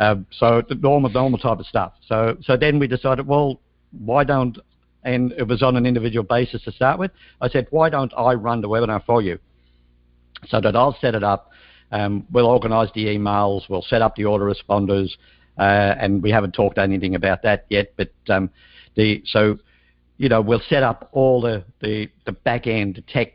Uh, 0.00 0.16
so 0.30 0.62
the 0.66 0.76
normal 0.76 1.10
normal 1.10 1.38
type 1.38 1.58
of 1.58 1.66
stuff. 1.66 1.92
So 2.08 2.38
so 2.42 2.56
then 2.56 2.78
we 2.78 2.88
decided, 2.88 3.26
well, 3.26 3.60
why 3.92 4.24
don't 4.24 4.58
and 5.04 5.32
it 5.32 5.46
was 5.46 5.62
on 5.62 5.76
an 5.76 5.84
individual 5.84 6.24
basis 6.24 6.62
to 6.62 6.72
start 6.72 6.98
with. 6.98 7.10
I 7.40 7.48
said, 7.48 7.66
why 7.70 7.88
don't 7.88 8.12
I 8.16 8.34
run 8.34 8.60
the 8.60 8.68
webinar 8.68 9.04
for 9.04 9.22
you? 9.22 9.38
So 10.48 10.60
that 10.60 10.76
I'll 10.76 10.96
set 11.00 11.14
it 11.14 11.24
up 11.24 11.50
um, 11.92 12.26
we'll 12.30 12.46
organise 12.46 12.90
the 12.94 13.06
emails. 13.06 13.68
We'll 13.68 13.82
set 13.82 14.02
up 14.02 14.16
the 14.16 14.24
autoresponders, 14.24 15.10
uh, 15.58 15.94
and 15.98 16.22
we 16.22 16.30
haven't 16.30 16.52
talked 16.52 16.78
anything 16.78 17.14
about 17.14 17.42
that 17.42 17.66
yet. 17.68 17.92
But 17.96 18.12
um, 18.28 18.50
the 18.96 19.22
so 19.26 19.58
you 20.18 20.28
know 20.28 20.40
we'll 20.40 20.62
set 20.68 20.82
up 20.82 21.08
all 21.12 21.40
the 21.40 21.64
the, 21.80 22.08
the 22.26 22.32
back 22.32 22.66
end 22.66 23.02
tech 23.08 23.32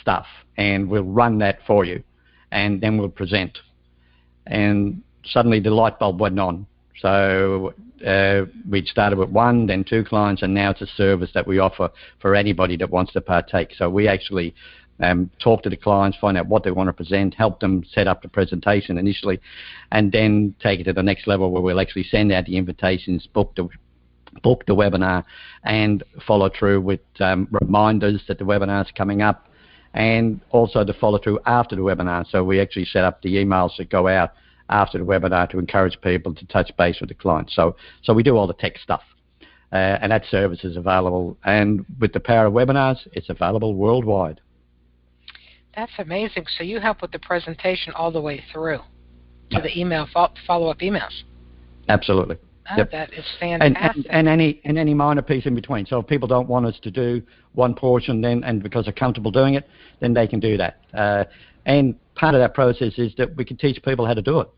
stuff, 0.00 0.26
and 0.56 0.88
we'll 0.88 1.02
run 1.04 1.38
that 1.38 1.58
for 1.66 1.84
you, 1.84 2.02
and 2.50 2.80
then 2.80 2.98
we'll 2.98 3.08
present. 3.08 3.58
And 4.46 5.02
suddenly 5.24 5.60
the 5.60 5.70
light 5.70 5.98
bulb 5.98 6.20
went 6.20 6.38
on. 6.40 6.66
So 7.00 7.74
uh, 8.06 8.42
we 8.68 8.84
started 8.84 9.18
with 9.18 9.30
one, 9.30 9.66
then 9.66 9.84
two 9.84 10.04
clients, 10.04 10.42
and 10.42 10.54
now 10.54 10.70
it's 10.70 10.82
a 10.82 10.86
service 10.86 11.30
that 11.34 11.46
we 11.46 11.58
offer 11.58 11.90
for 12.20 12.34
anybody 12.34 12.76
that 12.78 12.90
wants 12.90 13.12
to 13.12 13.20
partake. 13.20 13.72
So 13.76 13.88
we 13.88 14.08
actually 14.08 14.54
um, 15.00 15.30
talk 15.38 15.62
to 15.62 15.70
the 15.70 15.76
clients, 15.76 16.18
find 16.18 16.36
out 16.36 16.46
what 16.46 16.64
they 16.64 16.70
want 16.70 16.88
to 16.88 16.92
present, 16.92 17.34
help 17.34 17.60
them 17.60 17.84
set 17.92 18.06
up 18.06 18.22
the 18.22 18.28
presentation 18.28 18.98
initially, 18.98 19.40
and 19.92 20.12
then 20.12 20.54
take 20.60 20.80
it 20.80 20.84
to 20.84 20.92
the 20.92 21.02
next 21.02 21.26
level 21.26 21.50
where 21.50 21.62
we'll 21.62 21.80
actually 21.80 22.04
send 22.04 22.32
out 22.32 22.44
the 22.44 22.56
invitations, 22.56 23.26
book 23.26 23.54
the 23.56 23.68
book 24.42 24.64
the 24.66 24.74
webinar, 24.74 25.24
and 25.64 26.04
follow 26.26 26.48
through 26.56 26.80
with 26.80 27.00
um, 27.18 27.48
reminders 27.50 28.22
that 28.28 28.38
the 28.38 28.44
webinar 28.44 28.84
is 28.84 28.90
coming 28.96 29.22
up, 29.22 29.48
and 29.94 30.40
also 30.50 30.84
the 30.84 30.94
follow 30.94 31.18
through 31.18 31.38
after 31.46 31.74
the 31.74 31.82
webinar. 31.82 32.24
So 32.30 32.44
we 32.44 32.60
actually 32.60 32.84
set 32.84 33.04
up 33.04 33.22
the 33.22 33.36
emails 33.36 33.76
that 33.78 33.90
go 33.90 34.06
out 34.06 34.32
after 34.68 34.98
the 34.98 35.04
webinar 35.04 35.50
to 35.50 35.58
encourage 35.58 36.00
people 36.00 36.32
to 36.34 36.46
touch 36.46 36.70
base 36.76 37.00
with 37.00 37.08
the 37.08 37.14
client. 37.14 37.50
So 37.52 37.76
so 38.02 38.12
we 38.12 38.22
do 38.22 38.36
all 38.36 38.46
the 38.46 38.54
tech 38.54 38.78
stuff. 38.78 39.02
Uh, 39.72 39.98
and 40.02 40.10
that 40.10 40.24
service 40.26 40.64
is 40.64 40.76
available. 40.76 41.38
And 41.44 41.86
with 42.00 42.12
the 42.12 42.18
power 42.18 42.46
of 42.46 42.52
webinars, 42.52 43.06
it's 43.12 43.28
available 43.30 43.76
worldwide. 43.76 44.40
That's 45.76 45.92
amazing. 45.98 46.46
So 46.58 46.64
you 46.64 46.80
help 46.80 47.02
with 47.02 47.12
the 47.12 47.18
presentation 47.18 47.92
all 47.94 48.10
the 48.10 48.20
way 48.20 48.42
through 48.52 48.80
to 49.50 49.60
the 49.60 49.78
email 49.78 50.06
follow-up 50.46 50.78
emails. 50.78 51.22
Absolutely. 51.88 52.36
Oh, 52.70 52.76
yep. 52.76 52.90
That 52.92 53.12
is 53.12 53.24
fantastic. 53.40 53.76
And, 54.06 54.06
and, 54.06 54.06
and, 54.10 54.28
any 54.28 54.60
and 54.64 54.78
any 54.78 54.94
minor 54.94 55.22
piece 55.22 55.46
in 55.46 55.54
between. 55.54 55.86
So 55.86 55.98
if 55.98 56.06
people 56.06 56.28
don't 56.28 56.48
want 56.48 56.66
us 56.66 56.78
to 56.82 56.90
do 56.90 57.22
one 57.54 57.74
portion, 57.74 58.20
then 58.20 58.44
and 58.44 58.62
because 58.62 58.84
they're 58.84 58.92
comfortable 58.92 59.32
doing 59.32 59.54
it, 59.54 59.68
then 59.98 60.14
they 60.14 60.28
can 60.28 60.38
do 60.38 60.56
that. 60.56 60.80
Uh, 60.94 61.24
and 61.66 61.96
part 62.14 62.34
of 62.34 62.40
that 62.40 62.54
process 62.54 62.92
is 62.96 63.12
that 63.18 63.34
we 63.36 63.44
can 63.44 63.56
teach 63.56 63.82
people 63.82 64.06
how 64.06 64.14
to 64.14 64.22
do 64.22 64.40
it. 64.40 64.48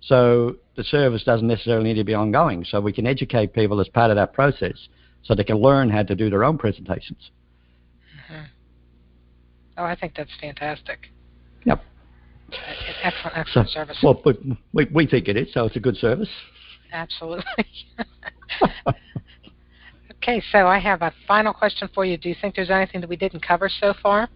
So 0.00 0.56
the 0.76 0.84
service 0.84 1.24
doesn't 1.24 1.46
necessarily 1.46 1.84
need 1.84 1.94
to 1.94 2.04
be 2.04 2.14
ongoing. 2.14 2.64
So 2.64 2.80
we 2.80 2.92
can 2.92 3.06
educate 3.06 3.54
people 3.54 3.80
as 3.80 3.88
part 3.88 4.10
of 4.10 4.16
that 4.16 4.34
process, 4.34 4.76
so 5.22 5.34
they 5.34 5.44
can 5.44 5.56
learn 5.56 5.88
how 5.88 6.02
to 6.02 6.14
do 6.14 6.28
their 6.28 6.44
own 6.44 6.58
presentations. 6.58 7.30
Oh, 9.76 9.84
I 9.84 9.96
think 9.96 10.14
that's 10.16 10.30
fantastic. 10.40 11.10
Yep. 11.64 11.82
Excellent, 13.02 13.36
excellent 13.36 13.68
so, 13.68 13.74
service. 13.74 13.98
Well, 14.02 14.22
we, 14.72 14.86
we 14.92 15.06
think 15.06 15.28
it 15.28 15.36
is, 15.36 15.52
so 15.52 15.64
it's 15.66 15.76
a 15.76 15.80
good 15.80 15.96
service. 15.96 16.28
Absolutely. 16.92 17.66
okay, 20.12 20.42
so 20.52 20.66
I 20.66 20.78
have 20.78 21.02
a 21.02 21.12
final 21.26 21.52
question 21.52 21.88
for 21.92 22.04
you. 22.04 22.16
Do 22.16 22.28
you 22.28 22.36
think 22.40 22.54
there's 22.54 22.70
anything 22.70 23.00
that 23.00 23.10
we 23.10 23.16
didn't 23.16 23.40
cover 23.40 23.68
so 23.68 23.94
far? 24.00 24.28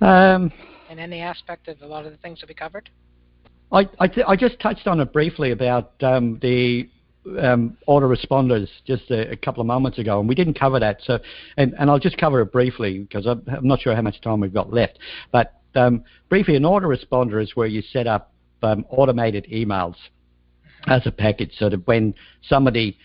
Um, 0.00 0.52
in 0.88 0.98
any 0.98 1.20
aspect 1.20 1.68
of 1.68 1.82
a 1.82 1.86
lot 1.86 2.06
of 2.06 2.12
the 2.12 2.18
things 2.18 2.40
that 2.40 2.48
we 2.48 2.54
covered? 2.54 2.88
I 3.72 3.88
I, 3.98 4.06
th- 4.06 4.26
I 4.26 4.36
just 4.36 4.58
touched 4.60 4.86
on 4.86 5.00
it 5.00 5.12
briefly 5.12 5.50
about 5.50 5.92
um, 6.02 6.38
the 6.40 6.88
um, 7.38 7.76
autoresponders 7.86 8.68
just 8.86 9.10
a, 9.10 9.32
a, 9.32 9.36
couple 9.36 9.60
of 9.60 9.66
moments 9.66 9.98
ago, 9.98 10.20
and 10.20 10.28
we 10.28 10.34
didn't 10.34 10.58
cover 10.58 10.80
that. 10.80 10.98
So, 11.02 11.18
and, 11.56 11.74
and 11.78 11.90
I'll 11.90 11.98
just 11.98 12.18
cover 12.18 12.40
it 12.40 12.52
briefly 12.52 12.98
because 12.98 13.26
I'm, 13.26 13.42
I'm 13.46 13.66
not 13.66 13.80
sure 13.80 13.94
how 13.94 14.02
much 14.02 14.20
time 14.20 14.40
we've 14.40 14.54
got 14.54 14.72
left. 14.72 14.98
But 15.32 15.60
um, 15.74 16.04
briefly, 16.28 16.56
an 16.56 16.62
autoresponder 16.62 17.42
is 17.42 17.54
where 17.54 17.66
you 17.66 17.82
set 17.82 18.06
up 18.06 18.32
um, 18.62 18.84
automated 18.90 19.46
emails 19.52 19.94
as 20.86 21.06
a 21.06 21.12
package, 21.12 21.52
so 21.58 21.68
that 21.68 21.86
when 21.86 22.14
somebody 22.42 22.96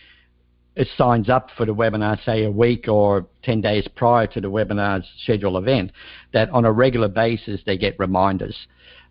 signs 0.98 1.30
up 1.30 1.50
for 1.56 1.66
the 1.66 1.74
webinar, 1.74 2.24
say 2.26 2.44
a 2.44 2.52
week 2.52 2.88
or 2.88 3.26
10 3.44 3.62
days 3.62 3.88
prior 3.96 4.28
to 4.28 4.42
the 4.42 4.50
webinar's 4.50 5.06
scheduled 5.24 5.62
event, 5.62 5.92
that 6.34 6.50
on 6.50 6.66
a 6.66 6.72
regular 6.72 7.08
basis 7.08 7.62
they 7.66 7.78
get 7.78 7.98
reminders. 7.98 8.56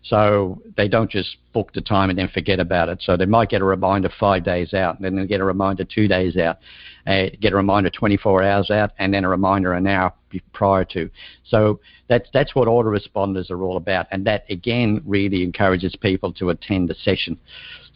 So 0.09 0.61
they 0.77 0.87
don't 0.87 1.09
just 1.09 1.37
book 1.51 1.73
the 1.73 1.81
time 1.81 2.11
and 2.11 2.19
then 2.19 2.27
forget 2.27 2.59
about 2.59 2.89
it. 2.89 3.01
So 3.01 3.17
they 3.17 3.25
might 3.25 3.49
get 3.49 3.61
a 3.61 3.65
reminder 3.65 4.09
five 4.19 4.43
days 4.43 4.73
out, 4.73 4.97
and 4.97 5.05
then 5.05 5.15
they 5.15 5.25
get 5.25 5.41
a 5.41 5.43
reminder 5.43 5.83
two 5.83 6.07
days 6.07 6.37
out, 6.37 6.59
uh, 7.07 7.27
get 7.41 7.53
a 7.53 7.55
reminder 7.55 7.89
24 7.89 8.43
hours 8.43 8.69
out, 8.69 8.91
and 8.99 9.13
then 9.13 9.23
a 9.23 9.29
reminder 9.29 9.73
an 9.73 9.87
hour 9.87 10.13
prior 10.53 10.85
to. 10.85 11.09
So 11.45 11.79
that's 12.07 12.29
that's 12.33 12.53
what 12.53 12.67
autoresponders 12.67 13.49
are 13.49 13.63
all 13.63 13.77
about, 13.77 14.05
and 14.11 14.25
that 14.27 14.45
again 14.49 15.01
really 15.05 15.43
encourages 15.43 15.95
people 15.95 16.31
to 16.33 16.49
attend 16.49 16.89
the 16.89 16.95
session. 16.95 17.39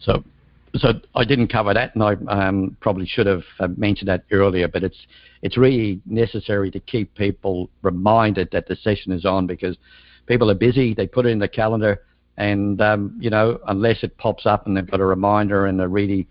So. 0.00 0.24
So 0.76 0.92
I 1.16 1.24
didn't 1.24 1.48
cover 1.48 1.74
that, 1.74 1.96
and 1.96 2.04
I 2.04 2.12
um, 2.28 2.76
probably 2.80 3.04
should 3.04 3.26
have 3.26 3.42
uh, 3.58 3.66
mentioned 3.76 4.06
that 4.06 4.22
earlier. 4.30 4.68
But 4.68 4.84
it's 4.84 5.04
it's 5.42 5.58
really 5.58 6.00
necessary 6.06 6.70
to 6.70 6.78
keep 6.78 7.12
people 7.16 7.68
reminded 7.82 8.50
that 8.52 8.68
the 8.68 8.76
session 8.76 9.10
is 9.10 9.24
on 9.24 9.48
because 9.48 9.76
people 10.30 10.48
are 10.48 10.54
busy. 10.54 10.94
They 10.94 11.08
put 11.08 11.26
it 11.26 11.30
in 11.30 11.40
the 11.40 11.48
calendar, 11.48 12.02
and 12.36 12.80
um, 12.80 13.16
you 13.18 13.30
know, 13.30 13.58
unless 13.66 14.04
it 14.04 14.16
pops 14.16 14.46
up 14.46 14.66
and 14.66 14.76
they've 14.76 14.88
got 14.88 15.00
a 15.00 15.04
reminder 15.04 15.66
and 15.66 15.78
they're 15.78 15.88
really 15.88 16.28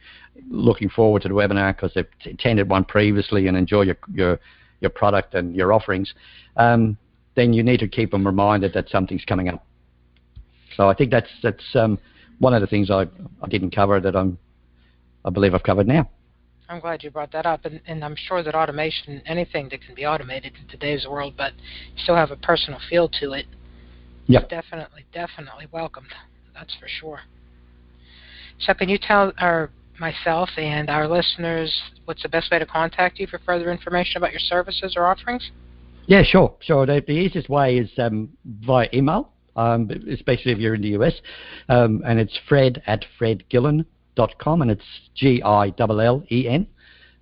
looking 0.50 0.90
forward 0.90 1.22
to 1.24 1.28
the 1.28 1.34
webinar 1.34 1.76
because 1.76 1.92
they've 1.94 2.08
attended 2.26 2.70
one 2.70 2.86
previously 2.86 3.48
and 3.48 3.58
enjoy 3.58 3.82
your 3.82 3.98
your 4.14 4.40
your 4.80 4.90
product 4.90 5.36
and 5.36 5.54
your 5.54 5.74
offerings, 5.74 6.14
um, 6.56 6.98
then 7.36 7.52
you 7.52 7.62
need 7.62 7.82
to 7.82 7.88
keep 7.90 8.12
them 8.12 8.26
reminded 8.26 8.74
that 8.74 8.88
something's 8.90 9.26
coming 9.26 9.50
up. 9.50 9.66
So 10.78 10.90
I 10.90 10.94
think 10.94 11.12
that's 11.12 11.30
that's 11.44 11.76
um, 11.76 12.00
one 12.40 12.54
of 12.54 12.62
the 12.62 12.68
things 12.68 12.90
I, 12.90 13.02
I 13.42 13.48
didn't 13.50 13.76
cover 13.76 14.00
that 14.00 14.16
I'm 14.16 14.38
I 15.26 15.30
believe 15.30 15.54
I've 15.54 15.64
covered 15.64 15.88
now. 15.88 16.10
I'm 16.70 16.80
glad 16.80 17.04
you 17.04 17.10
brought 17.10 17.32
that 17.32 17.48
up, 17.48 17.66
and, 17.66 17.82
and 17.88 18.06
I'm 18.06 18.16
sure 18.16 18.44
that 18.44 18.54
automation, 18.56 19.22
anything 19.26 19.70
that 19.72 19.82
can 19.82 19.96
be 19.96 20.06
automated 20.06 20.54
in 20.62 20.68
today's 20.70 21.06
world, 21.06 21.34
but 21.36 21.52
still 21.98 22.16
have 22.16 22.30
a 22.30 22.36
personal 22.36 22.80
feel 22.90 23.10
to 23.20 23.34
it, 23.34 23.48
Yep. 24.30 24.48
Definitely, 24.50 25.06
definitely 25.12 25.68
welcomed. 25.72 26.14
That's 26.54 26.74
for 26.80 26.88
sure. 26.88 27.22
So 28.60 28.74
can 28.76 28.88
you 28.88 29.00
tell 29.00 29.34
our 29.40 29.72
myself 30.00 30.50
and 30.56 30.90
our 30.90 31.08
listeners 31.08 31.74
what's 32.06 32.22
the 32.22 32.30
best 32.30 32.52
way 32.52 32.60
to 32.60 32.66
contact 32.66 33.20
you 33.20 33.28
for 33.28 33.40
further 33.40 33.72
information 33.72 34.18
about 34.18 34.32
your 34.32 34.40
services 34.40 34.94
or 34.96 35.08
offerings? 35.08 35.50
Yeah, 36.06 36.24
sure, 36.24 36.56
sure. 36.62 36.86
The, 36.86 37.04
the 37.06 37.14
easiest 37.14 37.50
way 37.50 37.80
is 37.80 37.90
um, 37.98 38.30
via 38.46 38.88
email, 38.94 39.32
um, 39.56 39.90
especially 40.12 40.52
if 40.52 40.60
you're 40.60 40.76
in 40.76 40.82
the 40.82 40.90
US, 40.90 41.14
um, 41.68 42.04
and 42.06 42.20
it's 42.20 42.38
fred 42.48 42.84
at 42.86 43.04
fredgillen.com, 43.20 44.62
and 44.62 44.72
it's 44.72 44.86
G-I-L-L-E-N 45.16 46.68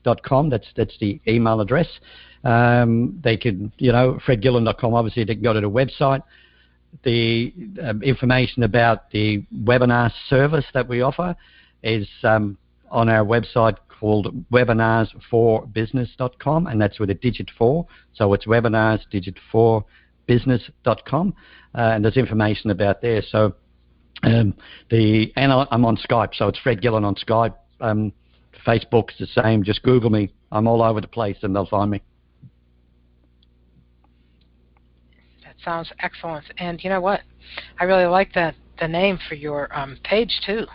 dot 0.03 0.23
com. 0.23 0.49
That's 0.49 0.67
that's 0.75 0.97
the 0.99 1.21
email 1.27 1.61
address. 1.61 1.87
Um, 2.43 3.19
they 3.23 3.37
can, 3.37 3.71
you 3.77 3.93
know, 3.93 4.19
fredgillen.com. 4.25 4.93
Obviously, 4.93 5.23
they 5.23 5.35
can 5.35 5.43
go 5.43 5.53
to 5.53 5.61
the 5.61 5.69
website 5.69 6.21
the 7.03 7.53
um, 7.83 8.01
information 8.03 8.63
about 8.63 9.11
the 9.11 9.43
webinar 9.63 10.11
service 10.29 10.65
that 10.73 10.87
we 10.87 11.01
offer 11.01 11.35
is 11.83 12.07
um, 12.23 12.57
on 12.89 13.09
our 13.09 13.25
website 13.25 13.75
called 13.99 14.33
webinarsforbusiness.com, 14.51 16.67
and 16.67 16.81
that's 16.81 16.99
with 16.99 17.09
a 17.09 17.15
digit 17.15 17.49
four. 17.57 17.87
So 18.13 18.33
it's 18.33 18.45
webinars 18.45 19.01
digit 19.09 19.35
four 19.51 19.83
business.com, 20.27 21.33
uh, 21.75 21.77
and 21.77 22.03
there's 22.03 22.17
information 22.17 22.69
about 22.69 23.01
there. 23.01 23.23
So 23.27 23.55
um, 24.23 24.53
the 24.89 25.31
and 25.35 25.51
I'm 25.51 25.85
on 25.85 25.97
Skype, 25.97 26.35
so 26.35 26.47
it's 26.47 26.59
Fred 26.59 26.81
Gillen 26.81 27.03
on 27.03 27.15
Skype. 27.15 27.55
Um, 27.79 28.11
Facebook's 28.65 29.13
the 29.19 29.27
same. 29.27 29.63
Just 29.63 29.83
Google 29.83 30.09
me. 30.09 30.31
I'm 30.51 30.67
all 30.67 30.81
over 30.81 31.01
the 31.01 31.07
place, 31.07 31.37
and 31.41 31.55
they'll 31.55 31.65
find 31.65 31.91
me. 31.91 32.01
That 35.43 35.55
sounds 35.67 35.91
excellent. 35.99 36.45
And 36.59 36.81
you 36.81 36.89
know 36.89 37.01
what? 37.01 37.21
I 37.79 37.83
really 37.83 38.05
like 38.05 38.33
that 38.33 38.55
the 38.79 38.87
name 38.87 39.19
for 39.27 39.35
your 39.35 39.67
um, 39.77 39.97
page 40.03 40.31
too. 40.45 40.65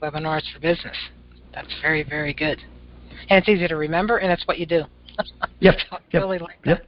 Webinars 0.00 0.42
for 0.52 0.60
Business. 0.60 0.96
That's 1.52 1.74
very 1.82 2.04
very 2.04 2.32
good, 2.32 2.60
and 3.28 3.38
it's 3.38 3.48
easy 3.48 3.66
to 3.66 3.76
remember, 3.76 4.18
and 4.18 4.30
it's 4.30 4.46
what 4.46 4.58
you 4.58 4.66
do. 4.66 4.84
Yep. 5.60 5.74
I 5.90 5.96
yep. 6.12 6.22
really 6.22 6.38
like 6.38 6.62
that. 6.64 6.68
Yep. 6.68 6.86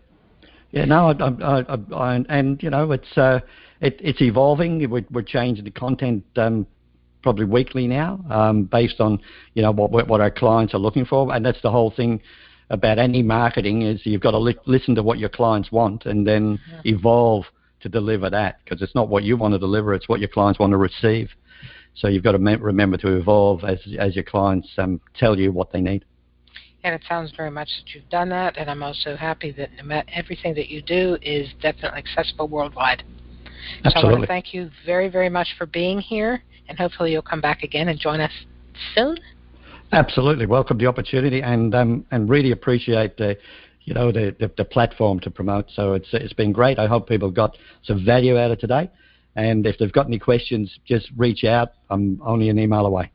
Yeah, 0.72 0.84
no, 0.84 1.08
I, 1.08 1.12
I, 1.12 1.60
I, 1.60 1.94
I, 1.94 2.24
and 2.28 2.62
you 2.62 2.68
know, 2.68 2.92
it's 2.92 3.16
uh, 3.16 3.40
it, 3.80 3.96
it's 4.00 4.20
evolving. 4.20 4.90
We're, 4.90 5.06
we're 5.10 5.22
changing 5.22 5.64
the 5.64 5.70
content 5.70 6.22
um, 6.36 6.66
probably 7.22 7.46
weekly 7.46 7.86
now, 7.86 8.20
um, 8.28 8.64
based 8.64 9.00
on 9.00 9.18
you 9.54 9.62
know 9.62 9.70
what 9.70 10.06
what 10.06 10.20
our 10.20 10.30
clients 10.30 10.74
are 10.74 10.78
looking 10.78 11.06
for, 11.06 11.34
and 11.34 11.44
that's 11.44 11.62
the 11.62 11.70
whole 11.70 11.90
thing 11.90 12.20
about 12.70 12.98
any 12.98 13.22
marketing 13.22 13.82
is 13.82 14.00
you've 14.04 14.20
got 14.20 14.32
to 14.32 14.38
li- 14.38 14.56
listen 14.66 14.94
to 14.94 15.02
what 15.02 15.18
your 15.18 15.28
clients 15.28 15.72
want 15.72 16.06
and 16.06 16.26
then 16.26 16.58
yeah. 16.70 16.80
evolve 16.84 17.44
to 17.80 17.88
deliver 17.88 18.28
that 18.28 18.58
because 18.64 18.82
it's 18.82 18.94
not 18.94 19.08
what 19.08 19.22
you 19.22 19.36
want 19.36 19.54
to 19.54 19.58
deliver; 19.58 19.94
it's 19.94 20.08
what 20.08 20.20
your 20.20 20.28
clients 20.28 20.58
want 20.58 20.72
to 20.72 20.76
receive. 20.76 21.30
So 21.94 22.08
you've 22.08 22.24
got 22.24 22.32
to 22.32 22.38
me- 22.38 22.56
remember 22.56 22.96
to 22.98 23.16
evolve 23.16 23.64
as 23.64 23.78
as 23.98 24.14
your 24.14 24.24
clients 24.24 24.68
um, 24.78 25.00
tell 25.14 25.38
you 25.38 25.52
what 25.52 25.72
they 25.72 25.80
need 25.80 26.04
and 26.84 26.94
it 26.94 27.02
sounds 27.08 27.32
very 27.36 27.50
much 27.50 27.68
that 27.78 27.94
you've 27.94 28.08
done 28.08 28.28
that. 28.30 28.56
And 28.56 28.70
I'm 28.70 28.82
also 28.82 29.16
happy 29.16 29.50
that 29.52 29.70
everything 30.14 30.54
that 30.54 30.68
you 30.68 30.80
do 30.82 31.18
is 31.22 31.48
definitely 31.60 31.98
accessible 31.98 32.48
worldwide. 32.48 33.02
Absolutely. 33.84 33.92
So 33.92 34.00
I 34.00 34.10
want 34.10 34.22
to 34.22 34.26
thank 34.26 34.54
you 34.54 34.70
very, 34.86 35.08
very 35.08 35.28
much 35.28 35.48
for 35.58 35.66
being 35.66 35.98
here, 36.00 36.42
and 36.68 36.78
hopefully 36.78 37.12
you'll 37.12 37.22
come 37.22 37.40
back 37.40 37.62
again 37.62 37.88
and 37.88 37.98
join 37.98 38.20
us 38.20 38.32
soon. 38.94 39.18
Absolutely, 39.93 40.47
welcome 40.47 40.76
the 40.78 40.86
opportunity, 40.86 41.41
and 41.43 41.74
um, 41.74 42.05
and 42.11 42.28
really 42.28 42.51
appreciate 42.51 43.16
the, 43.16 43.36
you 43.84 43.95
know, 43.95 44.12
the, 44.12 44.36
the, 44.39 44.51
the 44.59 44.64
platform 44.64 45.18
to 45.20 45.30
promote. 45.30 45.66
So 45.74 45.95
it's 45.95 46.09
it's 46.12 46.34
been 46.34 46.53
great. 46.53 46.78
I 46.78 46.86
hope 46.86 47.09
people 47.09 47.30
got 47.30 47.57
some 47.84 48.05
value 48.05 48.39
out 48.39 48.51
of 48.51 48.59
today, 48.59 48.91
and 49.34 49.66
if 49.66 49.78
they've 49.78 49.93
got 49.93 50.07
any 50.07 50.18
questions, 50.18 50.78
just 50.86 51.09
reach 51.16 51.45
out. 51.45 51.70
I'm 51.89 52.20
only 52.24 52.51
an 52.51 52.59
email 52.59 52.84
away. 52.84 53.11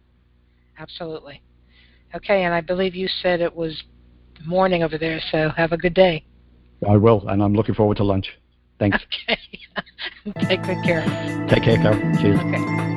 Absolutely. 0.79 1.41
Okay, 2.15 2.43
and 2.43 2.53
I 2.53 2.61
believe 2.61 2.95
you 2.95 3.07
said 3.07 3.39
it 3.39 3.55
was 3.55 3.83
morning 4.45 4.81
over 4.83 4.97
there, 4.97 5.19
so 5.31 5.49
have 5.55 5.73
a 5.73 5.77
good 5.77 5.93
day. 5.93 6.25
I 6.87 6.97
will, 6.97 7.27
and 7.27 7.41
I'm 7.41 7.53
looking 7.53 7.75
forward 7.75 7.97
to 7.97 8.03
lunch. 8.03 8.27
Thanks. 8.79 8.97
Okay. 10.25 10.47
Take 10.47 10.63
good 10.63 10.83
care. 10.85 11.01
Take 11.49 11.63
care, 11.63 11.77
Carol. 11.77 11.99
Cheers. 12.21 12.39
Okay. 12.39 12.92